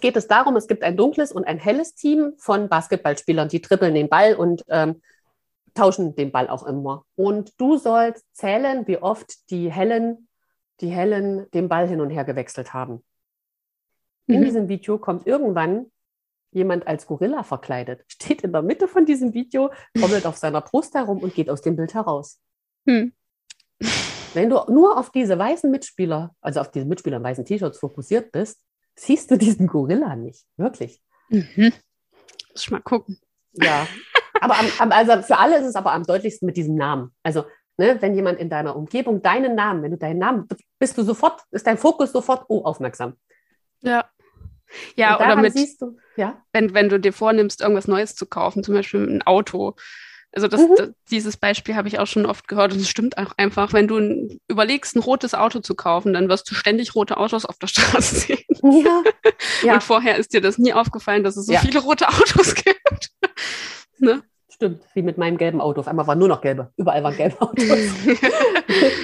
geht 0.00 0.16
es 0.16 0.26
darum, 0.26 0.56
es 0.56 0.66
gibt 0.66 0.82
ein 0.82 0.96
dunkles 0.96 1.32
und 1.32 1.44
ein 1.44 1.58
helles 1.58 1.94
Team 1.94 2.34
von 2.38 2.68
Basketballspielern, 2.68 3.48
die 3.48 3.62
trippeln 3.62 3.94
den 3.94 4.08
Ball 4.08 4.34
und 4.34 4.64
ähm, 4.68 5.00
tauschen 5.74 6.14
den 6.14 6.32
Ball 6.32 6.48
auch 6.48 6.66
immer. 6.66 7.04
Und 7.16 7.58
du 7.60 7.78
sollst 7.78 8.24
zählen, 8.34 8.86
wie 8.86 8.98
oft 8.98 9.50
die 9.50 9.72
hellen, 9.72 10.28
die 10.80 10.88
hellen 10.88 11.50
den 11.52 11.68
Ball 11.68 11.88
hin 11.88 12.00
und 12.00 12.10
her 12.10 12.24
gewechselt 12.24 12.74
haben. 12.74 13.02
In 14.26 14.40
mhm. 14.40 14.44
diesem 14.44 14.68
Video 14.68 14.98
kommt 14.98 15.26
irgendwann 15.26 15.90
jemand 16.50 16.86
als 16.86 17.06
Gorilla 17.06 17.42
verkleidet, 17.42 18.04
steht 18.08 18.42
in 18.42 18.52
der 18.52 18.62
Mitte 18.62 18.88
von 18.88 19.06
diesem 19.06 19.32
Video, 19.32 19.70
trommelt 19.94 20.26
auf 20.26 20.36
seiner 20.36 20.60
Brust 20.60 20.94
herum 20.94 21.18
und 21.18 21.34
geht 21.34 21.48
aus 21.48 21.62
dem 21.62 21.76
Bild 21.76 21.94
heraus. 21.94 22.40
Mhm. 22.84 23.12
Wenn 24.34 24.50
du 24.50 24.60
nur 24.68 24.98
auf 24.98 25.10
diese 25.10 25.38
weißen 25.38 25.70
Mitspieler, 25.70 26.34
also 26.40 26.60
auf 26.60 26.70
diese 26.70 26.84
Mitspieler 26.84 27.16
in 27.16 27.22
weißen 27.22 27.44
T-Shirts 27.44 27.78
fokussiert 27.78 28.30
bist, 28.30 28.60
siehst 28.98 29.30
du 29.30 29.38
diesen 29.38 29.66
Gorilla 29.66 30.16
nicht. 30.16 30.44
Wirklich. 30.56 31.00
Mhm. 31.28 31.72
Muss 32.52 32.62
ich 32.62 32.70
mal 32.70 32.80
gucken. 32.80 33.18
Ja. 33.52 33.86
Aber 34.40 34.58
am, 34.58 34.66
am, 34.78 34.92
also 34.92 35.22
für 35.22 35.38
alle 35.38 35.58
ist 35.58 35.66
es 35.66 35.76
aber 35.76 35.92
am 35.92 36.04
deutlichsten 36.04 36.46
mit 36.46 36.56
diesem 36.56 36.76
Namen. 36.76 37.14
Also, 37.22 37.44
ne, 37.76 37.96
wenn 38.00 38.14
jemand 38.14 38.38
in 38.38 38.50
deiner 38.50 38.76
Umgebung 38.76 39.22
deinen 39.22 39.54
Namen, 39.54 39.82
wenn 39.82 39.90
du 39.90 39.98
deinen 39.98 40.18
Namen, 40.18 40.48
bist 40.78 40.96
du 40.98 41.02
sofort, 41.02 41.42
ist 41.50 41.66
dein 41.66 41.78
Fokus 41.78 42.12
sofort, 42.12 42.44
oh, 42.48 42.64
aufmerksam. 42.64 43.14
Ja. 43.80 44.08
Ja, 44.96 45.18
oder 45.18 45.36
mit, 45.36 45.54
du, 45.80 45.96
ja? 46.16 46.42
Wenn, 46.52 46.74
wenn 46.74 46.90
du 46.90 47.00
dir 47.00 47.14
vornimmst, 47.14 47.62
irgendwas 47.62 47.88
Neues 47.88 48.14
zu 48.14 48.26
kaufen, 48.26 48.62
zum 48.62 48.74
Beispiel 48.74 49.08
ein 49.08 49.22
Auto, 49.22 49.76
also 50.38 50.46
das, 50.48 50.60
mhm. 50.60 50.74
das, 50.76 50.90
dieses 51.10 51.36
Beispiel 51.36 51.74
habe 51.74 51.88
ich 51.88 51.98
auch 51.98 52.06
schon 52.06 52.24
oft 52.24 52.46
gehört 52.46 52.72
und 52.72 52.80
es 52.80 52.88
stimmt 52.88 53.18
auch 53.18 53.32
einfach, 53.36 53.72
wenn 53.72 53.88
du 53.88 54.38
überlegst, 54.46 54.94
ein 54.94 55.00
rotes 55.00 55.34
Auto 55.34 55.58
zu 55.58 55.74
kaufen, 55.74 56.12
dann 56.12 56.28
wirst 56.28 56.48
du 56.48 56.54
ständig 56.54 56.94
rote 56.94 57.16
Autos 57.16 57.44
auf 57.44 57.58
der 57.58 57.66
Straße 57.66 58.14
sehen. 58.14 58.44
Ja. 58.62 59.02
ja. 59.62 59.74
Und 59.74 59.82
vorher 59.82 60.16
ist 60.16 60.32
dir 60.32 60.40
das 60.40 60.58
nie 60.58 60.72
aufgefallen, 60.72 61.24
dass 61.24 61.36
es 61.36 61.46
so 61.46 61.52
ja. 61.52 61.60
viele 61.60 61.80
rote 61.80 62.08
Autos 62.08 62.54
gibt. 62.64 63.10
ne? 63.98 64.22
Stimmt, 64.48 64.82
wie 64.94 65.02
mit 65.02 65.18
meinem 65.18 65.38
gelben 65.38 65.60
Auto. 65.60 65.80
Auf 65.80 65.88
einmal 65.88 66.06
waren 66.06 66.18
nur 66.18 66.28
noch 66.28 66.40
gelbe. 66.40 66.72
Überall 66.76 67.02
waren 67.02 67.16
gelbe 67.16 67.40
Autos. 67.40 67.64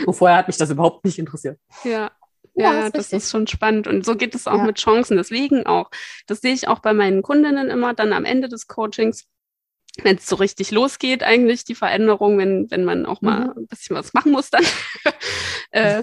und 0.06 0.14
vorher 0.14 0.38
hat 0.38 0.46
mich 0.46 0.56
das 0.56 0.70
überhaupt 0.70 1.04
nicht 1.04 1.18
interessiert. 1.18 1.58
Ja, 1.84 2.10
ja, 2.54 2.74
ja 2.74 2.90
das 2.90 3.12
ist 3.12 3.30
schon 3.30 3.46
spannend. 3.46 3.86
Und 3.86 4.04
so 4.04 4.16
geht 4.16 4.34
es 4.34 4.46
auch 4.46 4.58
ja. 4.58 4.64
mit 4.64 4.78
Chancen. 4.78 5.16
Deswegen 5.16 5.66
auch, 5.66 5.90
das 6.26 6.40
sehe 6.40 6.54
ich 6.54 6.68
auch 6.68 6.80
bei 6.80 6.92
meinen 6.92 7.22
Kundinnen 7.22 7.70
immer 7.70 7.94
dann 7.94 8.12
am 8.12 8.24
Ende 8.24 8.48
des 8.48 8.66
Coachings 8.66 9.26
wenn 10.02 10.16
es 10.16 10.26
so 10.26 10.36
richtig 10.36 10.70
losgeht, 10.70 11.22
eigentlich 11.22 11.64
die 11.64 11.74
Veränderung, 11.74 12.38
wenn, 12.38 12.70
wenn 12.70 12.84
man 12.84 13.06
auch 13.06 13.20
mal 13.22 13.46
mhm. 13.46 13.52
ein 13.58 13.66
bisschen 13.66 13.96
was 13.96 14.12
machen 14.12 14.32
muss, 14.32 14.50
dann, 14.50 14.64
äh, 15.70 16.02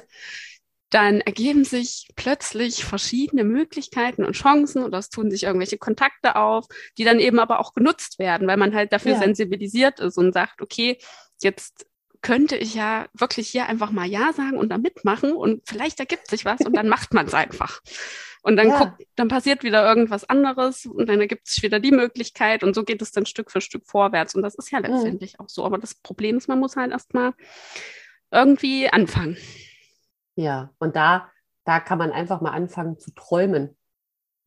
dann 0.90 1.22
ergeben 1.22 1.64
sich 1.64 2.10
plötzlich 2.16 2.86
verschiedene 2.86 3.44
Möglichkeiten 3.44 4.24
und 4.24 4.34
Chancen 4.34 4.84
oder 4.84 4.98
es 4.98 5.10
tun 5.10 5.30
sich 5.32 5.44
irgendwelche 5.44 5.78
Kontakte 5.78 6.36
auf, 6.36 6.66
die 6.98 7.04
dann 7.04 7.20
eben 7.20 7.40
aber 7.40 7.60
auch 7.60 7.74
genutzt 7.74 8.20
werden, 8.20 8.48
weil 8.48 8.58
man 8.58 8.74
halt 8.74 8.94
dafür 8.94 9.14
ja. 9.14 9.20
sensibilisiert 9.20 10.00
ist 10.00 10.18
und 10.18 10.34
sagt, 10.34 10.62
okay, 10.62 10.98
jetzt 11.42 11.86
könnte 12.22 12.56
ich 12.56 12.76
ja 12.76 13.08
wirklich 13.14 13.50
hier 13.50 13.68
einfach 13.68 13.92
mal 13.92 14.06
Ja 14.06 14.34
sagen 14.34 14.58
und 14.58 14.70
da 14.70 14.78
mitmachen 14.78 15.34
und 15.34 15.68
vielleicht 15.68 16.00
ergibt 16.00 16.28
sich 16.28 16.46
was 16.46 16.62
und 16.62 16.76
dann 16.76 16.88
macht 16.88 17.14
man 17.14 17.26
es 17.26 17.34
einfach. 17.34 17.82
Und 18.44 18.58
dann, 18.58 18.70
ja. 18.70 18.80
guckt, 18.80 19.08
dann 19.16 19.28
passiert 19.28 19.64
wieder 19.64 19.88
irgendwas 19.88 20.28
anderes 20.28 20.86
und 20.88 21.08
dann 21.08 21.22
ergibt 21.22 21.48
sich 21.48 21.62
wieder 21.62 21.80
die 21.80 21.92
Möglichkeit 21.92 22.64
und 22.64 22.74
so 22.74 22.84
geht 22.84 23.02
es 23.02 23.12
dann 23.12 23.26
Stück 23.26 23.52
für 23.52 23.62
Stück 23.62 23.86
vorwärts. 23.86 24.34
Und 24.34 24.42
das 24.42 24.56
ist 24.56 24.72
ja 24.72 24.80
letztendlich 24.80 25.38
mhm. 25.38 25.46
auch 25.46 25.50
so. 25.50 25.64
Aber 25.64 25.78
das 25.78 25.94
Problem 25.94 26.38
ist, 26.38 26.48
man 26.48 26.60
muss 26.60 26.76
halt 26.76 26.92
erstmal 26.92 27.34
irgendwie 28.32 28.90
anfangen. 28.90 29.38
Ja, 30.36 30.72
und 30.80 30.96
da, 30.96 31.30
da 31.66 31.80
kann 31.80 32.00
man 32.00 32.12
einfach 32.12 32.42
mal 32.42 32.52
anfangen 32.52 32.98
zu 32.98 33.12
träumen. 33.14 33.78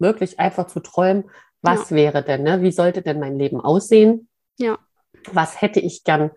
Wirklich 0.01 0.41
einfach 0.41 0.67
zu 0.67 0.81
träumen, 0.81 1.31
was 1.63 1.91
ja. 1.91 1.97
wäre 1.97 2.25
denn, 2.25 2.43
ne? 2.43 2.63
wie 2.63 2.73
sollte 2.73 3.01
denn 3.01 3.21
mein 3.21 3.39
Leben 3.39 3.61
aussehen? 3.61 4.29
Ja. 4.59 4.79
Was 5.33 5.61
hätte 5.61 5.81
ich 5.81 6.03
gern? 6.05 6.33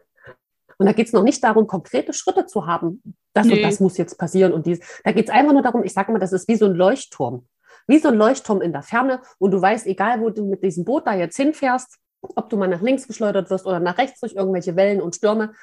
Und 0.79 0.85
da 0.85 0.93
geht 0.93 1.07
es 1.07 1.13
noch 1.13 1.23
nicht 1.23 1.43
darum, 1.43 1.67
konkrete 1.67 2.13
Schritte 2.13 2.45
zu 2.45 2.67
haben. 2.67 3.01
Das 3.33 3.47
nee. 3.47 3.55
und 3.55 3.61
das 3.63 3.79
muss 3.79 3.97
jetzt 3.97 4.17
passieren 4.17 4.53
und 4.53 4.65
dies. 4.65 4.79
Da 5.03 5.11
geht 5.11 5.27
es 5.27 5.33
einfach 5.33 5.53
nur 5.53 5.63
darum, 5.63 5.83
ich 5.83 5.93
sage 5.93 6.09
immer, 6.09 6.19
das 6.19 6.33
ist 6.33 6.47
wie 6.47 6.55
so 6.55 6.65
ein 6.65 6.75
Leuchtturm. 6.75 7.47
Wie 7.87 7.99
so 7.99 8.09
ein 8.09 8.15
Leuchtturm 8.15 8.61
in 8.61 8.73
der 8.73 8.83
Ferne 8.83 9.21
und 9.39 9.51
du 9.51 9.61
weißt, 9.61 9.87
egal 9.87 10.19
wo 10.21 10.29
du 10.29 10.45
mit 10.45 10.61
diesem 10.63 10.85
Boot 10.85 11.07
da 11.07 11.13
jetzt 11.13 11.37
hinfährst, 11.37 11.97
ob 12.21 12.49
du 12.49 12.57
mal 12.57 12.67
nach 12.67 12.81
links 12.81 13.07
geschleudert 13.07 13.49
wirst 13.49 13.65
oder 13.65 13.79
nach 13.79 13.97
rechts 13.97 14.19
durch 14.19 14.33
irgendwelche 14.33 14.75
Wellen 14.75 15.01
und 15.01 15.15
Stürme, 15.15 15.53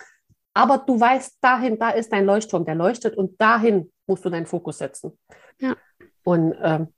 aber 0.55 0.79
du 0.79 0.98
weißt, 0.98 1.38
dahin, 1.40 1.79
da 1.79 1.90
ist 1.90 2.12
dein 2.12 2.24
Leuchtturm, 2.24 2.64
der 2.64 2.77
leuchtet 2.77 3.16
und 3.16 3.40
dahin 3.40 3.92
musst 4.07 4.24
du 4.24 4.31
deinen 4.31 4.46
Fokus 4.46 4.79
setzen. 4.79 5.18
Ja. 5.59 5.77
Und 6.22 6.55
ähm, 6.62 6.94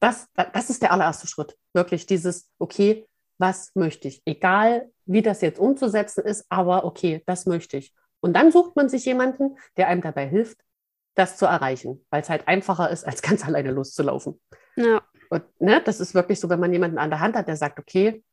das, 0.00 0.28
das 0.34 0.68
ist 0.68 0.82
der 0.82 0.92
allererste 0.92 1.26
Schritt. 1.26 1.56
Wirklich 1.72 2.06
dieses, 2.06 2.50
okay, 2.58 3.06
was 3.38 3.74
möchte 3.74 4.08
ich? 4.08 4.22
Egal, 4.26 4.90
wie 5.06 5.22
das 5.22 5.40
jetzt 5.40 5.58
umzusetzen 5.58 6.24
ist, 6.24 6.44
aber 6.48 6.84
okay, 6.84 7.22
das 7.26 7.46
möchte 7.46 7.76
ich. 7.76 7.94
Und 8.20 8.34
dann 8.34 8.50
sucht 8.50 8.76
man 8.76 8.88
sich 8.88 9.04
jemanden, 9.04 9.56
der 9.76 9.88
einem 9.88 10.02
dabei 10.02 10.26
hilft, 10.26 10.58
das 11.14 11.36
zu 11.36 11.46
erreichen, 11.46 12.04
weil 12.10 12.22
es 12.22 12.28
halt 12.28 12.46
einfacher 12.46 12.90
ist, 12.90 13.04
als 13.04 13.22
ganz 13.22 13.44
alleine 13.46 13.70
loszulaufen. 13.70 14.40
Ja. 14.76 15.02
Und 15.30 15.44
ne, 15.60 15.82
das 15.82 16.00
ist 16.00 16.14
wirklich 16.14 16.40
so, 16.40 16.48
wenn 16.48 16.60
man 16.60 16.72
jemanden 16.72 16.98
an 16.98 17.10
der 17.10 17.20
Hand 17.20 17.36
hat, 17.36 17.48
der 17.48 17.56
sagt, 17.56 17.78
okay, 17.78 18.24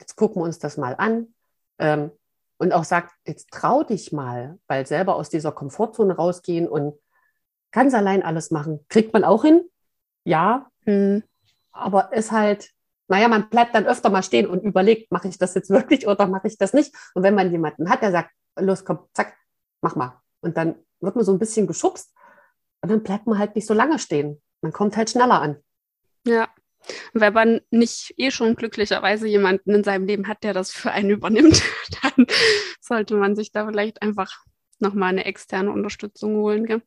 jetzt 0.00 0.16
gucken 0.16 0.40
wir 0.42 0.46
uns 0.46 0.58
das 0.58 0.76
mal 0.76 0.94
an. 0.96 1.34
Ähm, 1.78 2.10
und 2.58 2.72
auch 2.72 2.84
sagt, 2.84 3.12
jetzt 3.26 3.50
trau 3.52 3.84
dich 3.84 4.12
mal, 4.12 4.58
weil 4.66 4.86
selber 4.86 5.14
aus 5.14 5.28
dieser 5.28 5.52
Komfortzone 5.52 6.16
rausgehen 6.16 6.68
und 6.68 6.98
ganz 7.70 7.94
allein 7.94 8.22
alles 8.22 8.50
machen, 8.50 8.84
kriegt 8.88 9.12
man 9.12 9.24
auch 9.24 9.44
hin. 9.44 9.68
Ja, 10.24 10.68
mhm. 10.84 11.22
aber 11.70 12.12
ist 12.12 12.32
halt, 12.32 12.70
naja, 13.08 13.28
man 13.28 13.48
bleibt 13.48 13.74
dann 13.74 13.86
öfter 13.86 14.10
mal 14.10 14.22
stehen 14.22 14.46
und 14.46 14.62
überlegt, 14.62 15.10
mache 15.10 15.28
ich 15.28 15.38
das 15.38 15.54
jetzt 15.54 15.70
wirklich 15.70 16.06
oder 16.06 16.26
mache 16.26 16.46
ich 16.46 16.58
das 16.58 16.72
nicht? 16.72 16.94
Und 17.14 17.22
wenn 17.22 17.34
man 17.34 17.50
jemanden 17.50 17.90
hat, 17.90 18.02
der 18.02 18.12
sagt, 18.12 18.30
los, 18.56 18.84
komm, 18.84 19.00
zack, 19.14 19.36
mach 19.80 19.96
mal. 19.96 20.20
Und 20.40 20.56
dann 20.56 20.76
wird 21.00 21.16
man 21.16 21.24
so 21.24 21.32
ein 21.32 21.38
bisschen 21.38 21.66
geschubst 21.66 22.12
und 22.82 22.90
dann 22.90 23.02
bleibt 23.02 23.26
man 23.26 23.38
halt 23.38 23.54
nicht 23.54 23.66
so 23.66 23.74
lange 23.74 23.98
stehen. 23.98 24.40
Man 24.60 24.72
kommt 24.72 24.96
halt 24.96 25.10
schneller 25.10 25.40
an. 25.40 25.56
Ja, 26.26 26.48
wenn 27.12 27.32
man 27.32 27.60
nicht 27.70 28.14
eh 28.16 28.30
schon 28.30 28.56
glücklicherweise 28.56 29.26
jemanden 29.26 29.74
in 29.74 29.84
seinem 29.84 30.06
Leben 30.06 30.28
hat, 30.28 30.42
der 30.42 30.54
das 30.54 30.72
für 30.72 30.90
einen 30.90 31.10
übernimmt, 31.18 31.62
dann 32.02 32.26
sollte 32.80 33.14
man 33.16 33.36
sich 33.36 33.52
da 33.52 33.66
vielleicht 33.66 34.02
einfach 34.02 34.44
nochmal 34.78 35.10
eine 35.10 35.24
externe 35.24 35.72
Unterstützung 35.72 36.36
holen. 36.36 36.66
Gell? 36.66 36.82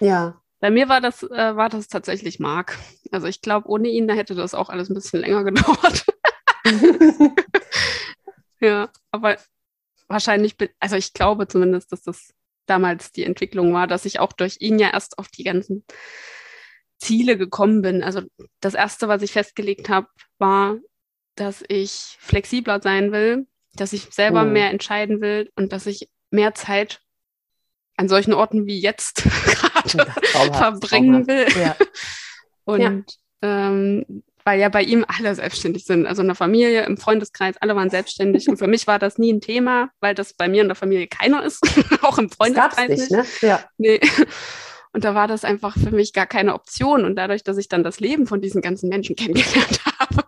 Ja. 0.00 0.40
Bei 0.60 0.70
mir 0.70 0.88
war 0.88 1.00
das, 1.00 1.22
äh, 1.22 1.56
war 1.56 1.68
das 1.68 1.88
tatsächlich 1.88 2.38
Marc. 2.40 2.78
Also 3.10 3.26
ich 3.26 3.42
glaube, 3.42 3.68
ohne 3.68 3.88
ihn, 3.88 4.08
da 4.08 4.14
hätte 4.14 4.34
das 4.34 4.54
auch 4.54 4.68
alles 4.68 4.88
ein 4.88 4.94
bisschen 4.94 5.20
länger 5.20 5.44
gedauert. 5.44 6.06
ja, 8.60 8.88
aber 9.10 9.36
wahrscheinlich, 10.08 10.56
bin, 10.56 10.68
also 10.80 10.96
ich 10.96 11.12
glaube 11.12 11.46
zumindest, 11.48 11.92
dass 11.92 12.02
das 12.02 12.32
damals 12.66 13.12
die 13.12 13.24
Entwicklung 13.24 13.72
war, 13.72 13.86
dass 13.86 14.04
ich 14.04 14.18
auch 14.18 14.32
durch 14.32 14.56
ihn 14.60 14.78
ja 14.78 14.90
erst 14.92 15.18
auf 15.18 15.28
die 15.28 15.44
ganzen 15.44 15.84
Ziele 16.98 17.36
gekommen 17.36 17.82
bin. 17.82 18.02
Also 18.02 18.22
das 18.60 18.74
Erste, 18.74 19.08
was 19.08 19.22
ich 19.22 19.32
festgelegt 19.32 19.88
habe, 19.88 20.08
war, 20.38 20.76
dass 21.36 21.62
ich 21.68 22.16
flexibler 22.18 22.80
sein 22.80 23.12
will, 23.12 23.46
dass 23.74 23.92
ich 23.92 24.08
selber 24.10 24.42
oh. 24.42 24.46
mehr 24.46 24.70
entscheiden 24.70 25.20
will 25.20 25.50
und 25.54 25.72
dass 25.72 25.86
ich 25.86 26.08
mehr 26.30 26.54
Zeit 26.54 27.02
an 27.96 28.08
solchen 28.08 28.34
Orten 28.34 28.66
wie 28.66 28.80
jetzt 28.80 29.24
gerade 29.44 30.52
verbringen 30.52 31.26
will. 31.26 31.46
Ja. 31.58 31.76
Und. 32.64 33.16
Ähm, 33.42 34.22
weil 34.46 34.60
ja 34.60 34.68
bei 34.68 34.82
ihm 34.82 35.04
alle 35.08 35.34
selbstständig 35.34 35.84
sind. 35.84 36.06
Also 36.06 36.22
in 36.22 36.28
der 36.28 36.36
Familie, 36.36 36.84
im 36.84 36.96
Freundeskreis, 36.98 37.56
alle 37.60 37.74
waren 37.74 37.90
selbstständig. 37.90 38.48
Und 38.48 38.58
für 38.58 38.68
mich 38.68 38.86
war 38.86 39.00
das 39.00 39.18
nie 39.18 39.32
ein 39.32 39.40
Thema, 39.40 39.90
weil 39.98 40.14
das 40.14 40.34
bei 40.34 40.48
mir 40.48 40.62
in 40.62 40.68
der 40.68 40.76
Familie 40.76 41.08
keiner 41.08 41.44
ist, 41.44 41.66
auch 42.02 42.16
im 42.16 42.30
Freundeskreis 42.30 42.88
nicht. 42.88 43.10
nicht. 43.10 43.10
Ne? 43.10 43.24
Ja. 43.40 43.64
Nee. 43.76 44.00
Und 44.92 45.02
da 45.02 45.16
war 45.16 45.26
das 45.26 45.44
einfach 45.44 45.76
für 45.76 45.90
mich 45.90 46.12
gar 46.12 46.26
keine 46.26 46.54
Option. 46.54 47.04
Und 47.04 47.16
dadurch, 47.16 47.42
dass 47.42 47.58
ich 47.58 47.68
dann 47.68 47.82
das 47.82 47.98
Leben 47.98 48.28
von 48.28 48.40
diesen 48.40 48.62
ganzen 48.62 48.88
Menschen 48.88 49.16
kennengelernt 49.16 49.80
habe, 49.98 50.24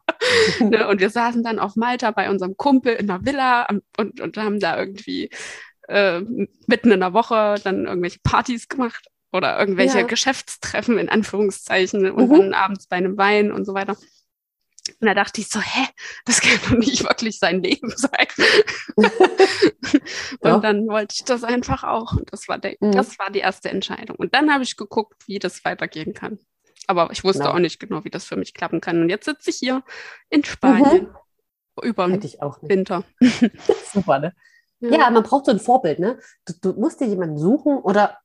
ne, 0.68 0.88
und 0.88 1.00
wir 1.00 1.10
saßen 1.10 1.44
dann 1.44 1.60
auf 1.60 1.76
Malta 1.76 2.10
bei 2.10 2.28
unserem 2.28 2.56
Kumpel 2.56 2.94
in 2.94 3.06
der 3.06 3.24
Villa 3.24 3.68
und, 3.96 4.20
und 4.20 4.36
haben 4.36 4.58
da 4.58 4.76
irgendwie 4.76 5.30
äh, 5.88 6.20
mitten 6.66 6.92
in 6.92 7.00
der 7.00 7.12
Woche 7.12 7.56
dann 7.64 7.86
irgendwelche 7.86 8.20
Partys 8.22 8.68
gemacht 8.68 9.08
oder 9.32 9.58
irgendwelche 9.58 10.00
ja. 10.00 10.06
Geschäftstreffen 10.06 10.98
in 10.98 11.08
Anführungszeichen 11.08 12.10
und 12.10 12.28
mhm. 12.28 12.38
dann 12.38 12.54
abends 12.54 12.86
bei 12.86 12.96
einem 12.96 13.16
Wein 13.16 13.52
und 13.52 13.64
so 13.64 13.74
weiter. 13.74 13.96
Und 15.00 15.06
da 15.06 15.14
dachte 15.14 15.40
ich 15.40 15.48
so, 15.48 15.60
hä, 15.60 15.86
das 16.24 16.40
kann 16.40 16.58
doch 16.62 16.78
nicht 16.78 17.04
wirklich 17.04 17.38
sein 17.38 17.62
Leben 17.62 17.92
sein. 17.94 18.26
und 18.96 19.10
ja. 20.42 20.58
dann 20.58 20.86
wollte 20.88 21.14
ich 21.16 21.24
das 21.24 21.44
einfach 21.44 21.84
auch. 21.84 22.12
Und 22.12 22.32
das 22.32 22.48
war, 22.48 22.58
der, 22.58 22.76
mhm. 22.80 22.92
das 22.92 23.18
war 23.18 23.30
die 23.30 23.40
erste 23.40 23.68
Entscheidung. 23.68 24.16
Und 24.16 24.34
dann 24.34 24.52
habe 24.52 24.64
ich 24.64 24.76
geguckt, 24.76 25.24
wie 25.26 25.38
das 25.38 25.64
weitergehen 25.64 26.14
kann. 26.14 26.38
Aber 26.86 27.10
ich 27.12 27.22
wusste 27.22 27.42
genau. 27.42 27.54
auch 27.54 27.58
nicht 27.58 27.80
genau, 27.80 28.04
wie 28.04 28.10
das 28.10 28.24
für 28.24 28.36
mich 28.36 28.54
klappen 28.54 28.80
kann. 28.80 29.02
Und 29.02 29.10
jetzt 29.10 29.26
sitze 29.26 29.50
ich 29.50 29.56
hier 29.56 29.82
in 30.30 30.42
Spanien 30.42 31.08
mhm. 31.08 31.88
über 31.88 32.08
den 32.08 32.22
Winter. 32.22 33.04
Super, 33.92 34.18
ne? 34.20 34.34
Ja. 34.80 34.90
ja. 34.90 35.10
man 35.10 35.22
braucht 35.22 35.46
so 35.46 35.50
ein 35.50 35.60
Vorbild, 35.60 35.98
ne? 35.98 36.18
Du, 36.44 36.72
du 36.72 36.80
musst 36.80 37.00
dir 37.00 37.06
jemanden 37.06 37.38
suchen 37.38 37.78
oder 37.78 38.18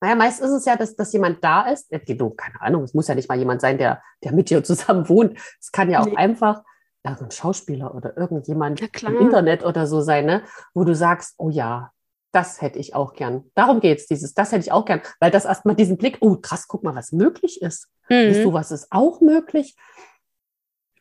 naja, 0.00 0.16
meist 0.16 0.40
ist 0.40 0.50
es 0.50 0.64
ja, 0.64 0.76
dass, 0.76 0.96
dass 0.96 1.12
jemand 1.12 1.44
da 1.44 1.68
ist. 1.68 1.88
Du, 1.92 2.30
keine 2.30 2.60
Ahnung, 2.60 2.82
es 2.82 2.92
muss 2.92 3.06
ja 3.06 3.14
nicht 3.14 3.28
mal 3.28 3.38
jemand 3.38 3.60
sein, 3.60 3.78
der, 3.78 4.02
der 4.24 4.32
mit 4.32 4.50
dir 4.50 4.64
zusammen 4.64 5.08
wohnt. 5.08 5.38
Es 5.60 5.70
kann 5.70 5.90
ja 5.90 6.00
auch 6.00 6.06
nee. 6.06 6.16
einfach 6.16 6.62
irgendein 7.04 7.30
Schauspieler 7.30 7.94
oder 7.94 8.16
irgendjemand 8.16 8.80
im 8.80 9.20
Internet 9.20 9.64
oder 9.64 9.86
so 9.86 10.00
sein, 10.00 10.26
ne? 10.26 10.42
wo 10.74 10.84
du 10.84 10.94
sagst, 10.94 11.34
oh 11.38 11.50
ja, 11.50 11.92
das 12.32 12.62
hätte 12.62 12.78
ich 12.78 12.94
auch 12.94 13.14
gern. 13.14 13.44
Darum 13.54 13.80
geht's, 13.80 14.06
dieses, 14.06 14.34
das 14.34 14.52
hätte 14.52 14.64
ich 14.64 14.72
auch 14.72 14.84
gern, 14.84 15.02
weil 15.20 15.30
das 15.30 15.44
erstmal 15.44 15.76
diesen 15.76 15.98
Blick, 15.98 16.18
oh 16.20 16.36
krass, 16.36 16.66
guck 16.66 16.82
mal, 16.82 16.94
was 16.94 17.12
möglich 17.12 17.60
ist. 17.60 17.88
Mhm. 18.08 18.42
du, 18.42 18.52
was 18.52 18.72
ist 18.72 18.88
auch 18.90 19.20
möglich? 19.20 19.76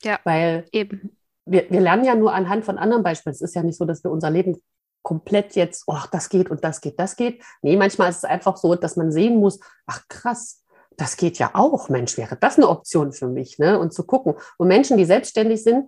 Ja, 0.03 0.19
weil 0.23 0.65
eben. 0.71 1.17
Wir, 1.45 1.69
wir 1.69 1.81
lernen 1.81 2.05
ja 2.05 2.15
nur 2.15 2.33
anhand 2.33 2.65
von 2.65 2.77
anderen 2.77 3.03
Beispielen. 3.03 3.33
Es 3.33 3.41
ist 3.41 3.55
ja 3.55 3.63
nicht 3.63 3.77
so, 3.77 3.85
dass 3.85 4.03
wir 4.03 4.11
unser 4.11 4.29
Leben 4.29 4.61
komplett 5.03 5.55
jetzt, 5.55 5.83
oh, 5.87 5.97
das 6.11 6.29
geht 6.29 6.51
und 6.51 6.63
das 6.63 6.81
geht, 6.81 6.99
das 6.99 7.15
geht. 7.15 7.43
Nee, 7.61 7.75
manchmal 7.77 8.09
ist 8.09 8.17
es 8.17 8.23
einfach 8.25 8.57
so, 8.57 8.75
dass 8.75 8.95
man 8.95 9.11
sehen 9.11 9.39
muss, 9.39 9.59
ach 9.87 10.07
krass, 10.07 10.63
das 10.97 11.17
geht 11.17 11.39
ja 11.39 11.51
auch. 11.53 11.89
Mensch, 11.89 12.17
wäre 12.17 12.37
das 12.37 12.57
eine 12.57 12.69
Option 12.69 13.11
für 13.11 13.27
mich, 13.27 13.57
ne? 13.57 13.79
Und 13.79 13.93
zu 13.93 14.05
gucken. 14.05 14.35
Und 14.57 14.67
Menschen, 14.67 14.97
die 14.97 15.05
selbstständig 15.05 15.63
sind, 15.63 15.87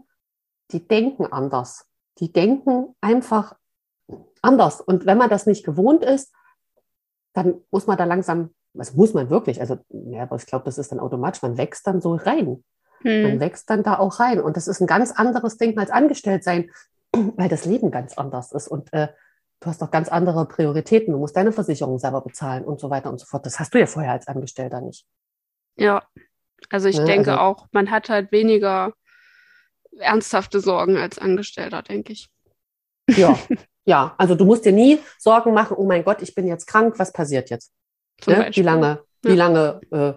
die 0.71 0.87
denken 0.87 1.25
anders. 1.27 1.85
Die 2.19 2.31
denken 2.31 2.95
einfach 3.01 3.55
anders. 4.41 4.81
Und 4.81 5.05
wenn 5.05 5.17
man 5.17 5.29
das 5.29 5.45
nicht 5.45 5.65
gewohnt 5.65 6.03
ist, 6.03 6.33
dann 7.33 7.61
muss 7.71 7.87
man 7.87 7.97
da 7.97 8.05
langsam, 8.05 8.53
also 8.77 8.95
muss 8.95 9.13
man 9.13 9.29
wirklich, 9.29 9.59
also 9.59 9.77
ja, 9.89 10.23
aber 10.23 10.35
ich 10.35 10.45
glaube, 10.45 10.65
das 10.65 10.77
ist 10.77 10.91
dann 10.91 10.99
automatisch, 10.99 11.41
man 11.41 11.57
wächst 11.57 11.85
dann 11.87 12.01
so 12.01 12.15
rein. 12.15 12.63
Hm. 13.03 13.23
Man 13.23 13.39
wächst 13.39 13.69
dann 13.69 13.83
da 13.83 13.99
auch 13.99 14.19
rein. 14.19 14.41
Und 14.41 14.57
das 14.57 14.67
ist 14.67 14.81
ein 14.81 14.87
ganz 14.87 15.11
anderes 15.11 15.57
Ding 15.57 15.77
als 15.77 15.91
angestellt 15.91 16.43
sein 16.43 16.69
weil 17.37 17.49
das 17.49 17.65
Leben 17.65 17.91
ganz 17.91 18.17
anders 18.17 18.51
ist 18.51 18.67
und 18.67 18.91
äh, 18.93 19.09
du 19.59 19.67
hast 19.67 19.81
doch 19.81 19.91
ganz 19.91 20.09
andere 20.09 20.45
Prioritäten. 20.47 21.13
Du 21.13 21.19
musst 21.19 21.37
deine 21.37 21.51
Versicherung 21.51 21.99
selber 21.99 22.21
bezahlen 22.21 22.65
und 22.65 22.79
so 22.79 22.89
weiter 22.89 23.09
und 23.09 23.19
so 23.19 23.25
fort. 23.25 23.45
Das 23.45 23.59
hast 23.59 23.73
du 23.73 23.79
ja 23.79 23.85
vorher 23.85 24.11
als 24.11 24.27
Angestellter 24.27 24.81
nicht. 24.81 25.05
Ja, 25.75 26.03
also 26.69 26.87
ich 26.87 26.99
ne, 26.99 27.05
denke 27.05 27.31
also, 27.31 27.41
auch, 27.41 27.67
man 27.71 27.91
hat 27.91 28.09
halt 28.09 28.31
weniger 28.31 28.93
ernsthafte 29.97 30.59
Sorgen 30.59 30.97
als 30.97 31.17
Angestellter, 31.19 31.81
denke 31.81 32.13
ich. 32.13 32.29
Ja, 33.09 33.37
ja, 33.85 34.15
also 34.17 34.35
du 34.35 34.45
musst 34.45 34.65
dir 34.65 34.71
nie 34.71 34.99
Sorgen 35.17 35.53
machen, 35.53 35.77
oh 35.77 35.85
mein 35.85 36.03
Gott, 36.03 36.21
ich 36.21 36.35
bin 36.35 36.47
jetzt 36.47 36.65
krank, 36.65 36.97
was 36.97 37.13
passiert 37.13 37.49
jetzt? 37.49 37.71
Ne? 38.27 38.49
Wie 38.53 38.61
lange, 38.61 39.03
ja. 39.23 39.31
wie 39.31 39.35
lange 39.35 39.81
äh, 39.91 40.13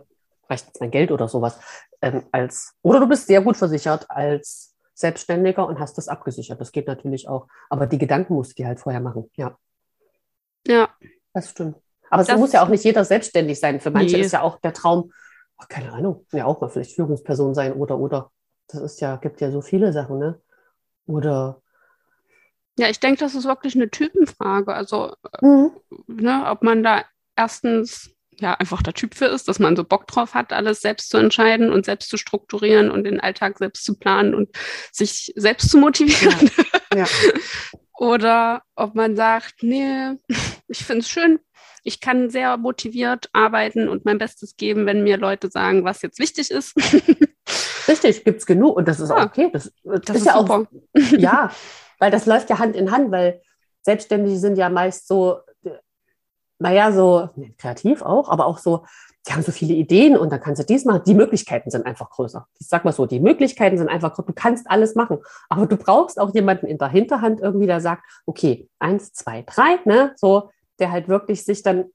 reicht 0.49 0.67
jetzt 0.67 0.81
mein 0.81 0.91
Geld 0.91 1.11
oder 1.11 1.29
sowas? 1.29 1.59
Ähm, 2.03 2.25
als, 2.33 2.75
oder 2.83 3.01
du 3.01 3.09
bist 3.09 3.27
sehr 3.27 3.41
gut 3.41 3.57
versichert 3.57 4.11
als 4.11 4.77
Selbstständiger 4.95 5.67
und 5.67 5.79
hast 5.79 5.99
das 5.99 6.09
abgesichert. 6.09 6.61
Das 6.61 6.73
geht 6.73 6.87
natürlich 6.87 7.29
auch. 7.29 7.49
Aber 7.69 7.87
die 7.87 7.99
Gedanken 7.99 8.35
musst 8.35 8.53
du 8.53 8.63
dir 8.63 8.69
halt 8.69 8.81
vorher 8.81 9.01
machen. 9.01 9.31
Ja. 9.37 9.57
Ja. 10.67 10.89
Das 11.33 11.51
stimmt. 11.51 11.77
Aber 12.11 12.23
es 12.23 12.35
muss 12.37 12.53
ja 12.53 12.63
auch 12.63 12.69
nicht 12.69 12.85
jeder 12.85 13.05
selbstständig 13.05 13.61
sein. 13.61 13.81
Für 13.81 13.91
manche 13.91 14.17
nee. 14.17 14.23
ist 14.23 14.33
ja 14.33 14.43
auch 14.43 14.59
der 14.61 14.73
Traum, 14.73 15.13
ach, 15.59 15.69
keine 15.69 15.93
Ahnung, 15.93 16.25
ja 16.33 16.47
auch 16.47 16.61
mal 16.61 16.69
vielleicht 16.69 16.95
Führungsperson 16.95 17.55
sein 17.55 17.73
oder 17.75 17.99
oder. 17.99 18.31
Das 18.69 18.81
ist 18.81 19.01
ja, 19.01 19.17
gibt 19.17 19.41
ja 19.41 19.51
so 19.51 19.61
viele 19.61 19.93
Sachen, 19.93 20.19
ne? 20.19 20.41
Oder 21.07 21.61
Ja, 22.79 22.89
ich 22.89 23.01
denke, 23.01 23.21
das 23.21 23.35
ist 23.35 23.45
wirklich 23.45 23.77
eine 23.77 23.91
Typenfrage. 23.91 24.73
Also, 24.73 25.15
mhm. 25.41 25.73
ne, 26.07 26.47
ob 26.49 26.63
man 26.63 26.83
da 26.83 27.05
erstens 27.37 28.16
ja 28.41 28.55
einfach 28.55 28.83
der 28.83 28.95
Typ 28.95 29.15
für 29.15 29.27
ist, 29.27 29.49
dass 29.49 29.59
man 29.59 29.77
so 29.77 29.85
Bock 29.85 30.07
drauf 30.07 30.35
hat, 30.35 30.53
alles 30.53 30.81
selbst 30.81 31.11
zu 31.11 31.17
entscheiden 31.17 31.73
und 31.73 31.85
selbst 31.85 32.11
zu 32.11 32.17
strukturieren 32.17 32.91
und 32.91 33.05
den 33.05 33.21
Alltag 33.21 33.59
selbst 33.59 33.85
zu 33.85 33.99
planen 33.99 34.35
und 34.35 34.51
sich 34.93 35.33
selbst 35.37 35.71
zu 35.71 35.79
motivieren. 35.79 36.51
Ja. 36.93 36.99
ja. 37.01 37.07
Oder 37.99 38.63
ob 38.75 38.95
man 38.95 39.17
sagt, 39.17 39.63
nee, 39.63 40.13
ich 40.69 40.85
finde 40.85 41.01
es 41.01 41.09
schön, 41.09 41.39
ich 41.83 42.01
kann 42.01 42.31
sehr 42.31 42.57
motiviert 42.57 43.31
arbeiten 43.33 43.89
und 43.89 44.05
mein 44.05 44.19
Bestes 44.19 44.57
geben, 44.57 44.87
wenn 44.87 45.05
mir 45.05 45.17
Leute 45.17 45.51
sagen, 45.51 45.85
was 45.85 46.03
jetzt 46.03 46.19
wichtig 46.19 46.51
ist. 46.51 46.75
Richtig, 47.89 48.25
gibt 48.25 48.41
es 48.41 48.47
genug 48.47 48.77
und 48.77 48.89
das 48.89 48.99
ist 48.99 49.11
ja. 49.11 49.17
auch 49.17 49.27
okay. 49.27 49.51
Das, 49.53 49.73
das, 49.85 50.01
das 50.03 50.17
ist, 50.17 50.27
ja 50.27 50.37
super. 50.37 50.55
auch, 50.55 50.67
ja, 51.17 51.51
weil 51.99 52.11
das 52.11 52.27
läuft 52.27 52.51
ja 52.51 52.59
Hand 52.59 52.75
in 52.75 52.91
Hand, 52.91 53.13
weil 53.13 53.41
Selbstständige 53.83 54.37
sind 54.37 54.59
ja 54.59 54.69
meist 54.69 55.07
so, 55.07 55.39
naja, 56.59 56.93
so 56.93 57.29
kreativ 57.59 58.03
auch, 58.03 58.29
aber 58.29 58.47
auch 58.47 58.59
so, 58.59 58.85
die 59.27 59.33
haben 59.33 59.43
so 59.43 59.53
viele 59.53 59.75
Ideen 59.75 60.17
und 60.17 60.31
dann 60.31 60.41
kannst 60.41 60.63
du 60.63 60.67
dies 60.67 60.85
machen. 60.85 61.03
Die 61.05 61.15
Möglichkeiten 61.15 61.71
sind 61.71 61.85
einfach 61.85 62.11
größer. 62.11 62.47
Ich 62.61 62.69
sag 62.69 62.85
mal 62.85 62.93
so, 62.93 63.07
die 63.07 63.21
Möglichkeiten 63.21 63.77
sind 63.77 63.89
einfach 63.89 64.15
größer. 64.15 64.29
Du 64.29 64.33
kannst 64.33 64.71
alles 64.71 64.95
machen. 64.95 65.19
Aber 65.49 65.67
du 65.67 65.77
brauchst 65.77 66.21
auch 66.21 66.33
jemanden 66.33 66.67
in 66.67 66.79
der 66.79 66.89
Hinterhand 66.89 67.41
irgendwie, 67.41 67.67
der 67.67 67.81
sagt, 67.81 68.05
okay, 68.25 68.69
eins, 68.79 69.13
zwei, 69.13 69.43
drei, 69.43 69.81
ne, 69.85 70.13
so, 70.17 70.51
der 70.79 70.93
halt 70.93 71.09
wirklich 71.09 71.45
sich 71.45 71.63
dann 71.63 71.87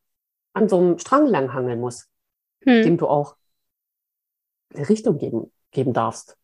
an 0.54 0.68
so 0.68 0.78
einem 0.78 0.98
Strang 1.00 1.26
langhangeln 1.26 1.80
muss, 1.80 2.10
hm. 2.66 2.84
dem 2.84 2.98
du 2.98 3.08
auch 3.08 3.38
eine 4.74 4.90
Richtung 4.90 5.18
geben, 5.18 5.52
geben 5.72 5.94
darfst. 5.94 6.38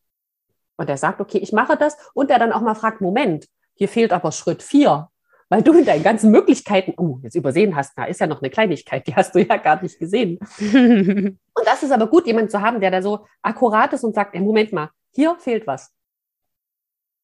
Und 0.78 0.88
der 0.88 0.98
sagt, 0.98 1.20
okay, 1.20 1.40
ich 1.40 1.52
mache 1.52 1.76
das. 1.76 1.98
Und 2.14 2.30
der 2.30 2.40
dann 2.40 2.54
auch 2.54 2.62
mal 2.62 2.76
fragt, 2.76 3.02
Moment, 3.02 3.48
hier 3.74 3.90
fehlt 3.90 4.14
aber 4.14 4.32
Schritt 4.32 4.64
vier 4.64 5.10
weil 5.50 5.62
du 5.62 5.74
mit 5.74 5.88
deinen 5.88 6.04
ganzen 6.04 6.32
Möglichkeiten, 6.32 6.94
oh, 6.98 7.20
jetzt 7.24 7.36
übersehen 7.36 7.76
hast, 7.76 7.98
da 7.98 8.06
ist 8.06 8.20
ja 8.20 8.28
noch 8.28 8.42
eine 8.42 8.50
Kleinigkeit, 8.50 9.08
die 9.08 9.16
hast 9.16 9.34
du 9.34 9.40
ja 9.40 9.58
gar 9.58 9.82
nicht 9.82 9.98
gesehen. 10.00 10.40
und 10.60 11.66
das 11.66 11.84
ist 11.84 11.92
aber 11.92 12.08
gut, 12.08 12.28
jemanden 12.28 12.50
zu 12.50 12.62
haben, 12.62 12.82
der 12.82 12.92
da 12.92 13.02
so 13.02 13.26
akkurat 13.42 13.94
ist 13.94 14.04
und 14.04 14.14
sagt, 14.14 14.34
hey, 14.34 14.42
Moment 14.42 14.74
mal, 14.74 14.92
hier 15.14 15.36
fehlt 15.40 15.66
was. 15.66 15.94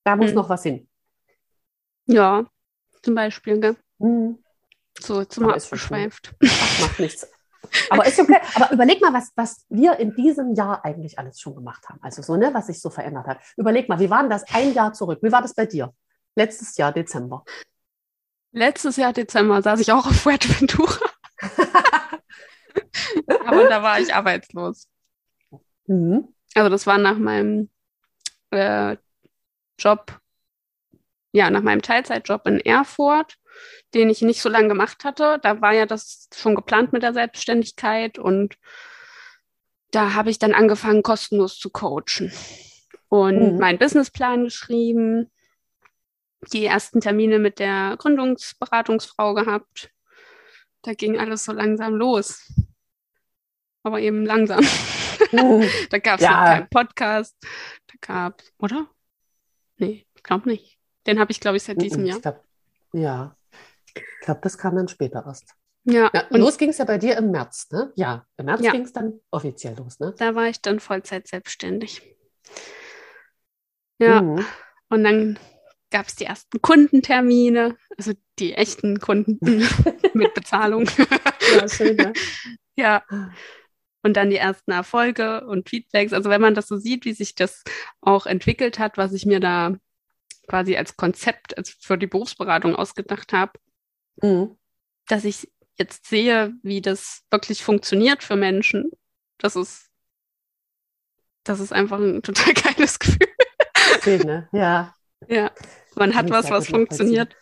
Da 0.03 0.15
muss 0.15 0.29
hm. 0.29 0.35
noch 0.35 0.49
was 0.49 0.63
hin. 0.63 0.87
Ja, 2.05 2.45
zum 3.01 3.15
Beispiel, 3.15 3.59
gell? 3.59 3.75
Hm. 3.99 4.37
So, 4.99 5.15
wir 5.15 5.55
abgeschweift. 5.55 6.33
Das 6.39 6.81
macht 6.81 6.99
nichts. 6.99 7.27
Aber 7.89 8.05
ist 8.05 8.19
okay. 8.19 8.37
Aber 8.55 8.71
überleg 8.71 9.01
mal, 9.01 9.13
was, 9.13 9.31
was 9.35 9.65
wir 9.69 9.97
in 9.97 10.13
diesem 10.15 10.53
Jahr 10.53 10.83
eigentlich 10.85 11.17
alles 11.17 11.39
schon 11.39 11.55
gemacht 11.55 11.87
haben. 11.89 11.99
Also 12.01 12.21
so, 12.21 12.35
ne, 12.35 12.53
was 12.53 12.67
sich 12.67 12.81
so 12.81 12.89
verändert 12.89 13.25
hat. 13.25 13.39
Überleg 13.57 13.89
mal, 13.89 13.99
wie 13.99 14.09
war 14.09 14.21
denn 14.21 14.29
das 14.29 14.43
ein 14.53 14.73
Jahr 14.73 14.93
zurück? 14.93 15.19
Wie 15.21 15.31
war 15.31 15.41
das 15.41 15.53
bei 15.53 15.65
dir? 15.65 15.93
Letztes 16.35 16.77
Jahr, 16.77 16.91
Dezember. 16.91 17.43
Letztes 18.53 18.97
Jahr 18.97 19.13
Dezember 19.13 19.61
saß 19.61 19.79
ich 19.79 19.91
auch 19.91 20.05
auf 20.05 20.15
Fuerteventura. 20.21 20.99
Aber 23.45 23.67
da 23.67 23.83
war 23.83 23.99
ich 23.99 24.13
arbeitslos. 24.13 24.87
Mhm. 25.87 26.29
Also 26.55 26.69
das 26.69 26.85
war 26.87 26.99
nach 26.99 27.17
meinem 27.17 27.69
äh, 28.51 28.95
Job, 29.79 30.19
ja, 31.31 31.49
nach 31.49 31.63
meinem 31.63 31.81
Teilzeitjob 31.81 32.45
in 32.45 32.59
Erfurt, 32.59 33.37
den 33.95 34.09
ich 34.09 34.21
nicht 34.21 34.41
so 34.41 34.49
lange 34.49 34.67
gemacht 34.67 35.03
hatte. 35.03 35.39
Da 35.41 35.61
war 35.61 35.73
ja 35.73 35.87
das 35.87 36.29
schon 36.33 36.53
geplant 36.55 36.93
mit 36.93 37.01
der 37.01 37.13
Selbstständigkeit 37.13 38.19
und 38.19 38.57
da 39.89 40.13
habe 40.13 40.29
ich 40.29 40.37
dann 40.37 40.53
angefangen, 40.53 41.01
kostenlos 41.03 41.57
zu 41.57 41.71
coachen 41.71 42.31
und 43.09 43.53
mhm. 43.53 43.59
meinen 43.59 43.79
Businessplan 43.79 44.45
geschrieben 44.45 45.31
die 46.51 46.65
ersten 46.65 47.01
Termine 47.01 47.39
mit 47.39 47.59
der 47.59 47.95
Gründungsberatungsfrau 47.97 49.33
gehabt. 49.33 49.91
Da 50.81 50.93
ging 50.93 51.17
alles 51.17 51.45
so 51.45 51.53
langsam 51.53 51.95
los. 51.95 52.51
Aber 53.83 53.99
eben 53.99 54.25
langsam. 54.25 54.65
Uh, 55.31 55.63
da 55.89 55.97
gab 55.99 56.19
es 56.19 56.25
ja. 56.25 56.31
noch 56.31 56.45
keinen 56.45 56.69
Podcast. 56.69 57.35
Da 57.87 57.93
gab 58.01 58.41
oder? 58.59 58.87
Nee, 59.77 60.05
ich 60.15 60.23
glaube 60.23 60.49
nicht. 60.49 60.79
Den 61.05 61.19
habe 61.19 61.31
ich, 61.31 61.39
glaube 61.39 61.57
ich, 61.57 61.63
seit 61.63 61.81
diesem 61.81 62.05
Jahr. 62.05 62.19
Glaub, 62.19 62.43
ja. 62.93 63.35
Ich 63.93 64.03
glaube, 64.21 64.39
das 64.41 64.57
kam 64.57 64.75
dann 64.75 64.87
später 64.87 65.23
erst. 65.25 65.53
Ja. 65.85 66.09
ja 66.13 66.27
und 66.29 66.39
los 66.39 66.57
ging 66.57 66.69
es 66.69 66.77
ja 66.77 66.85
bei 66.85 66.97
dir 66.97 67.17
im 67.17 67.31
März, 67.31 67.69
ne? 67.71 67.91
Ja, 67.95 68.25
im 68.37 68.45
März 68.45 68.61
ja. 68.61 68.71
ging 68.71 68.83
es 68.83 68.93
dann 68.93 69.19
offiziell 69.31 69.75
los, 69.75 69.99
ne? 69.99 70.13
Da 70.17 70.33
war 70.35 70.47
ich 70.47 70.61
dann 70.61 70.79
Vollzeit 70.79 71.27
selbstständig. 71.27 72.15
Ja. 73.99 74.21
Mhm. 74.21 74.45
Und 74.89 75.03
dann 75.03 75.39
gab 75.93 76.07
es 76.07 76.15
die 76.15 76.25
ersten 76.25 76.61
Kundentermine, 76.61 77.77
also 77.97 78.13
die 78.39 78.55
echten 78.55 78.99
Kunden 78.99 79.39
mit 80.13 80.33
Bezahlung. 80.33 80.89
ja, 81.55 81.69
schön, 81.69 81.95
ne? 81.95 82.13
ja. 82.75 83.03
Und 84.01 84.17
dann 84.17 84.31
die 84.31 84.37
ersten 84.37 84.71
Erfolge 84.71 85.45
und 85.45 85.69
Feedbacks. 85.69 86.11
Also 86.11 86.29
wenn 86.29 86.41
man 86.41 86.55
das 86.55 86.67
so 86.67 86.77
sieht, 86.77 87.05
wie 87.05 87.13
sich 87.13 87.35
das 87.35 87.63
auch 88.01 88.25
entwickelt 88.25 88.79
hat, 88.79 88.97
was 88.97 89.13
ich 89.13 89.25
mir 89.25 89.39
da 89.39 89.77
quasi 90.49 90.75
als 90.75 90.97
Konzept 90.97 91.57
als 91.57 91.69
für 91.69 91.97
die 91.97 92.07
Berufsberatung 92.07 92.75
ausgedacht 92.75 93.31
habe, 93.31 93.53
mhm. 94.21 94.57
dass 95.07 95.23
ich 95.23 95.47
jetzt 95.77 96.07
sehe, 96.07 96.53
wie 96.63 96.81
das 96.81 97.21
wirklich 97.29 97.63
funktioniert 97.63 98.23
für 98.23 98.35
Menschen, 98.35 98.91
das 99.37 99.55
ist, 99.55 99.89
das 101.43 101.59
ist 101.59 101.71
einfach 101.71 101.99
ein 101.99 102.23
total 102.23 102.53
geiles 102.53 102.99
Gefühl. 102.99 103.27
Schön, 104.03 104.21
ne? 104.21 104.49
Ja. 104.51 104.93
Ja. 105.29 105.51
Man 105.95 106.15
hat 106.15 106.29
was, 106.29 106.49
was 106.49 106.67
funktioniert. 106.67 107.35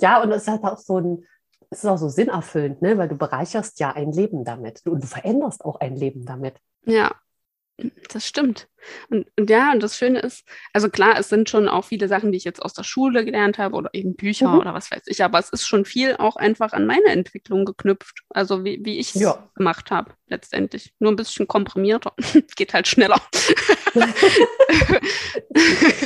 Ja, 0.00 0.22
und 0.22 0.32
es 0.32 0.48
hat 0.48 0.64
auch 0.64 0.78
so 0.78 0.98
ein, 0.98 1.26
es 1.70 1.84
ist 1.84 1.86
auch 1.86 1.98
so 1.98 2.08
sinnerfüllend, 2.08 2.82
ne? 2.82 2.98
weil 2.98 3.08
du 3.08 3.16
bereicherst 3.16 3.78
ja 3.80 3.92
ein 3.92 4.12
Leben 4.12 4.44
damit 4.44 4.84
und 4.86 5.02
du 5.02 5.06
veränderst 5.06 5.64
auch 5.64 5.80
ein 5.80 5.96
Leben 5.96 6.24
damit. 6.24 6.56
Ja, 6.84 7.12
das 8.12 8.26
stimmt. 8.26 8.68
Und, 9.10 9.26
und, 9.38 9.50
ja, 9.50 9.72
und 9.72 9.82
das 9.82 9.96
Schöne 9.96 10.20
ist, 10.20 10.46
also 10.72 10.88
klar, 10.88 11.18
es 11.18 11.28
sind 11.28 11.50
schon 11.50 11.68
auch 11.68 11.84
viele 11.84 12.06
Sachen, 12.06 12.30
die 12.30 12.38
ich 12.38 12.44
jetzt 12.44 12.62
aus 12.62 12.72
der 12.72 12.84
Schule 12.84 13.24
gelernt 13.24 13.58
habe 13.58 13.74
oder 13.74 13.90
eben 13.92 14.14
Bücher 14.14 14.50
mhm. 14.50 14.58
oder 14.58 14.74
was 14.74 14.90
weiß 14.90 15.02
ich, 15.06 15.24
aber 15.24 15.38
es 15.38 15.50
ist 15.50 15.66
schon 15.66 15.84
viel 15.84 16.16
auch 16.16 16.36
einfach 16.36 16.72
an 16.72 16.86
meine 16.86 17.06
Entwicklung 17.06 17.64
geknüpft. 17.64 18.20
Also 18.30 18.64
wie, 18.64 18.80
wie 18.84 18.98
ich 18.98 19.14
es 19.14 19.22
ja. 19.22 19.48
gemacht 19.54 19.90
habe, 19.90 20.12
letztendlich. 20.26 20.94
Nur 20.98 21.12
ein 21.12 21.16
bisschen 21.16 21.48
komprimierter. 21.48 22.12
Geht 22.56 22.74
halt 22.74 22.86
schneller. 22.86 23.20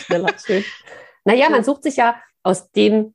schneller, 0.06 0.34
schön. 0.44 0.64
Naja, 1.24 1.50
man 1.50 1.64
sucht 1.64 1.82
sich 1.82 1.96
ja 1.96 2.20
aus 2.42 2.70
den 2.70 3.14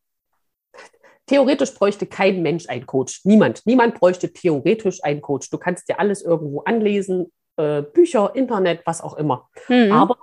Theoretisch 1.26 1.74
bräuchte 1.74 2.06
kein 2.06 2.42
Mensch 2.42 2.68
einen 2.68 2.86
Coach. 2.86 3.22
Niemand. 3.24 3.66
Niemand 3.66 3.98
bräuchte 3.98 4.34
theoretisch 4.34 5.02
einen 5.04 5.22
Coach. 5.22 5.50
Du 5.50 5.58
kannst 5.58 5.88
dir 5.88 5.98
alles 5.98 6.22
irgendwo 6.22 6.62
anlesen, 6.62 7.32
äh, 7.58 7.82
Bücher, 7.82 8.36
Internet, 8.36 8.82
was 8.86 9.02
auch 9.02 9.16
immer. 9.16 9.50
Mhm. 9.70 9.92
Aber 9.92 10.18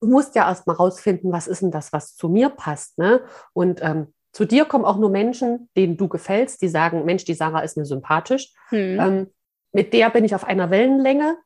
du 0.00 0.08
musst 0.08 0.34
ja 0.34 0.48
erst 0.48 0.66
mal 0.66 0.74
rausfinden, 0.74 1.32
was 1.32 1.46
ist 1.46 1.62
denn 1.62 1.70
das, 1.70 1.92
was 1.92 2.16
zu 2.16 2.28
mir 2.28 2.50
passt. 2.50 2.98
Ne? 2.98 3.22
Und 3.52 3.82
ähm, 3.82 4.12
zu 4.32 4.44
dir 4.44 4.64
kommen 4.66 4.84
auch 4.84 4.98
nur 4.98 5.10
Menschen, 5.10 5.70
denen 5.76 5.96
du 5.96 6.08
gefällst, 6.08 6.60
die 6.62 6.68
sagen, 6.68 7.04
Mensch, 7.04 7.24
die 7.24 7.34
Sarah 7.34 7.60
ist 7.60 7.76
mir 7.76 7.86
sympathisch. 7.86 8.52
Mhm. 8.70 9.00
Ähm, 9.00 9.26
mit 9.72 9.92
der 9.92 10.10
bin 10.10 10.24
ich 10.24 10.34
auf 10.34 10.44
einer 10.44 10.70
Wellenlänge. 10.70 11.36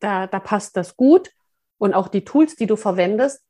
Da, 0.00 0.26
da 0.26 0.40
passt 0.40 0.76
das 0.76 0.96
gut. 0.96 1.30
Und 1.78 1.94
auch 1.94 2.08
die 2.08 2.24
Tools, 2.24 2.56
die 2.56 2.66
du 2.66 2.76
verwendest, 2.76 3.42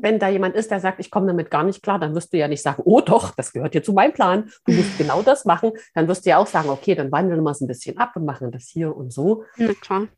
wenn 0.00 0.18
da 0.18 0.28
jemand 0.28 0.54
ist, 0.54 0.70
der 0.70 0.80
sagt, 0.80 1.00
ich 1.00 1.10
komme 1.10 1.26
damit 1.26 1.50
gar 1.50 1.62
nicht 1.62 1.82
klar, 1.82 1.98
dann 1.98 2.14
wirst 2.14 2.32
du 2.32 2.38
ja 2.38 2.48
nicht 2.48 2.62
sagen, 2.62 2.82
oh 2.84 3.00
doch, 3.00 3.34
das 3.34 3.52
gehört 3.52 3.72
hier 3.72 3.82
zu 3.82 3.92
meinem 3.92 4.12
Plan, 4.12 4.50
du 4.66 4.72
musst 4.72 4.98
genau 4.98 5.22
das 5.22 5.44
machen. 5.44 5.72
Dann 5.94 6.08
wirst 6.08 6.24
du 6.24 6.30
ja 6.30 6.38
auch 6.38 6.46
sagen, 6.46 6.68
okay, 6.68 6.94
dann 6.94 7.12
wandeln 7.12 7.42
wir 7.42 7.50
es 7.50 7.60
ein 7.60 7.66
bisschen 7.66 7.98
ab 7.98 8.16
und 8.16 8.24
machen 8.24 8.50
das 8.50 8.64
hier 8.64 8.94
und 8.94 9.12
so. 9.12 9.44
Na 9.56 9.72
klar. 9.74 10.08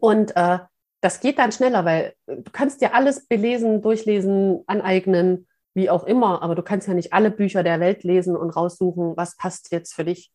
Und 0.00 0.36
äh, 0.36 0.58
das 1.00 1.20
geht 1.20 1.38
dann 1.38 1.52
schneller, 1.52 1.84
weil 1.84 2.14
du 2.26 2.50
kannst 2.52 2.80
dir 2.80 2.94
alles 2.94 3.26
belesen, 3.26 3.82
durchlesen, 3.82 4.62
aneignen, 4.66 5.48
wie 5.74 5.88
auch 5.88 6.04
immer, 6.04 6.42
aber 6.42 6.54
du 6.54 6.62
kannst 6.62 6.88
ja 6.88 6.94
nicht 6.94 7.12
alle 7.12 7.30
Bücher 7.30 7.62
der 7.62 7.80
Welt 7.80 8.02
lesen 8.02 8.36
und 8.36 8.50
raussuchen, 8.50 9.16
was 9.16 9.36
passt 9.36 9.72
jetzt 9.72 9.94
für 9.94 10.04
dich. 10.04 10.32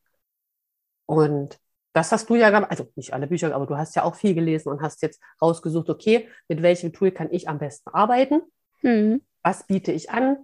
Und 1.06 1.60
das 1.94 2.12
hast 2.12 2.30
du 2.30 2.36
ja, 2.36 2.50
also 2.50 2.92
nicht 2.96 3.14
alle 3.14 3.28
Bücher, 3.28 3.54
aber 3.54 3.66
du 3.66 3.78
hast 3.78 3.96
ja 3.96 4.04
auch 4.04 4.16
viel 4.16 4.34
gelesen 4.34 4.70
und 4.70 4.82
hast 4.82 5.02
jetzt 5.02 5.22
rausgesucht, 5.42 5.90
okay, 5.90 6.28
mit 6.48 6.62
welchem 6.62 6.94
Tool 6.94 7.12
kann 7.12 7.32
ich 7.32 7.48
am 7.48 7.60
besten 7.60 7.90
arbeiten? 7.90 8.42
Mhm. 8.82 9.22
Was 9.44 9.68
biete 9.68 9.92
ich 9.92 10.10
an? 10.10 10.38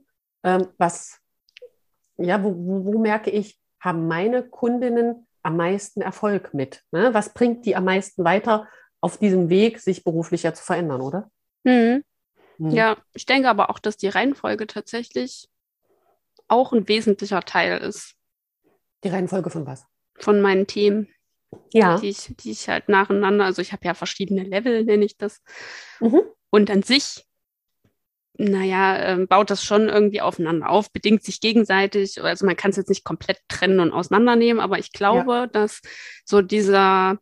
Ähm, 0.44 0.68
was, 0.78 1.20
ja, 2.18 2.44
wo, 2.44 2.54
wo, 2.56 2.86
wo 2.86 3.00
merke 3.00 3.32
ich, 3.32 3.60
haben 3.80 4.08
meine 4.08 4.44
Kundinnen 4.44 5.28
am 5.44 5.58
meisten 5.58 6.02
Erfolg 6.02 6.54
mit? 6.54 6.84
Ne? 6.92 7.14
Was 7.14 7.34
bringt 7.34 7.66
die 7.66 7.76
am 7.76 7.86
meisten 7.86 8.24
weiter? 8.24 8.68
Auf 9.02 9.18
diesem 9.18 9.50
Weg, 9.50 9.80
sich 9.80 10.04
beruflicher 10.04 10.54
zu 10.54 10.64
verändern, 10.64 11.02
oder? 11.02 11.30
Mhm. 11.64 12.04
Mhm. 12.58 12.70
Ja, 12.70 12.98
ich 13.14 13.26
denke 13.26 13.50
aber 13.50 13.70
auch, 13.70 13.80
dass 13.80 13.98
die 13.98 14.08
Reihenfolge 14.08 14.68
tatsächlich 14.68 15.50
auch 16.48 16.72
ein 16.72 16.88
wesentlicher 16.88 17.42
Teil 17.42 17.80
ist. 17.80 18.16
Die 19.04 19.10
Reihenfolge 19.10 19.50
von 19.50 19.66
was? 19.66 19.86
Von 20.16 20.42
meinen 20.42 20.68
Themen. 20.68 21.08
Ja. 21.74 21.98
Die 22.00 22.10
ich, 22.10 22.34
die 22.40 22.52
ich 22.52 22.70
halt 22.70 22.88
nacheinander, 22.88 23.46
also 23.46 23.62
ich 23.62 23.74
habe 23.74 23.86
ja 23.86 23.94
verschiedene 23.94 24.44
Level, 24.44 24.86
nenne 24.86 25.04
ich 25.04 25.18
das. 25.18 25.42
Mhm. 26.00 26.22
Und 26.50 26.70
an 26.70 26.84
sich 26.84 27.26
naja, 28.38 28.98
äh, 28.98 29.26
baut 29.26 29.50
das 29.50 29.64
schon 29.64 29.90
irgendwie 29.90 30.22
aufeinander 30.22 30.70
auf, 30.70 30.92
bedingt 30.92 31.24
sich 31.24 31.42
gegenseitig. 31.42 32.22
Also 32.24 32.46
man 32.46 32.56
kann 32.56 32.72
es 32.72 32.78
jetzt 32.78 32.90
nicht 32.90 33.04
komplett 33.04 33.40
trennen 33.48 33.80
und 33.80 33.92
auseinandernehmen, 33.92 34.62
aber 34.62 34.80
ich 34.80 34.92
glaube, 34.92 35.34
ja. 35.34 35.48
dass 35.48 35.82
so 36.26 36.42
dieser, 36.42 37.20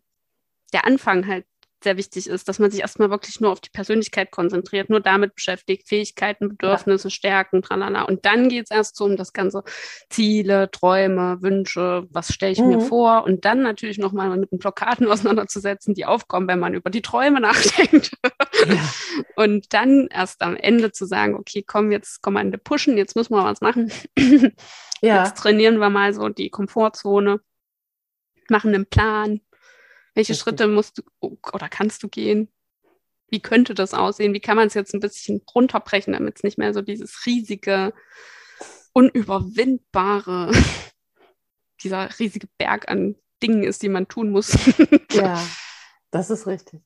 der 0.72 0.86
Anfang 0.86 1.28
halt 1.28 1.46
sehr 1.84 1.98
wichtig 1.98 2.28
ist, 2.28 2.48
dass 2.48 2.60
man 2.60 2.72
sich 2.72 2.82
erstmal 2.82 3.10
wirklich 3.10 3.40
nur 3.40 3.52
auf 3.52 3.62
die 3.62 3.70
Persönlichkeit 3.70 4.32
konzentriert, 4.32 4.90
nur 4.90 5.00
damit 5.00 5.36
beschäftigt, 5.36 5.88
Fähigkeiten, 5.88 6.50
Bedürfnisse, 6.50 7.08
ja. 7.08 7.12
Stärken, 7.12 7.62
tralala. 7.62 8.04
Und 8.04 8.26
dann 8.26 8.50
geht 8.50 8.66
es 8.66 8.72
erst 8.72 8.98
so 8.98 9.06
um 9.06 9.16
das 9.16 9.34
ganze 9.34 9.64
Ziele, 10.10 10.70
Träume, 10.72 11.42
Wünsche, 11.42 12.08
was 12.12 12.34
stelle 12.34 12.52
ich 12.52 12.60
mhm. 12.60 12.68
mir 12.68 12.82
vor 12.82 13.24
und 13.24 13.46
dann 13.46 13.62
natürlich 13.62 13.98
nochmal 13.98 14.36
mit 14.38 14.52
den 14.52 14.60
Blockaden 14.60 15.08
auseinanderzusetzen, 15.12 15.94
die 15.94 16.06
aufkommen, 16.06 16.48
wenn 16.48 16.60
man 16.60 16.74
über 16.74 16.90
die 16.90 17.02
Träume 17.02 17.40
nachdenkt. 17.42 18.12
Ja. 18.68 18.90
Und 19.36 19.74
dann 19.74 20.08
erst 20.08 20.42
am 20.42 20.56
Ende 20.56 20.92
zu 20.92 21.06
sagen, 21.06 21.36
okay, 21.36 21.64
komm, 21.66 21.92
jetzt 21.92 22.22
Kommande 22.22 22.58
pushen, 22.58 22.98
jetzt 22.98 23.16
müssen 23.16 23.34
wir 23.34 23.44
was 23.44 23.62
machen. 23.62 23.92
ja. 25.02 25.24
Jetzt 25.24 25.38
trainieren 25.38 25.80
wir 25.80 25.90
mal 25.90 26.14
so 26.14 26.28
die 26.30 26.50
Komfortzone, 26.50 27.40
machen 28.50 28.74
einen 28.74 28.86
Plan, 28.86 29.42
welche. 30.20 30.36
Schritte 30.36 30.68
musst 30.68 30.98
du 30.98 31.38
oder 31.54 31.70
kannst 31.70 32.04
du 32.04 32.08
gehen? 32.08 32.50
Wie 33.30 33.42
könnte 33.42 33.74
das 33.74 33.94
aussehen? 33.94 34.34
Wie 34.34 34.40
kann 34.40 34.58
man 34.58 34.68
es 34.68 34.74
jetzt 34.74 34.94
ein 34.94 35.00
bisschen 35.00 35.42
runterbrechen, 35.54 36.14
damit 36.14 36.38
es 36.38 36.44
nicht 36.44 36.58
mehr 36.58 36.74
so 36.74 36.82
dieses 36.82 37.26
riesige, 37.26 37.94
unüberwindbare, 38.94 40.52
dieser 41.84 42.10
riesige 42.20 42.48
Berg 42.58 42.90
an 42.90 43.16
Dingen 43.42 43.64
ist, 43.64 43.84
die 43.84 43.90
man 43.90 44.08
tun 44.08 44.32
muss. 44.32 44.58
ja, 45.12 45.42
das 46.12 46.30
ist 46.30 46.48
richtig. 46.48 46.82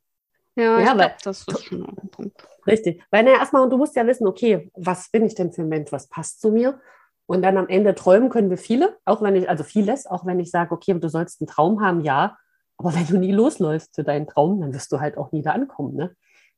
Ja, 0.56 0.80
ja 0.80 0.80
ich 0.80 0.86
glaube, 0.86 1.16
das 1.24 1.48
ist 1.48 1.64
schon 1.66 1.86
ein 1.86 2.10
Punkt. 2.10 2.48
Richtig. 2.68 3.02
Weil 3.10 3.24
naja, 3.24 3.38
erstmal, 3.38 3.68
du 3.70 3.78
musst 3.78 3.96
ja 3.96 4.06
wissen, 4.06 4.28
okay, 4.28 4.72
was 4.76 5.10
bin 5.10 5.26
ich 5.26 5.36
denn 5.36 5.52
für 5.52 5.64
ein 5.64 5.70
Mensch, 5.70 5.92
was 5.92 6.08
passt 6.08 6.42
zu 6.42 6.52
mir? 6.52 6.80
Und 7.26 7.42
dann 7.42 7.58
am 7.58 7.68
Ende 7.70 7.96
träumen 7.96 8.30
können 8.30 8.50
wir 8.50 8.58
viele, 8.58 9.00
auch 9.06 9.22
wenn 9.22 9.36
ich, 9.36 9.50
also 9.50 9.64
vieles, 9.64 10.06
auch 10.06 10.26
wenn 10.26 10.40
ich 10.40 10.52
sage, 10.52 10.74
okay, 10.74 10.94
du 10.94 11.10
sollst 11.10 11.42
einen 11.42 11.48
Traum 11.48 11.82
haben, 11.82 12.02
ja, 12.02 12.38
aber 12.78 12.96
wenn 12.96 13.08
du 13.08 13.18
nie 13.18 13.32
losläufst 13.32 13.96
für 13.96 14.04
deinen 14.04 14.28
Traum, 14.28 14.62
dann 14.62 14.74
wirst 14.74 14.92
du 14.92 15.00
halt 15.00 15.18
auch 15.18 15.32
nie 15.32 15.42
da 15.42 15.52
ankommen. 15.52 15.96
Ne? 15.96 16.16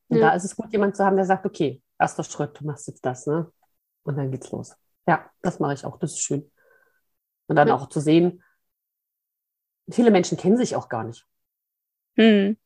Und 0.07 0.17
ja. 0.17 0.29
da 0.29 0.35
ist 0.35 0.43
es 0.43 0.55
gut, 0.55 0.71
jemand 0.71 0.95
zu 0.95 1.03
haben, 1.03 1.15
der 1.15 1.25
sagt, 1.25 1.45
okay, 1.45 1.81
erster 1.99 2.23
Schritt, 2.23 2.59
du 2.59 2.65
machst 2.65 2.87
jetzt 2.87 3.05
das, 3.05 3.25
ne? 3.27 3.51
Und 4.03 4.17
dann 4.17 4.31
geht's 4.31 4.51
los. 4.51 4.75
Ja, 5.07 5.29
das 5.41 5.59
mache 5.59 5.73
ich 5.73 5.85
auch, 5.85 5.97
das 5.97 6.11
ist 6.11 6.21
schön. 6.21 6.51
Und 7.47 7.55
dann 7.55 7.67
ja. 7.67 7.75
auch 7.75 7.89
zu 7.89 7.99
sehen, 7.99 8.43
viele 9.89 10.11
Menschen 10.11 10.37
kennen 10.37 10.57
sich 10.57 10.75
auch 10.75 10.89
gar 10.89 11.03
nicht. 11.03 11.27
Hm. 12.15 12.57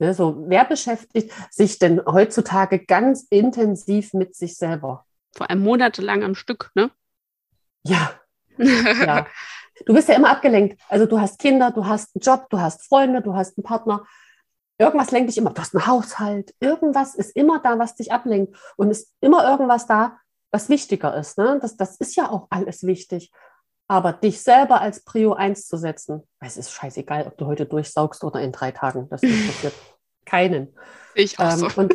Ja, 0.00 0.14
so, 0.14 0.44
wer 0.48 0.64
beschäftigt 0.64 1.32
sich 1.50 1.78
denn 1.78 2.04
heutzutage 2.06 2.84
ganz 2.84 3.26
intensiv 3.30 4.12
mit 4.12 4.36
sich 4.36 4.56
selber? 4.56 5.04
Vor 5.36 5.50
allem 5.50 5.60
monatelang 5.60 6.22
am 6.22 6.34
Stück, 6.34 6.70
ne? 6.74 6.90
Ja. 7.84 8.12
ja. 8.58 9.26
Du 9.86 9.94
bist 9.94 10.08
ja 10.08 10.16
immer 10.16 10.30
abgelenkt. 10.30 10.80
Also 10.88 11.06
du 11.06 11.20
hast 11.20 11.38
Kinder, 11.38 11.70
du 11.70 11.86
hast 11.86 12.14
einen 12.14 12.22
Job, 12.22 12.48
du 12.50 12.60
hast 12.60 12.86
Freunde, 12.86 13.22
du 13.22 13.34
hast 13.34 13.56
einen 13.56 13.64
Partner. 13.64 14.04
Irgendwas 14.78 15.10
lenkt 15.10 15.30
dich 15.30 15.38
immer. 15.38 15.50
Du 15.50 15.60
hast 15.60 15.74
einen 15.74 15.86
Haushalt. 15.86 16.54
Irgendwas 16.60 17.14
ist 17.14 17.34
immer 17.36 17.60
da, 17.60 17.78
was 17.78 17.94
dich 17.94 18.12
ablenkt. 18.12 18.56
Und 18.76 18.90
ist 18.90 19.12
immer 19.20 19.48
irgendwas 19.48 19.86
da, 19.86 20.18
was 20.50 20.68
wichtiger 20.68 21.16
ist. 21.16 21.38
Ne? 21.38 21.58
Das, 21.60 21.76
das 21.76 21.96
ist 21.96 22.16
ja 22.16 22.30
auch 22.30 22.46
alles 22.50 22.84
wichtig. 22.84 23.32
Aber 23.88 24.12
dich 24.12 24.42
selber 24.42 24.80
als 24.80 25.02
Prio 25.02 25.32
1 25.32 25.66
zu 25.66 25.78
setzen, 25.78 26.22
es 26.40 26.58
ist 26.58 26.70
scheißegal, 26.72 27.26
ob 27.26 27.38
du 27.38 27.46
heute 27.46 27.64
durchsaugst 27.64 28.22
oder 28.22 28.40
in 28.40 28.52
drei 28.52 28.70
Tagen. 28.70 29.08
Das 29.08 29.22
interessiert 29.22 29.72
keinen. 30.26 30.76
Ich 31.14 31.38
auch 31.38 31.52
ähm, 31.52 31.58
so. 31.58 31.68
Und 31.76 31.94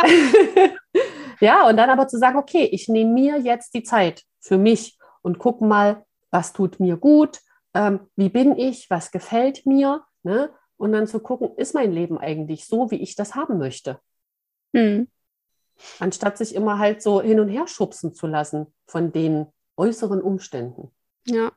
ja, 1.40 1.68
und 1.68 1.76
dann 1.76 1.90
aber 1.90 2.08
zu 2.08 2.18
sagen, 2.18 2.38
okay, 2.38 2.64
ich 2.64 2.88
nehme 2.88 3.12
mir 3.12 3.38
jetzt 3.38 3.72
die 3.74 3.84
Zeit 3.84 4.24
für 4.40 4.58
mich 4.58 4.98
und 5.22 5.38
gucke 5.38 5.64
mal, 5.64 6.04
was 6.30 6.52
tut 6.52 6.80
mir 6.80 6.96
gut, 6.96 7.40
ähm, 7.74 8.00
wie 8.16 8.28
bin 8.28 8.56
ich, 8.56 8.90
was 8.90 9.10
gefällt 9.10 9.66
mir, 9.66 10.04
ne? 10.22 10.50
und 10.78 10.92
dann 10.92 11.06
zu 11.06 11.20
gucken, 11.20 11.50
ist 11.56 11.74
mein 11.74 11.92
Leben 11.92 12.18
eigentlich 12.18 12.66
so, 12.66 12.90
wie 12.90 13.02
ich 13.02 13.16
das 13.16 13.34
haben 13.34 13.58
möchte. 13.58 14.00
Hm. 14.74 15.08
Anstatt 15.98 16.38
sich 16.38 16.54
immer 16.54 16.78
halt 16.78 17.02
so 17.02 17.20
hin 17.20 17.40
und 17.40 17.48
her 17.48 17.66
schubsen 17.66 18.14
zu 18.14 18.26
lassen 18.26 18.72
von 18.86 19.12
den 19.12 19.46
äußeren 19.76 20.22
Umständen. 20.22 20.90
Ja. 21.26 21.52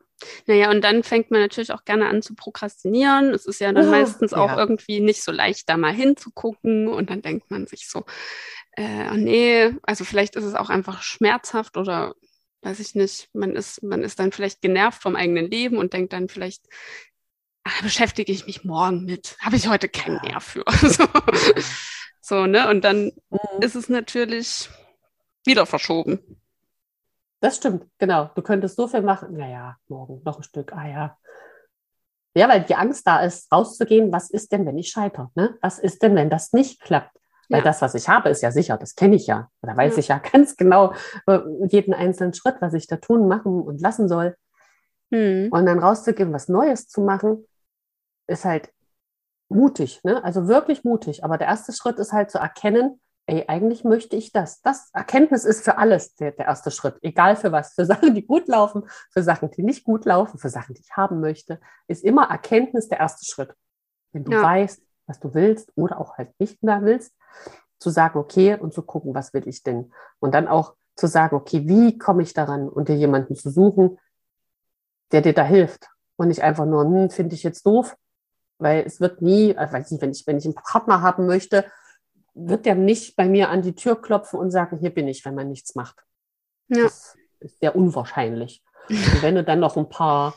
Naja, 0.46 0.70
und 0.70 0.84
dann 0.84 1.02
fängt 1.02 1.32
man 1.32 1.42
natürlich 1.42 1.72
auch 1.72 1.84
gerne 1.84 2.08
an 2.08 2.22
zu 2.22 2.36
prokrastinieren. 2.36 3.34
Es 3.34 3.48
ist 3.48 3.60
ja 3.60 3.72
dann 3.72 3.86
ja, 3.86 3.92
meistens 3.92 4.34
auch 4.34 4.50
ja. 4.50 4.58
irgendwie 4.58 5.00
nicht 5.00 5.24
so 5.24 5.32
leicht, 5.32 5.68
da 5.68 5.78
mal 5.78 5.94
hinzugucken. 5.94 6.88
Und 6.88 7.10
dann 7.10 7.24
denkt 7.24 7.50
man 7.50 7.66
sich 7.66 7.90
so, 7.90 8.06
äh, 8.78 9.18
nee, 9.18 9.74
also 9.82 10.04
vielleicht 10.04 10.36
ist 10.36 10.44
es 10.44 10.54
auch 10.54 10.70
einfach 10.70 11.02
schmerzhaft 11.02 11.76
oder 11.76 12.14
weiß 12.62 12.80
ich 12.80 12.95
nicht, 12.95 13.30
man 13.34 13.55
ist, 13.55 13.84
man 13.84 14.03
ist 14.03 14.20
dann 14.20 14.32
vielleicht 14.32 14.62
genervt 14.62 15.01
vom 15.01 15.16
eigenen 15.16 15.49
Leben 15.49 15.78
und 15.78 15.93
denkt 15.93 16.14
dann 16.14 16.30
vielleicht, 16.30 16.68
ach, 17.64 17.82
beschäftige 17.82 18.32
ich 18.32 18.45
mich 18.45 18.64
morgen 18.64 19.05
mit, 19.05 19.38
habe 19.39 19.55
ich 19.55 19.68
heute 19.68 19.89
keinen 19.89 20.22
Nerv 20.22 20.43
für. 20.43 20.64
so. 20.82 21.05
so, 22.22 22.45
ne? 22.45 22.70
Und 22.70 22.84
dann 22.84 23.12
mhm. 23.30 23.62
ist 23.62 23.76
es 23.76 23.89
natürlich 23.89 24.70
wieder 25.45 25.66
verschoben. 25.66 26.41
Das 27.39 27.57
stimmt, 27.57 27.88
genau. 27.97 28.30
Du 28.36 28.43
könntest 28.43 28.76
so 28.76 28.88
viel 28.88 29.01
machen. 29.01 29.36
Naja, 29.36 29.78
morgen 29.88 30.22
noch 30.24 30.38
ein 30.38 30.43
Stück. 30.43 30.74
Ah 30.74 30.88
ja. 30.88 31.18
Ja, 32.36 32.47
weil 32.47 32.64
die 32.64 32.76
Angst 32.76 33.05
da 33.07 33.22
ist, 33.22 33.51
rauszugehen, 33.51 34.12
was 34.12 34.30
ist 34.30 34.51
denn, 34.51 34.66
wenn 34.66 34.78
ich 34.78 34.89
scheitere? 34.89 35.32
Ne? 35.36 35.57
Was 35.62 35.80
ist 35.80 36.01
denn, 36.01 36.16
wenn 36.16 36.30
das 36.30 36.53
nicht 36.53 36.80
klappt? 36.80 37.18
Weil 37.52 37.60
ja. 37.60 37.66
das, 37.66 37.82
was 37.82 37.95
ich 37.95 38.08
habe, 38.08 38.30
ist 38.30 38.41
ja 38.41 38.52
sicher, 38.52 38.78
das 38.78 38.95
kenne 38.95 39.16
ich 39.16 39.28
ja. 39.28 39.49
Da 39.62 39.76
weiß 39.76 39.93
ja. 39.93 39.99
ich 39.99 40.08
ja 40.08 40.20
ganz 40.32 40.56
genau 40.56 40.93
äh, 41.28 41.39
jeden 41.68 41.93
einzelnen 41.93 42.34
Schritt, 42.34 42.56
was 42.62 42.74
ich 42.74 42.88
da 42.88 42.97
tun, 42.97 43.28
machen 43.28 43.62
und 43.62 43.82
lassen 43.82 44.08
soll. 44.08 44.36
Mhm. 45.10 45.49
Und 45.52 45.66
dann 45.66 45.80
rauszugehen, 45.80 46.34
was 46.34 46.47
Neues 46.47 46.88
zu 46.88 47.02
machen, 47.02 47.45
ist 48.28 48.45
halt 48.45 48.72
mutig, 49.49 50.02
ne? 50.04 50.24
Also 50.24 50.47
wirklich 50.47 50.84
mutig. 50.84 51.24
Aber 51.24 51.38
der 51.38 51.47
erste 51.47 51.74
Schritt 51.74 51.99
ist 51.99 52.14
halt 52.14 52.32
zu 52.32 52.38
erkennen, 52.38 53.02
ey, 53.28 53.45
eigentlich 53.47 53.84
möchte 53.84 54.16
ich 54.16 54.32
das. 54.32 54.62
Das 54.62 54.89
Erkenntnis 54.93 55.45
ist 55.45 55.64
für 55.64 55.78
alles 55.78 56.16
der, 56.16 56.32
der 56.32 56.45
erste 56.45 56.72
Schritt. 56.72 56.97
Egal 57.02 57.36
für 57.36 57.52
was. 57.52 57.74
Für 57.74 57.86
Sachen, 57.86 58.16
die 58.16 58.26
gut 58.26 58.47
laufen, 58.47 58.84
für 59.12 59.24
Sachen, 59.24 59.52
die 59.52 59.64
nicht 59.64 59.84
gut 59.84 60.06
laufen, 60.06 60.39
für 60.39 60.49
Sachen, 60.49 60.76
die 60.76 60.82
ich 60.82 60.95
haben 60.95 61.20
möchte, 61.20 61.60
ist 61.88 62.04
immer 62.04 62.30
Erkenntnis 62.30 62.88
der 62.88 62.99
erste 62.99 63.26
Schritt. 63.26 63.54
Wenn 64.14 64.24
du 64.24 64.32
ja. 64.32 64.41
weißt, 64.41 64.82
was 65.12 65.20
du 65.20 65.34
willst 65.34 65.72
oder 65.76 65.99
auch 65.99 66.18
halt 66.18 66.39
nicht 66.39 66.64
mehr 66.64 66.82
willst, 66.84 67.14
zu 67.80 67.89
sagen, 67.89 68.18
okay, 68.18 68.57
und 68.57 68.74
zu 68.74 68.82
gucken, 68.82 69.14
was 69.14 69.34
will 69.34 69.47
ich 69.47 69.62
denn? 69.64 69.91
Und 70.20 70.34
dann 70.34 70.47
auch 70.47 70.76
zu 70.95 71.07
sagen, 71.07 71.36
okay, 71.36 71.68
wie 71.68 71.97
komme 71.97 72.24
ich 72.24 72.34
daran 72.34 72.70
und 72.70 72.88
dir 72.88 72.95
jemanden 72.95 73.36
zu 73.36 73.49
suchen, 73.49 73.99
der 75.12 75.22
dir 75.22 75.34
da 75.34 75.43
hilft 75.43 75.89
und 76.16 76.30
nicht 76.30 76.41
einfach 76.41 76.66
nur, 76.66 76.84
hm, 76.84 77.09
finde 77.09 77.36
ich 77.36 77.43
jetzt 77.43 77.66
doof, 77.66 77.97
weil 78.57 78.86
es 78.86 79.01
wird 79.01 79.22
nie, 79.22 79.55
also 79.57 79.74
weiß 79.74 79.91
nicht, 79.91 80.01
wenn 80.01 80.12
ich, 80.12 80.26
wenn 80.28 80.38
ich 80.38 80.45
einen 80.45 80.55
Partner 80.55 81.01
haben 81.01 81.26
möchte, 81.26 81.66
wird 82.34 82.66
der 82.66 82.76
nicht 82.76 83.18
bei 83.18 83.28
mir 83.28 83.49
an 83.49 83.62
die 83.62 83.76
Tür 83.76 84.01
klopfen 84.01 84.39
und 84.39 84.51
sagen, 84.51 84.78
hier 84.78 84.93
bin 84.93 85.07
ich, 85.07 85.26
wenn 85.26 85.36
man 85.36 85.49
nichts 85.49 85.76
macht. 85.76 86.01
Ja. 86.70 86.84
Das 86.84 87.18
ist 87.39 87.59
sehr 87.59 87.76
unwahrscheinlich. 87.76 88.64
Und 88.88 89.22
wenn 89.22 89.36
du 89.36 89.43
dann 89.43 89.59
noch 89.59 89.76
ein 89.76 89.89
paar 89.89 90.36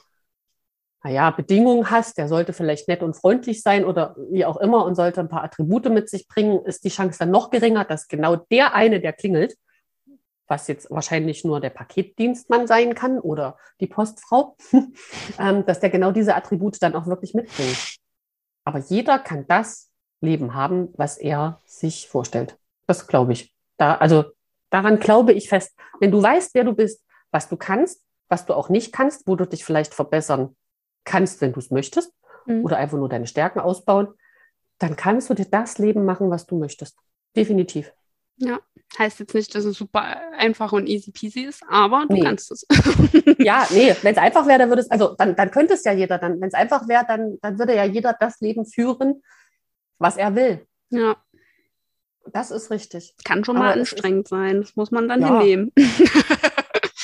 naja, 1.04 1.30
Bedingungen 1.30 1.90
hast, 1.90 2.16
der 2.16 2.28
sollte 2.28 2.54
vielleicht 2.54 2.88
nett 2.88 3.02
und 3.02 3.14
freundlich 3.14 3.62
sein 3.62 3.84
oder 3.84 4.16
wie 4.30 4.46
auch 4.46 4.56
immer 4.56 4.86
und 4.86 4.94
sollte 4.94 5.20
ein 5.20 5.28
paar 5.28 5.44
Attribute 5.44 5.90
mit 5.90 6.08
sich 6.08 6.26
bringen, 6.26 6.64
ist 6.64 6.82
die 6.82 6.88
Chance 6.88 7.18
dann 7.18 7.30
noch 7.30 7.50
geringer, 7.50 7.84
dass 7.84 8.08
genau 8.08 8.36
der 8.36 8.74
eine, 8.74 9.00
der 9.00 9.12
klingelt, 9.12 9.54
was 10.46 10.66
jetzt 10.66 10.90
wahrscheinlich 10.90 11.44
nur 11.44 11.60
der 11.60 11.68
Paketdienstmann 11.68 12.66
sein 12.66 12.94
kann 12.94 13.18
oder 13.18 13.58
die 13.80 13.86
Postfrau, 13.86 14.56
ähm, 15.38 15.66
dass 15.66 15.80
der 15.80 15.90
genau 15.90 16.10
diese 16.10 16.34
Attribute 16.34 16.82
dann 16.82 16.94
auch 16.94 17.06
wirklich 17.06 17.34
mitbringt. 17.34 17.98
Aber 18.64 18.78
jeder 18.78 19.18
kann 19.18 19.46
das 19.46 19.90
Leben 20.22 20.54
haben, 20.54 20.88
was 20.96 21.18
er 21.18 21.60
sich 21.66 22.08
vorstellt. 22.08 22.56
Das 22.86 23.06
glaube 23.06 23.34
ich. 23.34 23.54
Da, 23.76 23.96
also 23.96 24.24
daran 24.70 24.98
glaube 25.00 25.34
ich 25.34 25.50
fest. 25.50 25.76
Wenn 26.00 26.10
du 26.10 26.22
weißt, 26.22 26.54
wer 26.54 26.64
du 26.64 26.72
bist, 26.72 27.04
was 27.30 27.50
du 27.50 27.58
kannst, 27.58 28.02
was 28.30 28.46
du 28.46 28.54
auch 28.54 28.70
nicht 28.70 28.90
kannst, 28.90 29.26
wo 29.26 29.36
du 29.36 29.44
dich 29.44 29.66
vielleicht 29.66 29.92
verbessern 29.92 30.56
kannst, 31.04 31.40
wenn 31.40 31.52
du 31.52 31.60
es 31.60 31.70
möchtest, 31.70 32.12
mhm. 32.46 32.64
oder 32.64 32.76
einfach 32.78 32.98
nur 32.98 33.08
deine 33.08 33.26
Stärken 33.26 33.60
ausbauen, 33.60 34.08
dann 34.78 34.96
kannst 34.96 35.30
du 35.30 35.34
dir 35.34 35.46
das 35.46 35.78
Leben 35.78 36.04
machen, 36.04 36.30
was 36.30 36.46
du 36.46 36.58
möchtest. 36.58 36.96
Definitiv. 37.36 37.92
Ja, 38.36 38.60
heißt 38.98 39.20
jetzt 39.20 39.34
nicht, 39.34 39.54
dass 39.54 39.64
es 39.64 39.76
super 39.76 40.02
einfach 40.36 40.72
und 40.72 40.88
easy 40.88 41.12
peasy 41.12 41.42
ist, 41.42 41.62
aber 41.68 42.06
du 42.08 42.14
nee. 42.14 42.20
kannst 42.20 42.50
es. 42.50 42.66
ja, 43.38 43.66
nee, 43.70 43.94
wenn 44.02 44.12
es 44.12 44.18
einfach 44.18 44.46
wäre, 44.46 44.58
dann 44.58 44.68
würde 44.70 44.82
es, 44.82 44.90
also 44.90 45.14
dann, 45.16 45.36
dann 45.36 45.50
könnte 45.52 45.74
es 45.74 45.84
ja 45.84 45.92
jeder, 45.92 46.18
dann, 46.18 46.40
wenn 46.40 46.48
es 46.48 46.54
einfach 46.54 46.88
wäre, 46.88 47.04
dann, 47.06 47.38
dann 47.40 47.58
würde 47.58 47.76
ja 47.76 47.84
jeder 47.84 48.16
das 48.18 48.40
Leben 48.40 48.66
führen, 48.66 49.22
was 49.98 50.16
er 50.16 50.34
will. 50.34 50.66
Ja. 50.90 51.16
Das 52.32 52.50
ist 52.50 52.70
richtig. 52.70 53.14
Kann 53.24 53.44
schon 53.44 53.56
aber 53.56 53.66
mal 53.66 53.78
anstrengend 53.78 54.26
ist, 54.26 54.30
sein, 54.30 54.62
das 54.62 54.76
muss 54.76 54.90
man 54.90 55.08
dann 55.08 55.20
ja. 55.20 55.40
hinnehmen. 55.40 55.72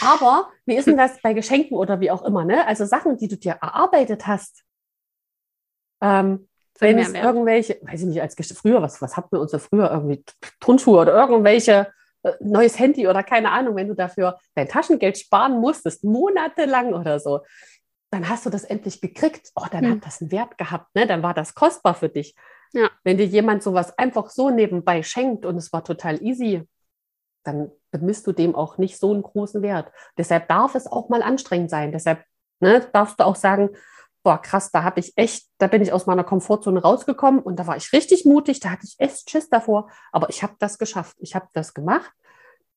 Aber 0.00 0.50
wie 0.66 0.76
ist 0.76 0.86
denn 0.86 0.96
das 0.98 1.20
bei 1.22 1.32
Geschenken 1.32 1.76
oder 1.76 2.00
wie 2.00 2.10
auch 2.10 2.22
immer, 2.24 2.44
ne? 2.44 2.66
Also 2.66 2.84
Sachen, 2.84 3.16
die 3.16 3.28
du 3.28 3.36
dir 3.36 3.58
erarbeitet 3.60 4.26
hast. 4.26 4.62
Ähm, 6.02 6.48
wenn 6.78 6.98
es 6.98 7.12
irgendwelche, 7.12 7.78
weiß 7.82 8.00
ich 8.00 8.06
nicht, 8.06 8.22
als 8.22 8.36
früher, 8.56 8.80
was, 8.80 9.02
was 9.02 9.16
hatten 9.16 9.32
wir 9.32 9.40
uns 9.40 9.50
da 9.50 9.58
früher 9.58 9.90
irgendwie 9.90 10.24
Turnschuhe 10.60 11.00
oder 11.00 11.14
irgendwelche 11.14 11.92
äh, 12.22 12.32
neues 12.40 12.78
Handy 12.78 13.06
oder 13.06 13.22
keine 13.22 13.50
Ahnung, 13.50 13.76
wenn 13.76 13.88
du 13.88 13.94
dafür 13.94 14.38
dein 14.54 14.68
Taschengeld 14.68 15.18
sparen 15.18 15.60
musstest, 15.60 16.04
monatelang 16.04 16.94
oder 16.94 17.20
so, 17.20 17.40
dann 18.10 18.28
hast 18.28 18.46
du 18.46 18.50
das 18.50 18.64
endlich 18.64 19.00
gekriegt. 19.00 19.50
Oh, 19.54 19.66
dann 19.70 19.84
hm. 19.84 19.90
hat 19.92 20.06
das 20.06 20.20
einen 20.20 20.32
Wert 20.32 20.58
gehabt, 20.58 20.94
ne? 20.94 21.06
Dann 21.06 21.22
war 21.22 21.34
das 21.34 21.54
kostbar 21.54 21.94
für 21.94 22.08
dich. 22.08 22.34
Ja. 22.72 22.90
Wenn 23.04 23.18
dir 23.18 23.26
jemand 23.26 23.62
sowas 23.62 23.96
einfach 23.98 24.30
so 24.30 24.50
nebenbei 24.50 25.02
schenkt 25.02 25.44
und 25.44 25.56
es 25.56 25.72
war 25.72 25.84
total 25.84 26.22
easy, 26.22 26.66
dann 27.42 27.70
bemisst 27.90 28.26
du 28.26 28.32
dem 28.32 28.54
auch 28.54 28.78
nicht 28.78 28.98
so 28.98 29.12
einen 29.12 29.22
großen 29.22 29.62
Wert. 29.62 29.92
Deshalb 30.18 30.48
darf 30.48 30.74
es 30.74 30.86
auch 30.86 31.08
mal 31.08 31.22
anstrengend 31.22 31.70
sein. 31.70 31.92
Deshalb 31.92 32.24
ne, 32.60 32.86
darfst 32.92 33.20
du 33.20 33.24
auch 33.24 33.36
sagen, 33.36 33.70
boah, 34.22 34.40
krass, 34.40 34.70
da 34.70 34.82
habe 34.82 35.00
ich 35.00 35.16
echt, 35.16 35.46
da 35.58 35.66
bin 35.66 35.82
ich 35.82 35.92
aus 35.92 36.06
meiner 36.06 36.24
Komfortzone 36.24 36.82
rausgekommen 36.82 37.40
und 37.40 37.56
da 37.56 37.66
war 37.66 37.76
ich 37.76 37.92
richtig 37.92 38.24
mutig, 38.24 38.60
da 38.60 38.70
hatte 38.70 38.84
ich 38.86 38.96
echt 38.98 39.30
Schiss 39.30 39.48
davor, 39.48 39.90
aber 40.12 40.28
ich 40.28 40.42
habe 40.42 40.54
das 40.58 40.78
geschafft. 40.78 41.16
Ich 41.20 41.34
habe 41.34 41.48
das 41.54 41.74
gemacht. 41.74 42.12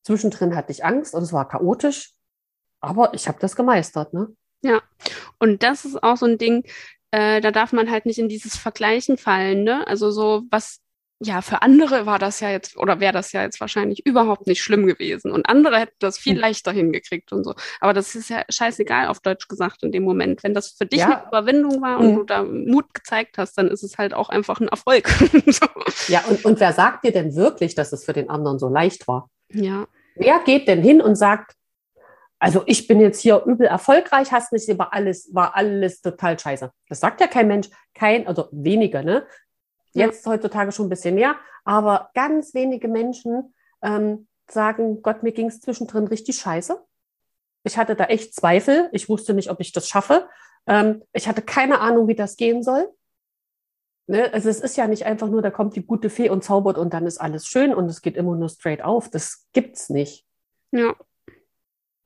Zwischendrin 0.04 0.56
hatte 0.56 0.72
ich 0.72 0.86
Angst 0.86 1.14
und 1.14 1.24
es 1.24 1.34
war 1.34 1.48
chaotisch, 1.48 2.14
aber 2.82 3.14
ich 3.14 3.28
habe 3.28 3.40
das 3.40 3.56
gemeistert, 3.56 4.14
ne? 4.14 4.30
Ja, 4.62 4.82
und 5.40 5.64
das 5.64 5.84
ist 5.84 6.02
auch 6.02 6.16
so 6.16 6.26
ein 6.26 6.38
Ding, 6.38 6.66
äh, 7.12 7.42
da 7.42 7.52
darf 7.52 7.74
man 7.74 7.92
halt 7.92 8.06
nicht 8.06 8.20
in 8.20 8.30
dieses 8.30 8.56
Vergleichen 8.56 9.18
fallen, 9.18 9.64
ne? 9.64 9.86
Also 9.88 10.12
so, 10.12 10.44
was 10.50 10.80
ja, 11.24 11.42
für 11.42 11.62
andere 11.62 12.06
war 12.06 12.20
das 12.20 12.40
ja 12.40 12.50
jetzt 12.50 12.78
oder 12.78 13.00
wäre 13.00 13.14
das 13.14 13.32
ja 13.32 13.42
jetzt 13.42 13.60
wahrscheinlich 13.62 14.06
überhaupt 14.06 14.48
nicht 14.48 14.62
schlimm 14.62 14.86
gewesen. 14.86 15.32
Und 15.32 15.48
andere 15.48 15.80
hätten 15.80 15.96
das 16.00 16.18
viel 16.18 16.34
hm. 16.34 16.42
leichter 16.42 16.72
hingekriegt 16.72 17.32
und 17.32 17.44
so. 17.44 17.54
Aber 17.80 17.94
das 17.94 18.16
ist 18.16 18.30
ja 18.30 18.44
scheißegal, 18.50 19.08
auf 19.08 19.20
Deutsch 19.22 19.48
gesagt, 19.48 19.84
in 19.84 19.92
dem 19.92 20.04
Moment. 20.04 20.44
Wenn 20.44 20.54
das 20.54 20.72
für 20.72 20.86
dich 20.86 21.00
ja. 21.00 21.20
eine 21.20 21.28
Überwindung 21.28 21.82
war 21.82 22.00
und 22.00 22.12
mhm. 22.12 22.16
du 22.18 22.24
da 22.24 22.44
Mut 22.44 22.94
gezeigt 22.94 23.38
hast, 23.38 23.58
dann 23.58 23.70
ist 23.70 23.84
es 23.84 23.98
halt 23.98 24.14
auch 24.14 24.30
einfach 24.30 24.60
ein 24.60 24.68
Erfolg. 24.68 25.08
so. 25.48 25.66
Ja, 26.08 26.24
und, 26.30 26.44
und 26.44 26.60
wer 26.60 26.74
sagt 26.74 27.06
dir 27.06 27.12
denn 27.12 27.36
wirklich, 27.36 27.76
dass 27.76 27.94
es 27.94 28.04
für 28.04 28.14
den 28.14 28.30
anderen 28.30 28.60
so 28.60 28.68
leicht 28.68 29.08
war? 29.08 29.30
Ja. 29.52 29.88
Wer 30.16 30.40
geht 30.40 30.68
denn 30.68 30.82
hin 30.82 31.02
und 31.02 31.16
sagt, 31.16 31.56
also 32.44 32.64
ich 32.66 32.88
bin 32.88 33.00
jetzt 33.00 33.22
hier 33.22 33.42
übel 33.46 33.68
erfolgreich, 33.68 34.34
hast 34.34 34.52
nicht, 34.52 34.68
war 34.78 34.94
alles, 34.94 35.34
war 35.34 35.56
alles 35.56 36.02
total 36.02 36.38
scheiße. 36.38 36.72
Das 36.90 37.00
sagt 37.00 37.22
ja 37.22 37.28
kein 37.28 37.48
Mensch, 37.48 37.70
kein, 37.94 38.28
also 38.28 38.50
weniger, 38.52 39.02
ne? 39.02 39.26
Jetzt 39.94 40.26
heutzutage 40.26 40.72
schon 40.72 40.88
ein 40.88 40.90
bisschen 40.90 41.16
mehr, 41.16 41.36
aber 41.64 42.10
ganz 42.14 42.54
wenige 42.54 42.88
Menschen 42.88 43.54
ähm, 43.82 44.28
sagen, 44.50 45.02
Gott, 45.02 45.24
mir 45.24 45.32
ging 45.32 45.48
es 45.48 45.62
zwischendrin 45.62 46.08
richtig 46.08 46.38
scheiße. 46.38 46.84
Ich 47.64 47.78
hatte 47.78 47.96
da 47.96 48.06
echt 48.06 48.36
Zweifel. 48.36 48.90
Ich 48.92 49.08
wusste 49.08 49.34
nicht, 49.34 49.50
ob 49.50 49.60
ich 49.60 49.72
das 49.72 49.88
schaffe. 49.88 50.28
Ähm, 50.68 51.04
ich 51.14 51.28
hatte 51.28 51.42
keine 51.42 51.80
Ahnung, 51.80 52.08
wie 52.08 52.16
das 52.16 52.36
gehen 52.36 52.64
soll. 52.64 52.90
Ne? 54.08 54.34
Also 54.34 54.50
es 54.50 54.60
ist 54.60 54.76
ja 54.76 54.88
nicht 54.88 55.06
einfach 55.06 55.30
nur, 55.30 55.42
da 55.42 55.50
kommt 55.50 55.76
die 55.76 55.86
gute 55.86 56.10
Fee 56.10 56.30
und 56.30 56.44
zaubert 56.44 56.78
und 56.78 56.94
dann 56.94 57.06
ist 57.06 57.20
alles 57.20 57.48
schön 57.48 57.74
und 57.74 57.86
es 57.86 58.02
geht 58.02 58.18
immer 58.18 58.36
nur 58.36 58.50
straight 58.50 58.84
auf. 58.84 59.10
Das 59.10 59.48
gibt's 59.54 59.90
nicht. 59.90 60.26
Ja. 60.72 60.96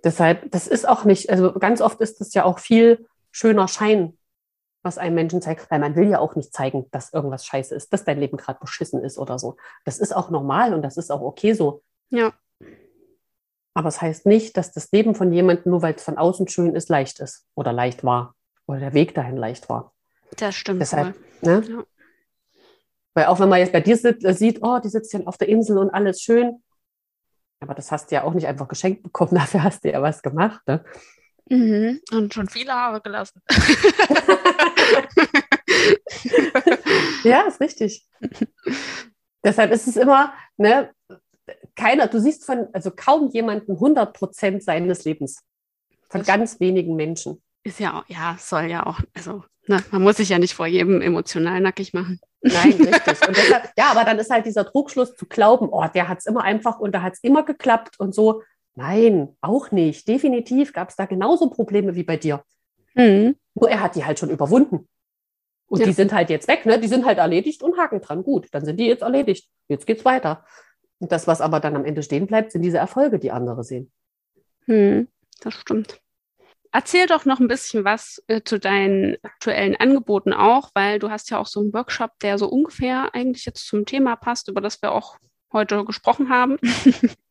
Deshalb, 0.03 0.51
das 0.51 0.67
ist 0.67 0.87
auch 0.87 1.05
nicht, 1.05 1.29
also 1.29 1.53
ganz 1.53 1.81
oft 1.81 1.99
ist 2.01 2.21
das 2.21 2.33
ja 2.33 2.43
auch 2.43 2.59
viel 2.59 3.07
schöner 3.31 3.67
Schein, 3.67 4.17
was 4.87 4.97
einem 4.97 5.15
Menschen 5.15 5.41
zeigt, 5.41 5.69
weil 5.69 5.79
man 5.79 5.95
will 5.95 6.09
ja 6.09 6.19
auch 6.19 6.35
nicht 6.35 6.53
zeigen, 6.53 6.87
dass 6.91 7.13
irgendwas 7.13 7.45
scheiße 7.45 7.75
ist, 7.75 7.93
dass 7.93 8.05
dein 8.05 8.19
Leben 8.19 8.37
gerade 8.37 8.59
beschissen 8.59 9.03
ist 9.03 9.17
oder 9.17 9.37
so. 9.37 9.57
Das 9.85 9.99
ist 9.99 10.15
auch 10.15 10.29
normal 10.29 10.73
und 10.73 10.81
das 10.81 10.97
ist 10.97 11.11
auch 11.11 11.21
okay 11.21 11.53
so. 11.53 11.83
Ja. 12.09 12.33
Aber 13.73 13.89
es 13.89 13.95
das 13.95 14.01
heißt 14.01 14.25
nicht, 14.25 14.57
dass 14.57 14.71
das 14.71 14.91
Leben 14.91 15.13
von 15.13 15.31
jemandem, 15.31 15.71
nur 15.71 15.83
weil 15.83 15.93
es 15.93 16.03
von 16.03 16.17
außen 16.17 16.47
schön 16.47 16.73
ist, 16.73 16.89
leicht 16.89 17.19
ist 17.19 17.45
oder 17.53 17.73
leicht 17.73 18.03
war 18.03 18.33
oder 18.65 18.79
der 18.79 18.93
Weg 18.93 19.13
dahin 19.13 19.37
leicht 19.37 19.69
war. 19.69 19.93
Das 20.37 20.55
stimmt. 20.55 20.81
Deshalb, 20.81 21.15
ne? 21.41 21.63
ja. 21.67 21.83
Weil 23.13 23.25
auch 23.25 23.39
wenn 23.39 23.49
man 23.49 23.59
jetzt 23.59 23.73
bei 23.73 23.81
dir 23.81 23.97
äh, 24.03 24.33
sieht, 24.33 24.63
oh, 24.63 24.79
die 24.79 24.89
sitzt 24.89 25.13
ja 25.13 25.19
auf 25.25 25.37
der 25.37 25.49
Insel 25.49 25.77
und 25.77 25.89
alles 25.89 26.21
schön, 26.21 26.63
aber 27.59 27.73
das 27.73 27.91
hast 27.91 28.11
du 28.11 28.15
ja 28.15 28.23
auch 28.23 28.33
nicht 28.33 28.47
einfach 28.47 28.67
geschenkt 28.67 29.03
bekommen, 29.03 29.31
dafür 29.35 29.63
hast 29.63 29.83
du 29.83 29.91
ja 29.91 30.01
was 30.01 30.21
gemacht. 30.21 30.61
Ne? 30.67 30.83
Mhm. 31.49 32.01
Und 32.11 32.33
schon 32.33 32.47
viele 32.49 32.73
Haare 32.73 33.01
gelassen. 33.01 33.41
ja, 37.23 37.41
ist 37.41 37.59
richtig. 37.59 38.05
Deshalb 39.43 39.71
ist 39.71 39.87
es 39.87 39.97
immer, 39.97 40.33
ne, 40.57 40.91
keiner, 41.75 42.07
du 42.07 42.19
siehst 42.19 42.45
von, 42.45 42.67
also 42.73 42.91
kaum 42.91 43.29
jemanden 43.29 43.73
100 43.73 44.13
Prozent 44.13 44.63
seines 44.63 45.05
Lebens. 45.05 45.43
Von 46.09 46.21
das 46.21 46.27
ganz 46.27 46.59
wenigen 46.59 46.95
Menschen. 46.95 47.41
Ist 47.63 47.79
ja 47.79 47.99
auch, 47.99 48.03
ja, 48.07 48.37
soll 48.39 48.65
ja 48.65 48.85
auch, 48.85 48.99
also, 49.13 49.43
ne, 49.67 49.83
man 49.91 50.01
muss 50.01 50.17
sich 50.17 50.29
ja 50.29 50.39
nicht 50.39 50.53
vor 50.53 50.67
jedem 50.67 51.01
emotional 51.01 51.59
nackig 51.59 51.93
machen. 51.93 52.19
Nein, 52.41 52.71
richtig. 52.79 53.27
Und 53.27 53.37
deshalb, 53.37 53.71
ja, 53.77 53.91
aber 53.91 54.03
dann 54.03 54.19
ist 54.19 54.29
halt 54.29 54.45
dieser 54.45 54.65
Trugschluss 54.65 55.15
zu 55.15 55.25
glauben, 55.25 55.67
oh, 55.69 55.85
der 55.93 56.07
hat 56.07 56.19
es 56.19 56.25
immer 56.25 56.43
einfach 56.43 56.79
und 56.79 56.93
da 56.93 57.01
hat 57.01 57.13
es 57.13 57.19
immer 57.23 57.43
geklappt 57.43 57.99
und 57.99 58.15
so. 58.15 58.43
Nein, 58.77 59.35
auch 59.41 59.71
nicht. 59.71 60.07
Definitiv 60.07 60.71
gab 60.71 60.89
es 60.89 60.95
da 60.95 61.07
genauso 61.07 61.49
Probleme 61.49 61.95
wie 61.95 62.03
bei 62.03 62.15
dir. 62.15 62.43
Mhm. 62.93 63.35
Nur 63.55 63.71
er 63.71 63.81
hat 63.81 63.95
die 63.95 64.05
halt 64.05 64.19
schon 64.19 64.29
überwunden. 64.29 64.87
Und 65.65 65.79
ja. 65.79 65.87
die 65.87 65.93
sind 65.93 66.13
halt 66.13 66.29
jetzt 66.29 66.47
weg, 66.47 66.67
ne? 66.67 66.79
Die 66.79 66.87
sind 66.87 67.03
halt 67.03 67.17
erledigt 67.17 67.63
und 67.63 67.75
Haken 67.75 68.01
dran. 68.01 68.23
Gut, 68.23 68.47
dann 68.51 68.63
sind 68.65 68.79
die 68.79 68.85
jetzt 68.85 69.01
erledigt. 69.01 69.49
Jetzt 69.67 69.87
geht's 69.87 70.05
weiter. 70.05 70.45
Und 70.99 71.11
das, 71.11 71.25
was 71.25 71.41
aber 71.41 71.59
dann 71.59 71.75
am 71.75 71.85
Ende 71.85 72.03
stehen 72.03 72.27
bleibt, 72.27 72.51
sind 72.51 72.61
diese 72.61 72.77
Erfolge, 72.77 73.17
die 73.17 73.31
andere 73.31 73.63
sehen. 73.63 73.91
Hm, 74.65 75.07
das 75.41 75.55
stimmt. 75.55 75.99
Erzähl 76.71 77.07
doch 77.07 77.25
noch 77.25 77.39
ein 77.39 77.47
bisschen 77.47 77.83
was 77.83 78.23
äh, 78.27 78.43
zu 78.43 78.59
deinen 78.59 79.17
aktuellen 79.23 79.75
Angeboten 79.75 80.33
auch, 80.33 80.69
weil 80.75 80.99
du 80.99 81.09
hast 81.09 81.31
ja 81.31 81.39
auch 81.39 81.47
so 81.47 81.61
einen 81.61 81.73
Workshop, 81.73 82.11
der 82.21 82.37
so 82.37 82.47
ungefähr 82.47 83.15
eigentlich 83.15 83.45
jetzt 83.45 83.65
zum 83.65 83.87
Thema 83.87 84.15
passt, 84.17 84.49
über 84.49 84.61
das 84.61 84.79
wir 84.83 84.91
auch 84.91 85.17
heute 85.51 85.83
gesprochen 85.83 86.29
haben. 86.29 86.59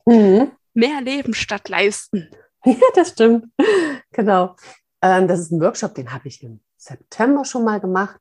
Mhm 0.08 0.52
mehr 0.76 1.00
Leben 1.00 1.34
statt 1.34 1.68
leisten. 1.68 2.30
Ja, 2.64 2.74
das 2.96 3.10
stimmt. 3.10 3.46
Genau. 4.10 4.56
Ähm, 5.00 5.28
das 5.28 5.38
ist 5.38 5.52
ein 5.52 5.60
Workshop, 5.60 5.94
den 5.94 6.12
habe 6.12 6.26
ich 6.26 6.42
im 6.42 6.58
September 6.76 7.44
schon 7.44 7.64
mal 7.64 7.78
gemacht. 7.78 8.20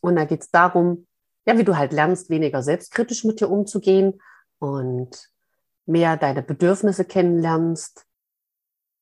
Und 0.00 0.16
da 0.16 0.24
geht 0.24 0.40
es 0.40 0.50
darum, 0.50 1.06
ja, 1.46 1.58
wie 1.58 1.64
du 1.64 1.76
halt 1.76 1.92
lernst, 1.92 2.30
weniger 2.30 2.62
selbstkritisch 2.62 3.24
mit 3.24 3.40
dir 3.40 3.50
umzugehen 3.50 4.22
und 4.60 5.28
mehr 5.84 6.16
deine 6.16 6.42
Bedürfnisse 6.42 7.04
kennenlernst 7.04 8.06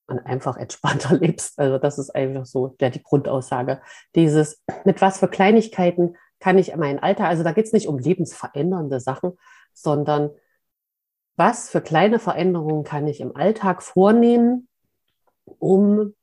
und 0.08 0.18
einfach 0.18 0.56
entspannter 0.56 1.14
lebst. 1.20 1.56
Also 1.58 1.78
das 1.78 1.98
ist 1.98 2.10
einfach 2.10 2.46
so 2.46 2.74
ja, 2.80 2.90
die 2.90 3.02
Grundaussage. 3.02 3.80
Dieses, 4.16 4.60
mit 4.84 5.00
was 5.00 5.18
für 5.18 5.28
Kleinigkeiten 5.28 6.16
kann 6.40 6.58
ich 6.58 6.74
mein 6.74 6.98
Alter, 6.98 7.28
also 7.28 7.44
da 7.44 7.52
geht 7.52 7.66
es 7.66 7.72
nicht 7.72 7.86
um 7.86 7.98
lebensverändernde 7.98 8.98
Sachen, 8.98 9.38
sondern 9.72 10.30
was 11.40 11.70
für 11.70 11.80
kleine 11.80 12.18
Veränderungen 12.18 12.84
kann 12.84 13.08
ich 13.08 13.18
im 13.18 13.34
Alltag 13.34 13.82
vornehmen, 13.82 14.68
um 15.58 16.14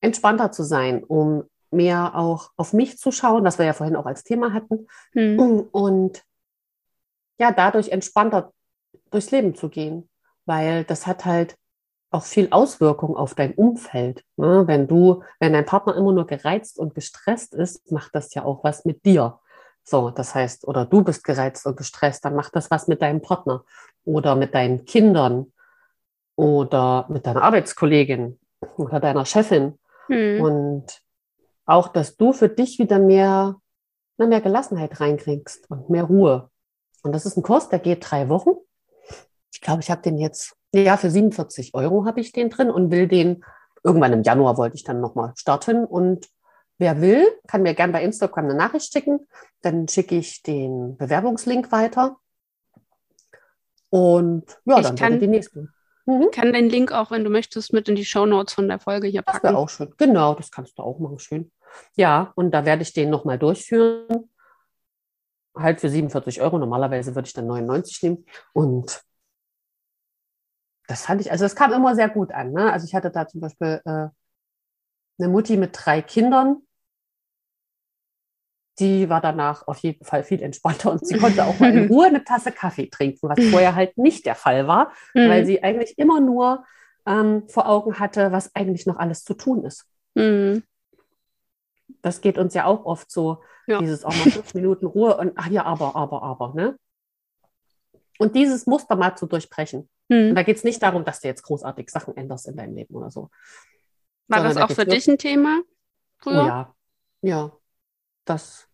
entspannter 0.00 0.50
zu 0.50 0.64
sein, 0.64 1.04
um 1.04 1.44
mehr 1.70 2.16
auch 2.16 2.50
auf 2.56 2.72
mich 2.72 2.98
zu 2.98 3.12
schauen, 3.12 3.44
was 3.44 3.58
wir 3.58 3.66
ja 3.66 3.72
vorhin 3.72 3.94
auch 3.94 4.06
als 4.06 4.24
Thema 4.24 4.52
hatten, 4.52 4.88
hm. 5.12 5.68
und 5.70 6.24
ja, 7.38 7.52
dadurch 7.52 7.90
entspannter 7.90 8.52
durchs 9.12 9.30
Leben 9.30 9.54
zu 9.54 9.68
gehen, 9.68 10.10
weil 10.44 10.82
das 10.82 11.06
hat 11.06 11.24
halt 11.24 11.56
auch 12.10 12.24
viel 12.24 12.48
Auswirkung 12.50 13.16
auf 13.16 13.36
dein 13.36 13.54
Umfeld. 13.54 14.24
Ne? 14.36 14.64
Wenn 14.66 14.88
du, 14.88 15.22
wenn 15.38 15.52
dein 15.52 15.66
Partner 15.66 15.94
immer 15.94 16.12
nur 16.12 16.26
gereizt 16.26 16.80
und 16.80 16.96
gestresst 16.96 17.54
ist, 17.54 17.92
macht 17.92 18.12
das 18.12 18.34
ja 18.34 18.44
auch 18.44 18.64
was 18.64 18.84
mit 18.84 19.04
dir. 19.04 19.38
So, 19.84 20.10
das 20.10 20.34
heißt, 20.34 20.66
oder 20.66 20.86
du 20.86 21.04
bist 21.04 21.24
gereizt 21.24 21.66
und 21.66 21.76
gestresst, 21.76 22.24
dann 22.24 22.34
macht 22.34 22.56
das 22.56 22.70
was 22.70 22.88
mit 22.88 23.02
deinem 23.02 23.20
Partner 23.20 23.64
oder 24.04 24.34
mit 24.34 24.54
deinen 24.54 24.86
Kindern 24.86 25.52
oder 26.36 27.06
mit 27.10 27.26
deiner 27.26 27.42
Arbeitskollegin 27.42 28.38
oder 28.76 28.98
deiner 28.98 29.26
Chefin. 29.26 29.78
Hm. 30.06 30.40
Und 30.40 31.02
auch, 31.66 31.88
dass 31.88 32.16
du 32.16 32.32
für 32.32 32.48
dich 32.48 32.78
wieder 32.78 32.98
mehr, 32.98 33.56
mehr 34.16 34.40
Gelassenheit 34.40 35.00
reinkriegst 35.00 35.70
und 35.70 35.90
mehr 35.90 36.04
Ruhe. 36.04 36.50
Und 37.02 37.12
das 37.12 37.26
ist 37.26 37.36
ein 37.36 37.42
Kurs, 37.42 37.68
der 37.68 37.78
geht 37.78 38.10
drei 38.10 38.30
Wochen. 38.30 38.52
Ich 39.52 39.60
glaube, 39.60 39.82
ich 39.82 39.90
habe 39.90 40.02
den 40.02 40.18
jetzt, 40.18 40.56
ja, 40.72 40.96
für 40.96 41.10
47 41.10 41.74
Euro 41.74 42.06
habe 42.06 42.20
ich 42.20 42.32
den 42.32 42.48
drin 42.48 42.70
und 42.70 42.90
will 42.90 43.06
den, 43.06 43.44
irgendwann 43.82 44.14
im 44.14 44.22
Januar 44.22 44.56
wollte 44.56 44.76
ich 44.76 44.84
dann 44.84 45.00
nochmal 45.00 45.32
starten 45.36 45.84
und 45.84 46.28
Wer 46.84 47.00
will, 47.00 47.26
kann 47.46 47.62
mir 47.62 47.72
gerne 47.72 47.94
bei 47.94 48.04
Instagram 48.04 48.44
eine 48.44 48.54
Nachricht 48.54 48.92
schicken. 48.92 49.26
Dann 49.62 49.88
schicke 49.88 50.16
ich 50.16 50.42
den 50.42 50.98
Bewerbungslink 50.98 51.72
weiter. 51.72 52.18
Und 53.88 54.44
ja, 54.66 54.80
ich 54.80 54.86
dann 54.88 54.96
kann, 54.96 55.18
die 55.18 55.26
nächste. 55.26 55.72
Mhm. 56.04 56.30
kann 56.30 56.52
den 56.52 56.68
Link 56.68 56.92
auch, 56.92 57.10
wenn 57.10 57.24
du 57.24 57.30
möchtest, 57.30 57.72
mit 57.72 57.88
in 57.88 57.94
die 57.94 58.04
Show 58.04 58.26
Notes 58.26 58.52
von 58.52 58.68
der 58.68 58.80
Folge 58.80 59.06
hier 59.06 59.22
packen. 59.22 59.38
Das 59.44 59.52
wäre 59.52 59.56
auch 59.56 59.70
schön. 59.70 59.94
Genau, 59.96 60.34
das 60.34 60.50
kannst 60.50 60.78
du 60.78 60.82
auch 60.82 60.98
machen. 60.98 61.18
Schön. 61.18 61.50
Ja, 61.96 62.34
und 62.34 62.50
da 62.50 62.66
werde 62.66 62.82
ich 62.82 62.92
den 62.92 63.08
nochmal 63.08 63.38
durchführen. 63.38 64.28
Halt 65.56 65.80
für 65.80 65.88
47 65.88 66.42
Euro. 66.42 66.58
Normalerweise 66.58 67.14
würde 67.14 67.28
ich 67.28 67.32
dann 67.32 67.46
99 67.46 68.02
nehmen. 68.02 68.26
Und 68.52 69.02
das 70.86 71.06
fand 71.06 71.22
ich, 71.22 71.32
also 71.32 71.46
das 71.46 71.56
kam 71.56 71.72
immer 71.72 71.94
sehr 71.94 72.10
gut 72.10 72.30
an. 72.30 72.52
Ne? 72.52 72.70
Also 72.70 72.86
ich 72.86 72.94
hatte 72.94 73.10
da 73.10 73.26
zum 73.26 73.40
Beispiel 73.40 73.80
äh, 73.86 74.08
eine 75.18 75.28
Mutti 75.28 75.56
mit 75.56 75.70
drei 75.72 76.02
Kindern. 76.02 76.60
Die 78.78 79.08
war 79.08 79.20
danach 79.20 79.66
auf 79.68 79.78
jeden 79.78 80.04
Fall 80.04 80.24
viel 80.24 80.42
entspannter 80.42 80.90
und 80.90 81.06
sie 81.06 81.16
konnte 81.18 81.44
auch 81.44 81.58
mal 81.60 81.76
in 81.76 81.88
Ruhe 81.90 82.06
eine 82.06 82.24
Tasse 82.24 82.50
Kaffee 82.50 82.88
trinken, 82.88 83.28
was 83.28 83.42
vorher 83.50 83.74
halt 83.74 83.96
nicht 83.98 84.26
der 84.26 84.34
Fall 84.34 84.66
war, 84.66 84.92
mhm. 85.14 85.28
weil 85.28 85.46
sie 85.46 85.62
eigentlich 85.62 85.98
immer 85.98 86.20
nur 86.20 86.64
ähm, 87.06 87.48
vor 87.48 87.68
Augen 87.68 87.98
hatte, 87.98 88.32
was 88.32 88.54
eigentlich 88.54 88.86
noch 88.86 88.96
alles 88.96 89.24
zu 89.24 89.34
tun 89.34 89.64
ist. 89.64 89.86
Mhm. 90.14 90.64
Das 92.02 92.20
geht 92.20 92.38
uns 92.38 92.54
ja 92.54 92.64
auch 92.64 92.84
oft 92.84 93.10
so, 93.10 93.42
ja. 93.66 93.78
dieses 93.78 94.04
auch 94.04 94.14
mal 94.14 94.30
fünf 94.30 94.54
Minuten 94.54 94.86
Ruhe 94.86 95.16
und 95.16 95.32
ach 95.36 95.48
ja, 95.48 95.64
aber, 95.64 95.94
aber, 95.94 96.22
aber, 96.22 96.54
ne? 96.54 96.76
Und 98.18 98.36
dieses 98.36 98.66
Muster 98.66 98.96
mal 98.96 99.16
zu 99.16 99.26
durchbrechen. 99.26 99.88
Mhm. 100.08 100.30
Und 100.30 100.34
da 100.34 100.42
geht 100.42 100.56
es 100.56 100.64
nicht 100.64 100.82
darum, 100.82 101.04
dass 101.04 101.20
du 101.20 101.28
jetzt 101.28 101.42
großartig 101.42 101.90
Sachen 101.90 102.16
änderst 102.16 102.48
in 102.48 102.56
deinem 102.56 102.74
Leben 102.74 102.94
oder 102.94 103.10
so. 103.10 103.30
War 104.28 104.38
Sondern 104.38 104.54
das 104.54 104.70
auch 104.70 104.74
für 104.74 104.86
dich 104.86 105.08
ein 105.08 105.18
Thema 105.18 105.62
früher? 106.18 106.42
Oh 106.42 106.46
ja, 106.46 106.74
ja. 107.22 107.52
Das 108.24 108.68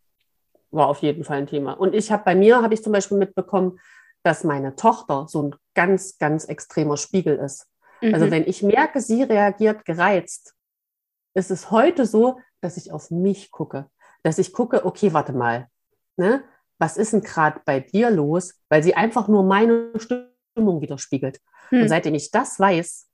war 0.71 0.87
auf 0.87 0.99
jeden 0.99 1.25
Fall 1.25 1.39
ein 1.39 1.47
Thema. 1.47 1.73
Und 1.73 1.95
ich 1.95 2.13
habe 2.13 2.25
bei 2.25 2.35
mir, 2.35 2.63
habe 2.63 2.75
ich 2.75 2.83
zum 2.83 2.93
Beispiel 2.93 3.19
mitbekommen, 3.19 3.79
dass 4.23 4.45
meine 4.45 4.77
Tochter 4.77 5.27
so 5.29 5.43
ein 5.43 5.57
ganz, 5.75 6.19
ganz 6.19 6.45
extremer 6.45 6.97
Spiegel 6.97 7.37
ist. 7.37 7.67
Also 8.01 8.07
mhm. 8.07 8.15
Also 8.15 8.31
wenn 8.31 8.47
ich 8.47 8.63
merke, 8.63 9.01
sie 9.01 9.23
reagiert 9.23 9.85
gereizt, 9.85 10.55
ist 11.35 11.51
es 11.51 11.71
heute 11.71 12.07
so, 12.07 12.41
dass 12.61 12.77
ich 12.77 12.93
auf 12.93 13.11
mich 13.11 13.51
gucke. 13.51 13.89
Dass 14.23 14.39
ich 14.39 14.53
gucke, 14.53 14.85
okay, 14.85 15.13
warte 15.13 15.33
mal, 15.33 15.69
ne? 16.17 16.45
was 16.79 16.97
ist 16.97 17.13
denn 17.13 17.23
gerade 17.23 17.61
bei 17.65 17.81
dir 17.81 18.11
los? 18.11 18.55
Weil 18.69 18.83
sie 18.83 18.95
einfach 18.95 19.29
nur 19.29 19.43
meine 19.43 19.93
Stimmung 19.97 20.81
widerspiegelt. 20.81 21.41
Mhm. 21.71 21.83
Und 21.83 21.89
seitdem 21.89 22.15
ich 22.15 22.31
das 22.31 22.59
weiß, 22.59 23.09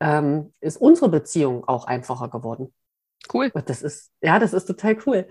ähm, 0.00 0.52
ist 0.60 0.76
unsere 0.76 1.08
Beziehung 1.08 1.66
auch 1.66 1.86
einfacher 1.86 2.28
geworden. 2.28 2.74
Cool. 3.32 3.50
Und 3.54 3.68
das 3.68 3.82
ist, 3.82 4.12
ja, 4.20 4.38
das 4.38 4.52
ist 4.52 4.66
total 4.66 4.98
cool. 5.06 5.26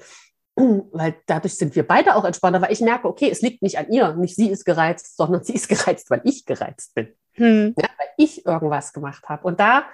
Weil 0.55 1.15
dadurch 1.25 1.57
sind 1.57 1.75
wir 1.75 1.85
beide 1.85 2.15
auch 2.15 2.23
entspannter, 2.23 2.61
weil 2.61 2.71
ich 2.71 2.81
merke, 2.81 3.07
okay, 3.07 3.29
es 3.29 3.41
liegt 3.41 3.61
nicht 3.61 3.77
an 3.77 3.89
ihr, 3.89 4.13
nicht 4.13 4.35
sie 4.35 4.49
ist 4.49 4.65
gereizt, 4.65 5.17
sondern 5.17 5.43
sie 5.43 5.53
ist 5.53 5.67
gereizt, 5.69 6.09
weil 6.09 6.21
ich 6.23 6.45
gereizt 6.45 6.95
bin. 6.95 7.09
Hm. 7.33 7.73
Ja, 7.77 7.89
weil 7.97 8.07
ich 8.17 8.45
irgendwas 8.45 8.93
gemacht 8.93 9.27
habe. 9.27 9.45
Und 9.45 9.59
da 9.59 9.85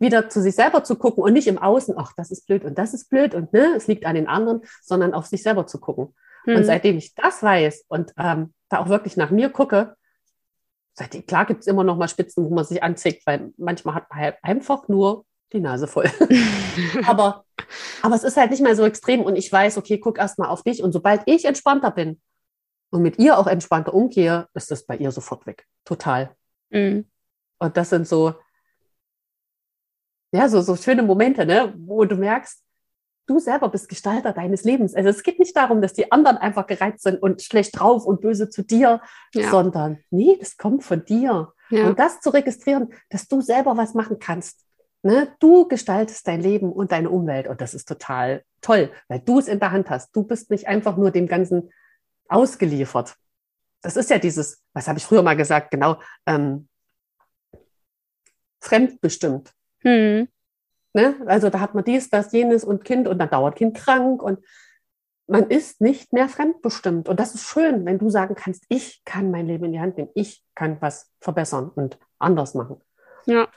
wieder 0.00 0.28
zu 0.28 0.40
sich 0.40 0.54
selber 0.54 0.84
zu 0.84 0.96
gucken 0.96 1.22
und 1.22 1.32
nicht 1.32 1.48
im 1.48 1.58
Außen, 1.58 1.94
ach, 1.98 2.12
das 2.16 2.30
ist 2.30 2.46
blöd 2.46 2.64
und 2.64 2.78
das 2.78 2.94
ist 2.94 3.08
blöd 3.10 3.34
und 3.34 3.52
ne, 3.52 3.74
es 3.76 3.88
liegt 3.88 4.06
an 4.06 4.14
den 4.14 4.28
anderen, 4.28 4.62
sondern 4.82 5.12
auf 5.12 5.26
sich 5.26 5.42
selber 5.42 5.66
zu 5.66 5.78
gucken. 5.78 6.14
Hm. 6.44 6.56
Und 6.56 6.64
seitdem 6.64 6.96
ich 6.96 7.14
das 7.14 7.42
weiß 7.42 7.84
und 7.88 8.12
ähm, 8.16 8.54
da 8.68 8.78
auch 8.78 8.88
wirklich 8.88 9.16
nach 9.16 9.30
mir 9.30 9.50
gucke, 9.50 9.96
seitdem, 10.94 11.26
klar 11.26 11.46
gibt 11.46 11.60
es 11.60 11.66
immer 11.66 11.84
noch 11.84 11.96
mal 11.96 12.08
Spitzen, 12.08 12.44
wo 12.44 12.54
man 12.54 12.64
sich 12.64 12.82
anzieht, 12.82 13.22
weil 13.24 13.52
manchmal 13.56 13.94
hat 13.94 14.10
man 14.10 14.18
halt 14.18 14.36
einfach 14.42 14.88
nur 14.88 15.24
die 15.52 15.60
Nase 15.60 15.86
voll. 15.86 16.10
aber, 17.06 17.44
aber 18.02 18.14
es 18.14 18.24
ist 18.24 18.36
halt 18.36 18.50
nicht 18.50 18.62
mehr 18.62 18.76
so 18.76 18.84
extrem 18.84 19.22
und 19.22 19.36
ich 19.36 19.52
weiß, 19.52 19.78
okay, 19.78 19.98
guck 19.98 20.18
erst 20.18 20.38
mal 20.38 20.48
auf 20.48 20.62
dich 20.62 20.82
und 20.82 20.92
sobald 20.92 21.22
ich 21.26 21.44
entspannter 21.44 21.90
bin 21.90 22.20
und 22.90 23.02
mit 23.02 23.18
ihr 23.18 23.38
auch 23.38 23.46
entspannter 23.46 23.94
umgehe, 23.94 24.48
ist 24.54 24.70
das 24.70 24.86
bei 24.86 24.96
ihr 24.96 25.10
sofort 25.10 25.46
weg. 25.46 25.66
Total. 25.84 26.34
Mhm. 26.70 27.06
Und 27.58 27.76
das 27.76 27.90
sind 27.90 28.06
so, 28.06 28.34
ja, 30.32 30.48
so, 30.48 30.60
so 30.60 30.76
schöne 30.76 31.02
Momente, 31.02 31.46
ne, 31.46 31.74
wo 31.76 32.04
du 32.04 32.16
merkst, 32.16 32.62
du 33.26 33.38
selber 33.38 33.68
bist 33.68 33.88
Gestalter 33.88 34.32
deines 34.32 34.64
Lebens. 34.64 34.94
Also 34.94 35.10
es 35.10 35.22
geht 35.22 35.38
nicht 35.38 35.56
darum, 35.56 35.82
dass 35.82 35.92
die 35.92 36.10
anderen 36.10 36.38
einfach 36.38 36.66
gereizt 36.66 37.02
sind 37.02 37.22
und 37.22 37.42
schlecht 37.42 37.78
drauf 37.78 38.06
und 38.06 38.20
böse 38.20 38.48
zu 38.48 38.62
dir, 38.62 39.00
ja. 39.34 39.50
sondern 39.50 39.98
nee, 40.10 40.36
das 40.38 40.56
kommt 40.56 40.82
von 40.82 41.04
dir. 41.04 41.52
Ja. 41.70 41.86
Und 41.86 41.98
das 41.98 42.20
zu 42.20 42.30
registrieren, 42.30 42.92
dass 43.10 43.28
du 43.28 43.42
selber 43.42 43.76
was 43.76 43.94
machen 43.94 44.18
kannst. 44.18 44.64
Ne? 45.08 45.34
Du 45.38 45.66
gestaltest 45.66 46.28
dein 46.28 46.42
Leben 46.42 46.70
und 46.70 46.92
deine 46.92 47.08
Umwelt 47.08 47.48
und 47.48 47.62
das 47.62 47.72
ist 47.72 47.88
total 47.88 48.44
toll, 48.60 48.92
weil 49.08 49.20
du 49.20 49.38
es 49.38 49.48
in 49.48 49.58
der 49.58 49.72
Hand 49.72 49.88
hast. 49.88 50.14
Du 50.14 50.22
bist 50.22 50.50
nicht 50.50 50.68
einfach 50.68 50.98
nur 50.98 51.10
dem 51.10 51.26
Ganzen 51.26 51.72
ausgeliefert. 52.28 53.16
Das 53.80 53.96
ist 53.96 54.10
ja 54.10 54.18
dieses, 54.18 54.62
was 54.74 54.86
habe 54.86 54.98
ich 54.98 55.06
früher 55.06 55.22
mal 55.22 55.34
gesagt, 55.34 55.70
genau, 55.70 55.96
ähm, 56.26 56.68
fremdbestimmt. 58.60 59.54
Hm. 59.78 60.28
Ne? 60.92 61.16
Also 61.24 61.48
da 61.48 61.60
hat 61.60 61.74
man 61.74 61.84
dies, 61.84 62.10
das, 62.10 62.30
jenes 62.32 62.62
und 62.62 62.84
Kind 62.84 63.08
und 63.08 63.18
dann 63.18 63.30
dauert 63.30 63.56
Kind 63.56 63.78
krank 63.78 64.22
und 64.22 64.44
man 65.26 65.48
ist 65.48 65.80
nicht 65.80 66.12
mehr 66.12 66.28
fremdbestimmt. 66.28 67.08
Und 67.08 67.18
das 67.18 67.34
ist 67.34 67.48
schön, 67.48 67.86
wenn 67.86 67.98
du 67.98 68.10
sagen 68.10 68.34
kannst, 68.34 68.66
ich 68.68 69.02
kann 69.06 69.30
mein 69.30 69.46
Leben 69.46 69.64
in 69.64 69.72
die 69.72 69.80
Hand 69.80 69.96
nehmen, 69.96 70.10
ich 70.14 70.44
kann 70.54 70.76
was 70.82 71.10
verbessern 71.18 71.70
und 71.74 71.98
anders 72.18 72.52
machen. 72.52 72.82
Ja. 73.24 73.48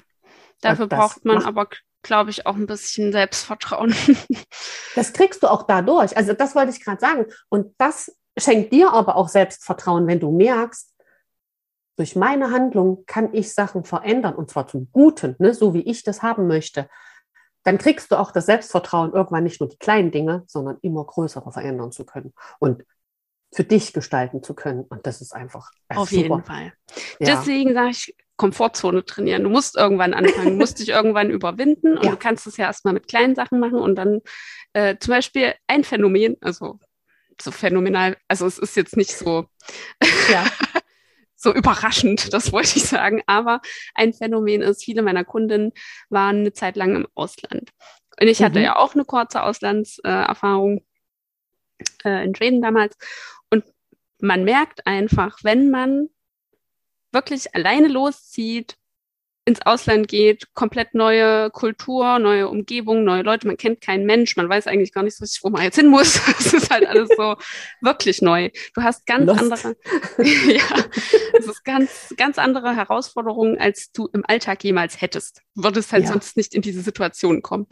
Dafür 0.62 0.88
braucht 0.88 1.26
man 1.26 1.43
aber, 1.43 1.68
glaube 2.03 2.30
ich, 2.30 2.45
auch 2.45 2.55
ein 2.55 2.68
bisschen 2.68 3.12
Selbstvertrauen. 3.12 3.93
das 4.95 5.14
kriegst 5.14 5.43
du 5.43 5.47
auch 5.47 5.64
dadurch. 5.64 6.16
Also 6.16 6.34
das 6.34 6.55
wollte 6.55 6.72
ich 6.72 6.84
gerade 6.84 6.99
sagen. 6.99 7.26
Und 7.49 7.74
das 7.78 8.16
schenkt 8.38 8.72
dir 8.72 8.93
aber 8.93 9.16
auch 9.16 9.28
Selbstvertrauen, 9.28 10.07
wenn 10.07 10.20
du 10.20 10.32
merkst, 10.32 10.91
durch 11.97 12.16
meine 12.16 12.51
Handlung 12.51 13.03
kann 13.05 13.34
ich 13.34 13.53
Sachen 13.53 13.84
verändern 13.84 14.34
und 14.34 14.49
zwar 14.49 14.68
zum 14.68 14.89
Guten, 14.91 15.36
ne, 15.39 15.53
so 15.53 15.74
wie 15.74 15.82
ich 15.82 16.03
das 16.03 16.24
haben 16.24 16.47
möchte. 16.47 16.89
Dann 17.64 17.78
kriegst 17.78 18.12
du 18.12 18.16
auch 18.16 18.32
das 18.32 18.47
Selbstvertrauen, 18.47 19.14
irgendwann 19.14 19.43
nicht 19.43 19.59
nur 19.59 19.70
die 19.70 19.78
kleinen 19.78 20.09
Dinge, 20.09 20.43
sondern 20.47 20.78
immer 20.82 21.05
größere 21.05 21.51
verändern 21.51 21.91
zu 21.91 22.05
können 22.05 22.34
und 22.59 22.84
für 23.53 23.64
dich 23.64 23.93
gestalten 23.93 24.41
zu 24.41 24.55
können. 24.55 24.84
Und 24.84 25.05
das 25.05 25.22
ist 25.22 25.36
einfach. 25.36 25.72
Auf 25.89 26.09
super. 26.09 26.22
jeden 26.22 26.43
Fall. 26.43 26.74
Ja. 27.20 27.36
Deswegen 27.36 27.74
sage 27.74 27.89
ich, 27.89 28.16
Komfortzone 28.38 29.06
trainieren. 29.06 29.44
Du 29.44 29.50
musst 29.50 29.78
irgendwann 29.78 30.14
anfangen, 30.14 30.58
musst 30.58 30.80
dich 30.80 30.90
irgendwann 30.90 31.30
überwinden 31.32 31.98
und 31.98 32.06
ja. 32.06 32.12
du 32.12 32.18
kannst 32.18 32.48
es 32.48 32.58
ja 32.58 32.66
erstmal 32.66 32.94
mit 32.94 33.08
kleinen 33.08 33.36
Sachen 33.36 33.60
machen 33.60 33.80
und 33.80 33.96
dann 33.96 34.22
äh, 34.74 34.98
zum 35.00 35.14
Beispiel 35.14 35.54
ein 35.68 35.84
Phänomen, 35.84 36.38
also 36.42 36.80
so 37.40 37.52
phänomenal, 37.52 38.18
also 38.28 38.46
es 38.46 38.58
ist 38.58 38.76
jetzt 38.76 38.98
nicht 38.98 39.16
so, 39.16 39.46
ja. 40.32 40.46
so 41.36 41.54
überraschend, 41.54 42.34
das 42.34 42.52
wollte 42.52 42.78
ich 42.78 42.84
sagen, 42.84 43.24
aber 43.26 43.62
ein 43.96 44.14
Phänomen 44.14 44.62
ist, 44.62 44.84
viele 44.84 45.02
meiner 45.02 45.24
Kundinnen 45.24 45.72
waren 46.10 46.38
eine 46.42 46.54
Zeit 46.54 46.76
lang 46.76 46.96
im 46.96 47.08
Ausland. 47.16 47.72
Und 48.20 48.28
ich 48.28 48.44
hatte 48.44 48.60
mhm. 48.60 48.66
ja 48.66 48.76
auch 48.76 48.94
eine 48.94 49.06
kurze 49.06 49.42
Auslandserfahrung 49.42 50.86
äh, 52.04 52.24
in 52.24 52.36
Schweden 52.36 52.62
damals. 52.62 52.96
Und 53.50 53.66
man 54.20 54.44
merkt 54.44 54.86
einfach, 54.86 55.40
wenn 55.42 55.72
man 55.72 56.10
wirklich 57.12 57.53
alleine 57.55 57.88
loszieht, 57.88 58.78
ins 59.43 59.62
Ausland 59.66 60.07
geht, 60.07 60.53
komplett 60.53 60.93
neue 60.93 61.49
Kultur, 61.49 62.20
neue 62.20 62.47
Umgebung, 62.47 63.03
neue 63.03 63.24
Leute, 63.24 63.47
man 63.47 63.57
kennt 63.57 63.82
keinen 63.82 64.05
Mensch, 64.05 64.38
man 64.38 64.47
weiß 64.47 64.68
eigentlich 64.68 64.93
gar 64.93 65.01
nicht 65.01 65.18
so 65.18 65.24
richtig, 65.24 65.43
wo 65.43 65.49
man 65.49 65.64
jetzt 65.64 65.78
hin 65.78 65.88
muss. 65.88 66.20
Es 66.41 66.53
ist 66.53 66.70
halt 66.70 66.88
alles 66.88 67.09
so 67.16 67.36
wirklich 67.82 68.22
neu. 68.22 68.49
Du 68.76 68.84
hast 68.84 69.05
ganz 69.05 69.26
Lost. 69.26 69.39
andere, 69.41 69.76
ja, 70.24 70.86
es 71.38 71.47
ist 71.47 71.64
ganz, 71.64 72.14
ganz 72.18 72.38
andere 72.38 72.76
Herausforderungen, 72.76 73.57
als 73.59 73.91
du 73.91 74.07
im 74.14 74.24
Alltag 74.28 74.64
jemals 74.64 75.01
hättest. 75.01 75.41
Würdest 75.55 75.91
halt 75.91 76.03
ja. 76.03 76.12
sonst 76.12 76.38
nicht 76.38 76.53
in 76.53 76.62
diese 76.62 76.82
Situation 76.82 77.41
kommen. 77.41 77.68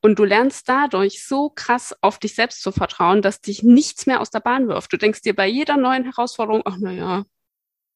Und 0.00 0.18
du 0.18 0.24
lernst 0.24 0.68
dadurch 0.68 1.24
so 1.24 1.50
krass 1.50 1.94
auf 2.00 2.18
dich 2.18 2.34
selbst 2.34 2.62
zu 2.62 2.72
vertrauen, 2.72 3.22
dass 3.22 3.40
dich 3.40 3.62
nichts 3.62 4.06
mehr 4.06 4.20
aus 4.20 4.30
der 4.30 4.40
Bahn 4.40 4.68
wirft. 4.68 4.92
Du 4.92 4.96
denkst 4.96 5.22
dir 5.22 5.34
bei 5.34 5.46
jeder 5.46 5.76
neuen 5.76 6.04
Herausforderung, 6.04 6.62
ach, 6.64 6.78
naja, 6.78 7.24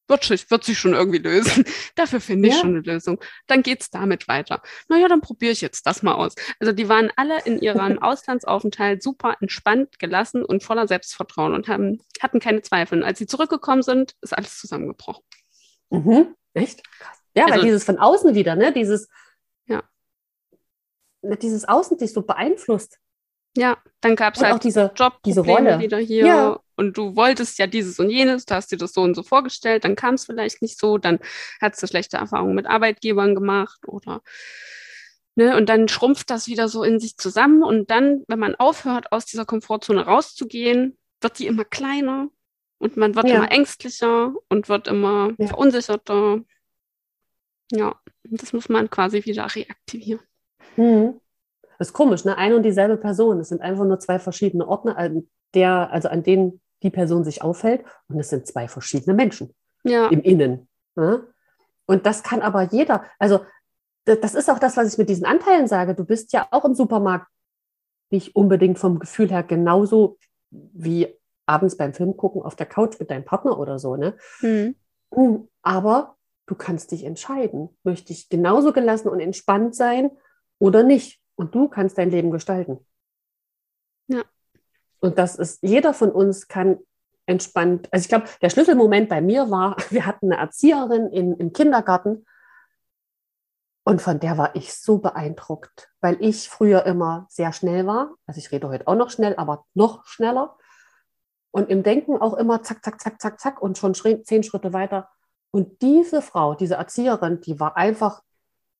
wird 0.09 0.25
sich, 0.25 0.51
wird 0.51 0.65
sich 0.65 0.79
schon 0.79 0.95
irgendwie 0.95 1.19
lösen. 1.19 1.65
Dafür 1.95 2.21
finde 2.21 2.49
ich 2.49 2.55
ja. 2.55 2.61
schon 2.61 2.71
eine 2.71 2.81
Lösung. 2.81 3.21
Dann 3.47 3.63
geht's 3.63 3.91
damit 3.91 4.29
weiter. 4.29 4.63
Naja, 4.89 5.09
dann 5.09 5.21
probiere 5.21 5.53
ich 5.53 5.61
jetzt 5.61 5.87
das 5.87 6.03
mal 6.03 6.15
aus. 6.15 6.35
Also 6.61 6.73
die 6.73 6.89
waren 6.89 7.11
alle 7.17 7.41
in 7.45 7.59
ihrem 7.61 7.99
Auslandsaufenthalt 8.03 9.03
super 9.03 9.37
entspannt, 9.41 9.99
gelassen 9.99 10.45
und 10.45 10.63
voller 10.63 10.87
Selbstvertrauen 10.89 11.55
und 11.55 11.69
haben, 11.69 12.01
hatten 12.21 12.41
keine 12.41 12.63
Zweifel. 12.63 12.99
Und 12.99 13.05
als 13.05 13.19
sie 13.19 13.27
zurückgekommen 13.27 13.83
sind, 13.83 14.15
ist 14.21 14.37
alles 14.37 14.59
zusammengebrochen. 14.59 15.25
Mhm. 15.91 16.35
Echt? 16.55 16.83
Krass. 16.91 17.19
Ja, 17.35 17.45
also, 17.45 17.57
weil 17.57 17.65
dieses 17.65 17.85
von 17.85 17.99
außen 17.99 18.35
wieder, 18.35 18.57
ne? 18.57 18.73
Dieses, 18.73 19.09
ja. 19.67 19.83
Dieses 21.23 21.67
Außen 21.67 21.99
dich 21.99 22.13
so 22.13 22.23
beeinflusst. 22.23 22.99
Ja, 23.57 23.79
dann 24.01 24.17
gab 24.17 24.37
es 24.37 24.43
halt 24.43 24.55
auch 24.55 24.59
diese, 24.59 24.93
diese 25.25 25.41
Rolle. 25.41 25.79
wieder 25.79 25.99
hier. 25.99 26.27
Ja. 26.27 26.61
Und 26.77 26.97
du 26.99 27.17
wolltest 27.17 27.59
ja 27.59 27.67
dieses 27.67 27.99
und 27.99 28.11
jenes, 28.11 28.45
du 28.45 28.55
hast 28.55 28.71
dir 28.71 28.77
das 28.77 28.93
so 28.93 29.01
und 29.01 29.15
so 29.15 29.23
vorgestellt, 29.23 29.85
dann 29.85 29.97
kam 29.97 30.15
es 30.15 30.27
vielleicht 30.27 30.61
nicht 30.61 30.79
so, 30.79 30.99
dann 30.99 31.19
hast 31.61 31.83
du 31.83 31.87
schlechte 31.87 32.19
Erfahrungen 32.19 32.55
mit 32.55 32.67
Arbeitgebern 32.67 33.35
gemacht 33.35 33.81
oder 33.89 34.21
ne, 35.37 35.57
und 35.57 35.69
dann 35.69 35.89
schrumpft 35.89 36.29
das 36.29 36.49
wieder 36.49 36.69
so 36.69 36.83
in 36.83 37.01
sich 37.01 37.17
zusammen. 37.17 37.63
Und 37.63 37.91
dann, 37.91 38.25
wenn 38.29 38.39
man 38.39 38.55
aufhört, 38.57 39.11
aus 39.11 39.25
dieser 39.25 39.47
Komfortzone 39.47 40.05
rauszugehen, 40.05 40.99
wird 41.23 41.39
die 41.39 41.47
immer 41.47 41.65
kleiner 41.65 42.29
und 42.79 42.99
man 42.99 43.15
wird 43.15 43.29
ja. 43.29 43.37
immer 43.37 43.51
ängstlicher 43.51 44.35
und 44.51 44.69
wird 44.69 44.87
immer 44.87 45.33
ja. 45.39 45.47
verunsicherter. 45.47 46.43
Ja, 47.73 47.99
das 48.25 48.53
muss 48.53 48.69
man 48.69 48.91
quasi 48.91 49.25
wieder 49.25 49.47
reaktivieren. 49.55 50.21
Mhm. 50.77 51.21
Das 51.79 51.89
ist 51.89 51.95
komisch, 51.95 52.25
ne? 52.25 52.37
Eine 52.37 52.57
und 52.57 52.63
dieselbe 52.63 52.97
Person. 52.97 53.41
Es 53.41 53.49
sind 53.49 53.61
einfach 53.61 53.85
nur 53.85 53.99
zwei 53.99 54.19
verschiedene 54.19 54.67
Ordner, 54.67 54.97
an 54.97 55.29
der, 55.55 55.91
also 55.93 56.09
an 56.09 56.23
denen 56.23 56.61
die 56.83 56.91
Person 56.91 57.25
sich 57.25 57.43
aufhält. 57.43 57.85
Und 58.09 58.19
es 58.19 58.31
sind 58.31 58.47
zwei 58.47 58.69
verschiedene 58.69 59.15
Menschen 59.15 59.55
ja. 59.85 60.09
im 60.09 60.23
Innen. 60.23 60.69
Ne? 60.95 61.27
Und 61.87 62.07
das 62.07 62.23
kann 62.23 62.43
aber 62.43 62.63
jeder. 62.63 63.05
Also 63.19 63.41
das 64.05 64.35
ist 64.35 64.49
auch 64.51 64.59
das, 64.59 64.77
was 64.77 64.93
ich 64.93 64.99
mit 64.99 65.09
diesen 65.09 65.27
Anteilen 65.27 65.67
sage. 65.67 65.95
Du 65.95 66.05
bist 66.05 66.33
ja 66.33 66.47
auch 66.51 66.65
im 66.65 66.75
Supermarkt 66.75 67.27
nicht 68.11 68.37
unbedingt 68.37 68.79
vom 68.79 68.99
Gefühl 68.99 69.31
her 69.31 69.43
genauso 69.43 70.19
wie 70.51 71.09
abends 71.45 71.77
beim 71.77 71.93
Film 71.93 72.17
gucken 72.17 72.43
auf 72.43 72.55
der 72.55 72.67
Couch 72.67 72.99
mit 73.01 73.11
deinem 73.11 73.25
Partner 73.25 73.59
oder 73.59 73.79
so, 73.79 73.97
ne? 73.97 74.17
Mhm. 74.41 74.77
Aber 75.63 76.17
du 76.47 76.55
kannst 76.55 76.93
dich 76.93 77.05
entscheiden. 77.05 77.77
Möchte 77.83 78.13
ich 78.13 78.29
genauso 78.29 78.73
gelassen 78.73 79.09
und 79.09 79.21
entspannt 79.21 79.75
sein 79.75 80.11
oder 80.59 80.83
nicht? 80.83 81.21
Und 81.37 81.55
du 81.55 81.69
kannst 81.69 81.99
dein 81.99 82.11
Leben 82.11 82.31
gestalten. 82.31 82.85
Ja. 84.09 84.23
Und 85.01 85.19
das 85.19 85.37
ist, 85.37 85.63
jeder 85.63 85.95
von 85.95 86.11
uns 86.11 86.49
kann 86.49 86.79
entspannt. 87.27 87.89
Also 87.93 88.05
ich 88.05 88.09
glaube, 88.09 88.27
der 88.41 88.51
Schlüsselmoment 88.51 89.09
bei 89.09 89.21
mir 89.21 89.51
war, 89.51 89.77
wir 89.91 90.07
hatten 90.07 90.33
eine 90.33 90.41
Erzieherin 90.41 91.09
in, 91.09 91.37
im 91.37 91.53
Kindergarten 91.53 92.25
und 93.85 94.03
von 94.03 94.19
der 94.19 94.37
war 94.37 94.57
ich 94.57 94.75
so 94.75 94.99
beeindruckt, 94.99 95.93
weil 96.01 96.17
ich 96.21 96.49
früher 96.49 96.85
immer 96.87 97.27
sehr 97.29 97.53
schnell 97.53 97.87
war. 97.87 98.15
Also 98.27 98.39
ich 98.39 98.51
rede 98.51 98.69
heute 98.69 98.89
auch 98.89 98.97
noch 98.97 99.11
schnell, 99.11 99.37
aber 99.37 99.65
noch 99.75 100.05
schneller. 100.07 100.57
Und 101.53 101.71
im 101.71 101.85
Denken 101.85 102.21
auch 102.21 102.35
immer 102.35 102.65
zack, 102.65 102.85
zack, 102.85 103.01
zack, 103.01 103.21
zack, 103.21 103.39
zack 103.39 103.63
und 103.63 103.79
schon 103.79 103.95
zehn 103.95 104.43
Schritte 104.43 104.73
weiter. 104.73 105.09
Und 105.53 105.83
diese 105.83 106.21
Frau, 106.21 106.55
diese 106.55 106.75
Erzieherin, 106.75 107.41
die 107.41 107.61
war 107.61 107.77
einfach 107.77 108.23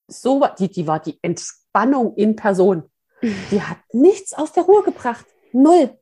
so, 0.07 0.45
die, 0.59 0.69
die 0.69 0.87
war 0.87 0.99
die 0.99 1.17
Entspannung 1.77 2.15
in 2.15 2.35
Person. 2.35 2.89
Die 3.21 3.61
hat 3.61 3.77
nichts 3.93 4.33
aus 4.33 4.51
der 4.51 4.63
Ruhe 4.63 4.83
gebracht. 4.83 5.25
Null. 5.51 5.97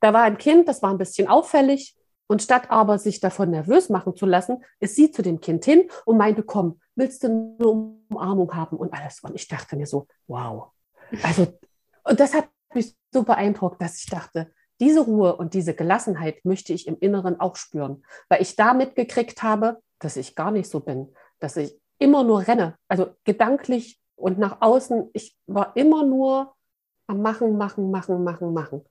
Da 0.00 0.12
war 0.12 0.22
ein 0.22 0.36
Kind, 0.36 0.68
das 0.68 0.82
war 0.82 0.90
ein 0.90 0.98
bisschen 0.98 1.28
auffällig. 1.28 1.96
Und 2.28 2.42
statt 2.42 2.70
aber 2.70 2.98
sich 2.98 3.20
davon 3.20 3.50
nervös 3.50 3.88
machen 3.88 4.16
zu 4.16 4.26
lassen, 4.26 4.62
ist 4.80 4.96
sie 4.96 5.10
zu 5.10 5.22
dem 5.22 5.40
Kind 5.40 5.64
hin 5.64 5.88
und 6.04 6.18
meinte, 6.18 6.42
komm, 6.42 6.80
willst 6.96 7.22
du 7.22 7.28
eine 7.28 7.66
Umarmung 7.66 8.52
haben 8.54 8.76
und 8.76 8.92
alles. 8.92 9.20
Und 9.20 9.34
ich 9.36 9.46
dachte 9.46 9.76
mir 9.76 9.86
so, 9.86 10.06
wow. 10.26 10.72
Also, 11.22 11.46
und 12.02 12.18
das 12.18 12.34
hat 12.34 12.48
mich 12.74 12.96
so 13.12 13.22
beeindruckt, 13.22 13.80
dass 13.80 13.98
ich 13.98 14.06
dachte, 14.06 14.52
diese 14.80 15.00
Ruhe 15.00 15.36
und 15.36 15.54
diese 15.54 15.72
Gelassenheit 15.72 16.44
möchte 16.44 16.72
ich 16.72 16.88
im 16.88 16.98
Inneren 16.98 17.38
auch 17.38 17.56
spüren, 17.56 18.04
weil 18.28 18.42
ich 18.42 18.56
da 18.56 18.74
mitgekriegt 18.74 19.42
habe, 19.42 19.80
dass 20.00 20.16
ich 20.16 20.34
gar 20.34 20.50
nicht 20.50 20.68
so 20.68 20.80
bin, 20.80 21.14
dass 21.38 21.56
ich 21.56 21.80
immer 21.98 22.24
nur 22.24 22.46
renne, 22.46 22.76
also 22.88 23.14
gedanklich 23.24 24.00
und 24.16 24.38
nach 24.38 24.60
außen. 24.60 25.10
Ich 25.12 25.36
war 25.46 25.76
immer 25.76 26.04
nur 26.04 26.54
am 27.06 27.22
Machen, 27.22 27.56
Machen, 27.56 27.90
Machen, 27.90 28.24
Machen, 28.24 28.52
Machen. 28.52 28.84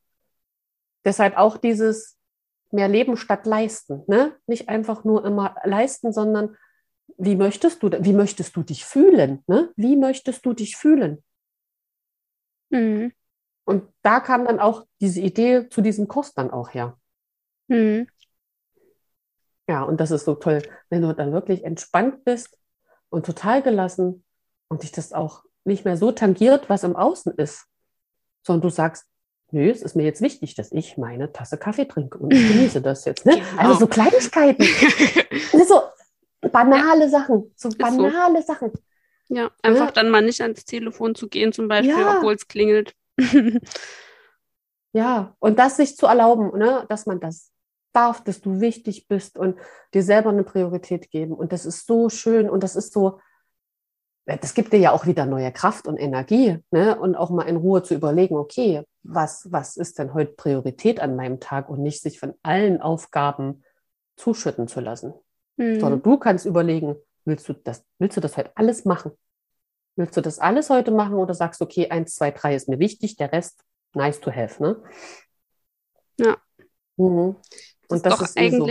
Deshalb 1.04 1.38
auch 1.38 1.58
dieses 1.58 2.18
mehr 2.72 2.88
Leben 2.88 3.18
statt 3.18 3.46
leisten. 3.46 4.04
Ne? 4.08 4.36
Nicht 4.48 4.70
einfach 4.70 5.04
nur 5.04 5.26
immer 5.26 5.56
leisten, 5.64 6.14
sondern 6.14 6.58
wie 7.18 7.36
möchtest 7.36 7.84
du, 7.84 7.90
wie 7.92 8.14
möchtest 8.14 8.56
du 8.56 8.64
dich 8.64 8.86
fühlen? 8.86 9.44
Ne? 9.48 9.72
Wie 9.76 9.96
möchtest 9.96 10.46
du 10.46 10.54
dich 10.54 10.76
fühlen? 10.76 11.24
Mhm. 12.70 13.14
Und 13.66 13.92
da 14.02 14.20
kam 14.20 14.46
dann 14.46 14.60
auch 14.60 14.86
diese 15.00 15.22
Idee 15.22 15.70
zu 15.70 15.82
diesem 15.82 16.08
Kurs 16.08 16.34
dann 16.34 16.52
auch 16.52 16.74
her. 16.74 17.00
Mhm. 17.68 18.08
Ja, 19.68 19.84
und 19.84 20.00
das 20.00 20.12
ist 20.12 20.26
so 20.26 20.36
toll, 20.36 20.62
wenn 20.90 21.02
du 21.02 21.14
dann 21.14 21.32
wirklich 21.32 21.64
entspannt 21.64 22.24
bist 22.24 22.60
und 23.10 23.26
total 23.26 23.64
gelassen 23.64 24.25
und 24.68 24.84
dich 24.84 24.92
das 24.92 25.14
auch 25.14 25.44
nicht 25.64 25.86
mehr 25.86 25.98
so 25.98 26.12
tangiert, 26.12 26.70
was 26.70 26.84
im 26.84 26.96
Außen 26.96 27.34
ist, 27.36 27.66
sondern 28.44 28.62
du 28.62 28.70
sagst, 28.70 29.06
nö, 29.52 29.70
es 29.70 29.82
ist 29.82 29.96
mir 29.96 30.04
jetzt 30.04 30.22
wichtig, 30.22 30.56
dass 30.56 30.72
ich 30.72 30.98
meine 30.98 31.32
Tasse 31.32 31.58
Kaffee 31.58 31.86
trinke 31.86 32.18
und 32.18 32.34
ich 32.34 32.48
genieße 32.48 32.82
das 32.82 33.06
jetzt. 33.06 33.26
Ne? 33.26 33.36
Genau. 33.36 33.62
Also 33.62 33.80
so 33.82 33.88
Kleinigkeiten, 33.88 34.64
so 35.68 35.82
banale 36.52 37.10
Sachen, 37.10 37.52
so 37.56 37.70
banale 37.70 38.42
so. 38.42 38.48
Sachen. 38.48 38.72
Ja, 39.28 39.50
einfach 39.64 39.88
ja. 39.88 39.92
dann 39.92 40.12
mal 40.12 40.22
nicht 40.22 40.42
ans 40.42 40.66
Telefon 40.66 41.16
zu 41.16 41.28
gehen, 41.28 41.52
zum 41.52 41.68
Beispiel, 41.68 41.98
Ja. 41.98 42.18
obwohl 42.18 42.34
es 42.36 42.48
klingelt. 42.48 42.94
Ja, 44.94 45.36
und 45.40 45.60
das 45.60 45.76
sich 45.76 45.98
zu 45.98 46.06
erlauben, 46.06 46.58
ne, 46.58 46.86
dass 46.88 47.06
man 47.06 47.20
das 47.20 47.52
darf, 47.92 48.24
dass 48.24 48.40
du 48.40 48.62
wichtig 48.62 49.10
bist 49.10 49.38
und 49.38 49.58
dir 49.94 50.04
selber 50.04 50.30
eine 50.30 50.46
Priorität 50.46 51.12
geben. 51.12 51.34
Und 51.34 51.52
das 51.52 51.66
ist 51.66 51.86
so 51.86 52.08
schön 52.08 52.50
und 52.50 52.64
das 52.64 52.78
ist 52.78 52.94
so, 52.94 53.20
das 54.26 54.54
gibt 54.56 54.74
dir 54.74 54.80
ja 54.80 54.92
auch 54.92 55.06
wieder 55.06 55.26
neue 55.26 55.52
Kraft 55.52 55.88
und 55.88 55.98
Energie, 55.98 56.58
ne? 56.72 57.00
Und 57.00 57.16
auch 57.16 57.30
mal 57.30 57.44
in 57.44 57.58
Ruhe 57.58 57.84
zu 57.84 57.94
überlegen, 57.94 58.36
okay, 58.36 58.84
was, 59.04 59.52
was 59.52 59.78
ist 59.78 60.00
denn 60.00 60.14
heute 60.14 60.34
Priorität 60.34 61.00
an 61.00 61.16
meinem 61.16 61.40
Tag 61.40 61.70
und 61.70 61.82
nicht 61.82 62.02
sich 62.02 62.20
von 62.20 62.34
allen 62.42 62.82
Aufgaben 62.82 63.64
zuschütten 64.18 64.68
zu 64.68 64.80
lassen. 64.80 65.14
Sondern 65.58 66.00
Mhm. 66.00 66.04
du 66.04 66.18
kannst 66.18 66.46
überlegen, 66.46 66.96
willst 67.24 67.48
du 67.48 67.54
das, 67.54 67.84
willst 68.00 68.18
du 68.18 68.22
das 68.22 68.36
heute 68.36 68.52
alles 68.56 68.84
machen? 68.84 69.12
Willst 69.96 70.18
du 70.18 70.22
das 70.22 70.40
alles 70.40 70.70
heute 70.70 70.92
machen 70.92 71.16
oder 71.16 71.34
sagst 71.34 71.62
du, 71.62 71.66
okay, 71.66 71.90
eins, 71.90 72.16
zwei, 72.16 72.32
drei 72.32 72.56
ist 72.56 72.68
mir 72.68 72.80
wichtig, 72.80 73.16
der 73.16 73.32
Rest 73.32 73.64
nice 73.94 74.20
to 74.20 74.32
have, 74.32 74.62
ne? 74.62 74.82
Ja. 76.20 76.38
Mhm. 76.98 77.36
Das 77.88 78.00
Und 78.00 78.06
das 78.06 78.14
ist 78.14 78.20
doch 78.22 78.26
ist 78.26 78.38
eh 78.38 78.50
so. 78.58 78.66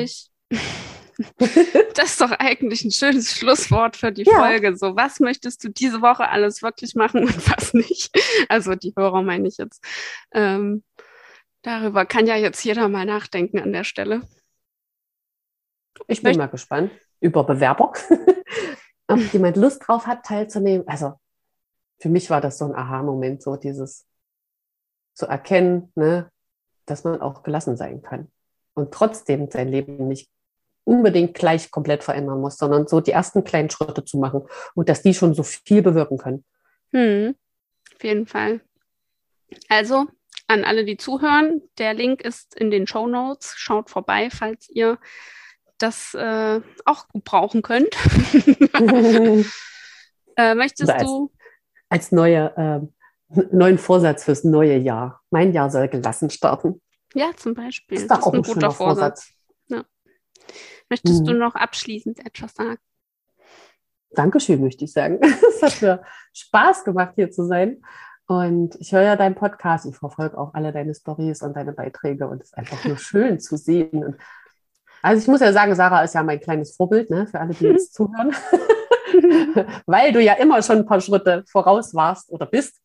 das 1.95 2.11
ist 2.11 2.21
doch 2.21 2.31
eigentlich 2.33 2.85
ein 2.85 2.91
schönes 2.91 3.31
Schlusswort 3.33 3.97
für 3.97 4.13
die 4.13 4.25
Ja. 4.25 4.35
Folge. 4.39 4.77
So, 4.77 4.97
was 4.97 5.21
möchtest 5.21 5.63
du 5.65 5.69
diese 5.69 6.03
Woche 6.03 6.29
alles 6.29 6.63
wirklich 6.63 6.95
machen 6.95 7.25
und 7.25 7.51
was 7.51 7.75
nicht? 7.75 8.11
Also 8.49 8.75
die 8.75 8.93
Hörer 8.97 9.23
meine 9.23 9.49
ich 9.49 9.57
jetzt. 9.59 9.85
Ähm, 10.33 10.83
darüber 11.63 12.05
kann 12.07 12.27
ja 12.27 12.37
jetzt 12.37 12.63
jeder 12.65 12.89
mal 12.89 13.07
nachdenken 13.07 13.59
an 13.61 13.73
der 13.73 13.85
Stelle. 13.85 14.23
Ich 16.09 16.23
bin 16.23 16.33
Möcht- 16.33 16.39
mal 16.39 16.47
gespannt 16.49 16.91
über 17.21 17.45
Bewerber, 17.45 17.93
ob 19.09 19.33
jemand 19.33 19.57
Lust 19.57 19.87
drauf 19.87 20.07
hat, 20.07 20.25
teilzunehmen. 20.27 20.87
Also 20.89 21.15
für 21.99 22.09
mich 22.09 22.29
war 22.31 22.41
das 22.41 22.59
so 22.59 22.65
ein 22.67 22.75
Aha-Moment, 22.75 23.43
so 23.43 23.57
dieses 23.57 24.07
zu 25.15 25.27
erkennen, 25.27 25.93
ne, 25.95 26.31
dass 26.87 27.05
man 27.05 27.21
auch 27.23 27.43
gelassen 27.45 27.77
sein 27.77 28.03
kann 28.03 28.31
und 28.75 28.93
trotzdem 28.93 29.49
sein 29.51 29.69
Leben 29.69 30.09
nicht 30.09 30.29
unbedingt 30.85 31.35
gleich 31.35 31.71
komplett 31.71 32.05
verändern 32.05 32.41
muss, 32.41 32.57
sondern 32.59 32.87
so 32.87 33.01
die 33.01 33.11
ersten 33.13 33.43
kleinen 33.45 33.71
Schritte 33.71 34.05
zu 34.05 34.19
machen 34.19 34.43
und 34.75 34.89
dass 34.89 35.03
die 35.03 35.15
schon 35.15 35.35
so 35.35 35.43
viel 35.43 35.83
bewirken 35.83 36.19
können. 36.19 36.45
Hm, 36.93 37.35
auf 37.95 38.05
jeden 38.05 38.27
Fall. 38.27 38.61
Also 39.69 40.07
an 40.47 40.65
alle, 40.65 40.85
die 40.85 40.97
zuhören, 40.97 41.63
der 41.79 41.95
Link 41.95 42.21
ist 42.23 42.55
in 42.55 42.71
den 42.71 42.87
Show 42.87 43.07
Notes. 43.07 43.55
Schaut 43.57 43.89
vorbei, 43.89 44.29
falls 44.31 44.69
ihr 44.69 44.99
das 45.79 46.15
äh, 46.15 46.61
auch 46.85 47.07
brauchen 47.25 47.63
könnt. 47.63 47.95
äh, 50.37 50.55
möchtest 50.55 50.91
als- 50.91 51.03
du? 51.03 51.31
Als 51.89 52.13
neue, 52.13 52.53
ähm, 52.57 52.93
neuen 53.53 53.79
Vorsatz 53.79 54.25
fürs 54.25 54.43
neue 54.45 54.77
Jahr. 54.79 55.21
Mein 55.31 55.53
Jahr 55.53 55.71
soll 55.71 55.89
gelassen 55.89 56.31
starten. 56.31 56.81
Ja, 57.15 57.31
zum 57.37 57.55
Beispiel. 57.55 57.99
Ist 57.99 58.11
Das 58.11 58.21
doch 58.21 58.27
auch 58.27 58.35
ist 58.35 58.39
ein 58.41 58.45
ein 58.45 58.55
guter 58.55 58.71
Vorsatz. 58.71 59.25
Vorsatz. 59.25 59.34
Möchtest 60.91 61.21
Mhm. 61.23 61.25
du 61.27 61.35
noch 61.35 61.55
abschließend 61.55 62.25
etwas 62.25 62.55
sagen? 62.55 62.79
Dankeschön, 64.11 64.61
möchte 64.63 64.85
ich 64.85 64.93
sagen. 64.93 65.19
Es 65.49 65.63
hat 65.63 65.83
mir 65.83 66.03
Spaß 66.33 66.85
gemacht, 66.85 67.15
hier 67.17 67.31
zu 67.31 67.45
sein. 67.47 67.83
Und 68.27 68.75
ich 68.81 68.93
höre 68.93 69.03
ja 69.03 69.17
deinen 69.17 69.35
Podcast. 69.35 69.87
Ich 69.87 69.97
verfolge 69.97 70.39
auch 70.39 70.55
alle 70.55 70.73
deine 70.73 70.95
Stories 70.95 71.43
und 71.43 71.55
deine 71.57 71.73
Beiträge. 71.73 72.27
Und 72.29 72.43
es 72.43 72.49
ist 72.49 72.59
einfach 72.59 72.83
nur 72.85 72.97
schön 72.97 73.39
zu 73.41 73.57
sehen. 73.57 74.05
Und 74.05 74.17
also 75.03 75.21
ich 75.21 75.29
muss 75.29 75.41
ja 75.41 75.53
sagen, 75.53 75.75
Sarah 75.75 76.03
ist 76.03 76.15
ja 76.15 76.23
mein 76.23 76.41
kleines 76.41 76.75
Vorbild, 76.77 77.11
ne, 77.11 77.27
für 77.27 77.39
alle, 77.41 77.53
die 77.53 77.65
jetzt 77.67 77.93
zuhören. 77.93 78.35
Weil 79.87 80.13
du 80.13 80.21
ja 80.23 80.35
immer 80.35 80.63
schon 80.63 80.79
ein 80.79 80.87
paar 80.87 81.01
Schritte 81.01 81.45
voraus 81.47 81.95
warst 81.95 82.31
oder 82.31 82.47
bist. 82.47 82.81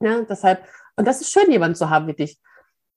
Ja, 0.00 0.20
deshalb, 0.22 0.64
und 0.96 1.06
das 1.06 1.20
ist 1.20 1.30
schön, 1.30 1.50
jemanden 1.50 1.76
zu 1.76 1.88
haben 1.90 2.06
wie 2.08 2.14
dich. 2.14 2.38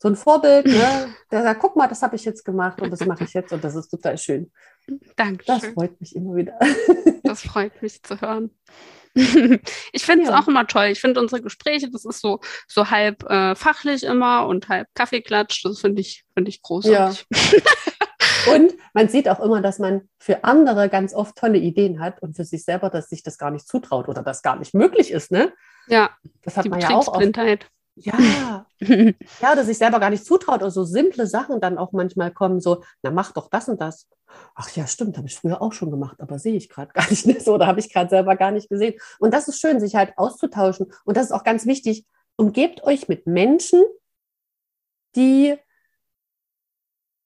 So 0.01 0.07
ein 0.07 0.15
Vorbild, 0.15 0.65
ne, 0.65 1.13
der 1.29 1.43
sagt, 1.43 1.59
guck 1.61 1.75
mal, 1.75 1.85
das 1.87 2.01
habe 2.01 2.15
ich 2.15 2.25
jetzt 2.25 2.43
gemacht 2.43 2.81
und 2.81 2.89
das 2.89 3.05
mache 3.05 3.23
ich 3.23 3.33
jetzt 3.33 3.53
und 3.53 3.63
das 3.63 3.75
ist 3.75 3.89
total 3.89 4.17
schön. 4.17 4.51
Das 4.87 4.97
Dankeschön. 5.15 5.73
freut 5.75 6.01
mich 6.01 6.15
immer 6.15 6.35
wieder. 6.35 6.57
Das 7.23 7.43
freut 7.43 7.79
mich 7.83 8.01
zu 8.01 8.19
hören. 8.19 8.49
Ich 9.93 10.05
finde 10.05 10.23
es 10.23 10.29
Ja. 10.29 10.39
auch 10.39 10.47
immer 10.47 10.65
toll. 10.65 10.85
Ich 10.85 11.01
finde 11.01 11.19
unsere 11.19 11.41
Gespräche, 11.41 11.91
das 11.91 12.05
ist 12.05 12.21
so, 12.21 12.39
so 12.67 12.89
halb 12.89 13.29
äh, 13.29 13.55
fachlich 13.55 14.03
immer 14.03 14.47
und 14.47 14.69
halb 14.69 14.87
Kaffeeklatsch. 14.95 15.63
Das 15.65 15.79
finde 15.81 16.01
ich, 16.01 16.23
finde 16.33 16.49
ich 16.49 16.61
großartig. 16.61 17.27
Und 18.53 18.73
man 18.93 19.07
sieht 19.09 19.29
auch 19.29 19.39
immer, 19.41 19.61
dass 19.61 19.77
man 19.79 20.09
für 20.17 20.43
andere 20.45 20.89
ganz 20.89 21.13
oft 21.13 21.35
tolle 21.35 21.57
Ideen 21.59 21.99
hat 21.99 22.21
und 22.21 22.35
für 22.35 22.45
sich 22.45 22.63
selber, 22.63 22.89
dass 22.89 23.09
sich 23.09 23.21
das 23.21 23.37
gar 23.37 23.51
nicht 23.51 23.67
zutraut 23.67 24.07
oder 24.07 24.23
das 24.23 24.41
gar 24.41 24.55
nicht 24.57 24.73
möglich 24.73 25.11
ist. 25.11 25.29
Ne? 25.31 25.53
Ja, 25.87 26.09
Das 26.43 26.57
hat 26.57 26.67
man 26.67 26.79
ja 26.79 26.89
auch 26.91 27.07
oft. 27.09 27.21
Ja, 27.95 28.65
ja, 28.79 29.51
oder 29.51 29.65
sich 29.65 29.77
selber 29.77 29.99
gar 29.99 30.09
nicht 30.09 30.25
zutraut 30.25 30.61
oder 30.61 30.71
so 30.71 30.83
simple 30.83 31.27
Sachen 31.27 31.59
dann 31.59 31.77
auch 31.77 31.91
manchmal 31.91 32.31
kommen, 32.31 32.61
so, 32.61 32.83
na 33.01 33.11
mach 33.11 33.33
doch 33.33 33.49
das 33.49 33.67
und 33.67 33.81
das. 33.81 34.07
Ach 34.55 34.69
ja, 34.71 34.87
stimmt, 34.87 35.17
habe 35.17 35.27
ich 35.27 35.35
früher 35.35 35.61
auch 35.61 35.73
schon 35.73 35.91
gemacht, 35.91 36.21
aber 36.21 36.39
sehe 36.39 36.55
ich 36.55 36.69
gerade 36.69 36.91
gar 36.93 37.09
nicht. 37.09 37.25
Ne? 37.25 37.39
So, 37.39 37.53
oder 37.53 37.67
habe 37.67 37.79
ich 37.79 37.91
gerade 37.91 38.09
selber 38.09 38.35
gar 38.35 38.51
nicht 38.51 38.69
gesehen. 38.69 38.95
Und 39.19 39.33
das 39.33 39.47
ist 39.47 39.59
schön, 39.59 39.79
sich 39.79 39.95
halt 39.95 40.17
auszutauschen. 40.17 40.91
Und 41.03 41.17
das 41.17 41.25
ist 41.25 41.31
auch 41.31 41.43
ganz 41.43 41.65
wichtig. 41.65 42.05
Umgebt 42.37 42.83
euch 42.83 43.09
mit 43.09 43.27
Menschen, 43.27 43.83
die, 45.17 45.57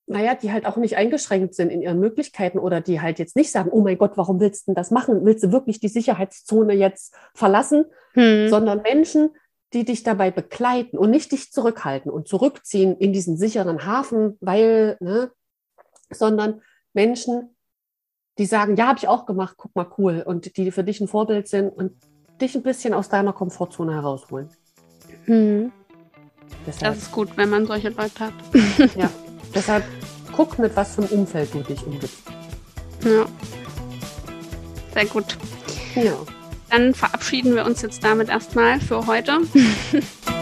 naja, 0.08 0.34
die 0.34 0.52
halt 0.52 0.66
auch 0.66 0.78
nicht 0.78 0.98
eingeschränkt 0.98 1.54
sind 1.54 1.70
in 1.70 1.84
ihren 1.84 2.00
Möglichkeiten 2.00 2.58
oder 2.58 2.82
die 2.82 3.02
halt 3.02 3.20
jetzt 3.20 3.36
nicht 3.36 3.52
sagen, 3.52 3.70
oh 3.72 3.82
mein 3.82 4.00
Gott, 4.00 4.18
warum 4.18 4.40
willst 4.40 4.64
du 4.64 4.72
denn 4.72 4.76
das 4.76 4.90
machen? 4.90 5.24
Willst 5.26 5.44
du 5.44 5.52
wirklich 5.52 5.80
die 5.80 5.90
Sicherheitszone 5.90 6.74
jetzt 6.74 7.16
verlassen? 7.36 7.86
Hm. 8.16 8.48
sondern 8.50 8.82
Menschen, 8.82 9.32
die 9.76 9.84
dich 9.84 10.04
dabei 10.04 10.32
begleiten 10.32 10.98
und 10.98 11.12
nicht 11.12 11.34
dich 11.34 11.52
zurückhalten 11.52 12.10
und 12.10 12.30
zurückziehen 12.30 12.98
in 12.98 13.12
diesen 13.12 13.38
sicheren 13.38 13.86
Hafen, 13.86 14.38
weil, 14.40 14.98
ne, 15.02 15.32
sondern 16.10 16.62
Menschen, 16.94 17.56
die 18.38 18.46
sagen, 18.46 18.78
ja, 18.78 18.88
habe 18.88 19.00
ich 19.00 19.10
auch 19.10 19.26
gemacht, 19.26 19.56
guck 19.58 19.76
mal, 19.76 19.88
cool, 19.98 20.24
und 20.26 20.56
die 20.56 20.72
für 20.72 20.86
dich 20.86 21.02
ein 21.02 21.10
Vorbild 21.10 21.50
sind 21.50 21.70
und 21.70 21.92
dich 22.40 22.56
ein 22.56 22.64
bisschen 22.64 22.94
aus 22.94 23.10
deiner 23.10 23.34
Komfortzone 23.34 23.94
herausholen. 23.94 24.50
Hm. 25.26 25.72
Das 26.66 26.82
ist 26.98 27.12
gut, 27.12 27.36
wenn 27.36 27.50
man 27.50 27.66
solche 27.66 27.90
Leute 27.90 28.20
hat. 28.20 28.34
ja, 28.96 29.10
deshalb 29.54 29.84
guck, 30.32 30.58
mit 30.58 30.76
was 30.76 30.96
für 30.96 31.02
einem 31.02 31.20
Umfeld 31.20 31.54
du 31.54 31.60
dich 31.60 31.86
umgibst. 31.86 32.24
Ja. 33.04 33.26
Sehr 34.94 35.06
gut. 35.06 35.38
Ja. 35.96 36.14
Dann 36.70 36.94
verabschieden 36.94 37.56
wir 37.56 37.66
uns 37.66 37.82
jetzt 37.82 38.04
damit 38.04 38.30
erstmal 38.30 38.80
für 38.80 39.08
heute. 39.08 39.40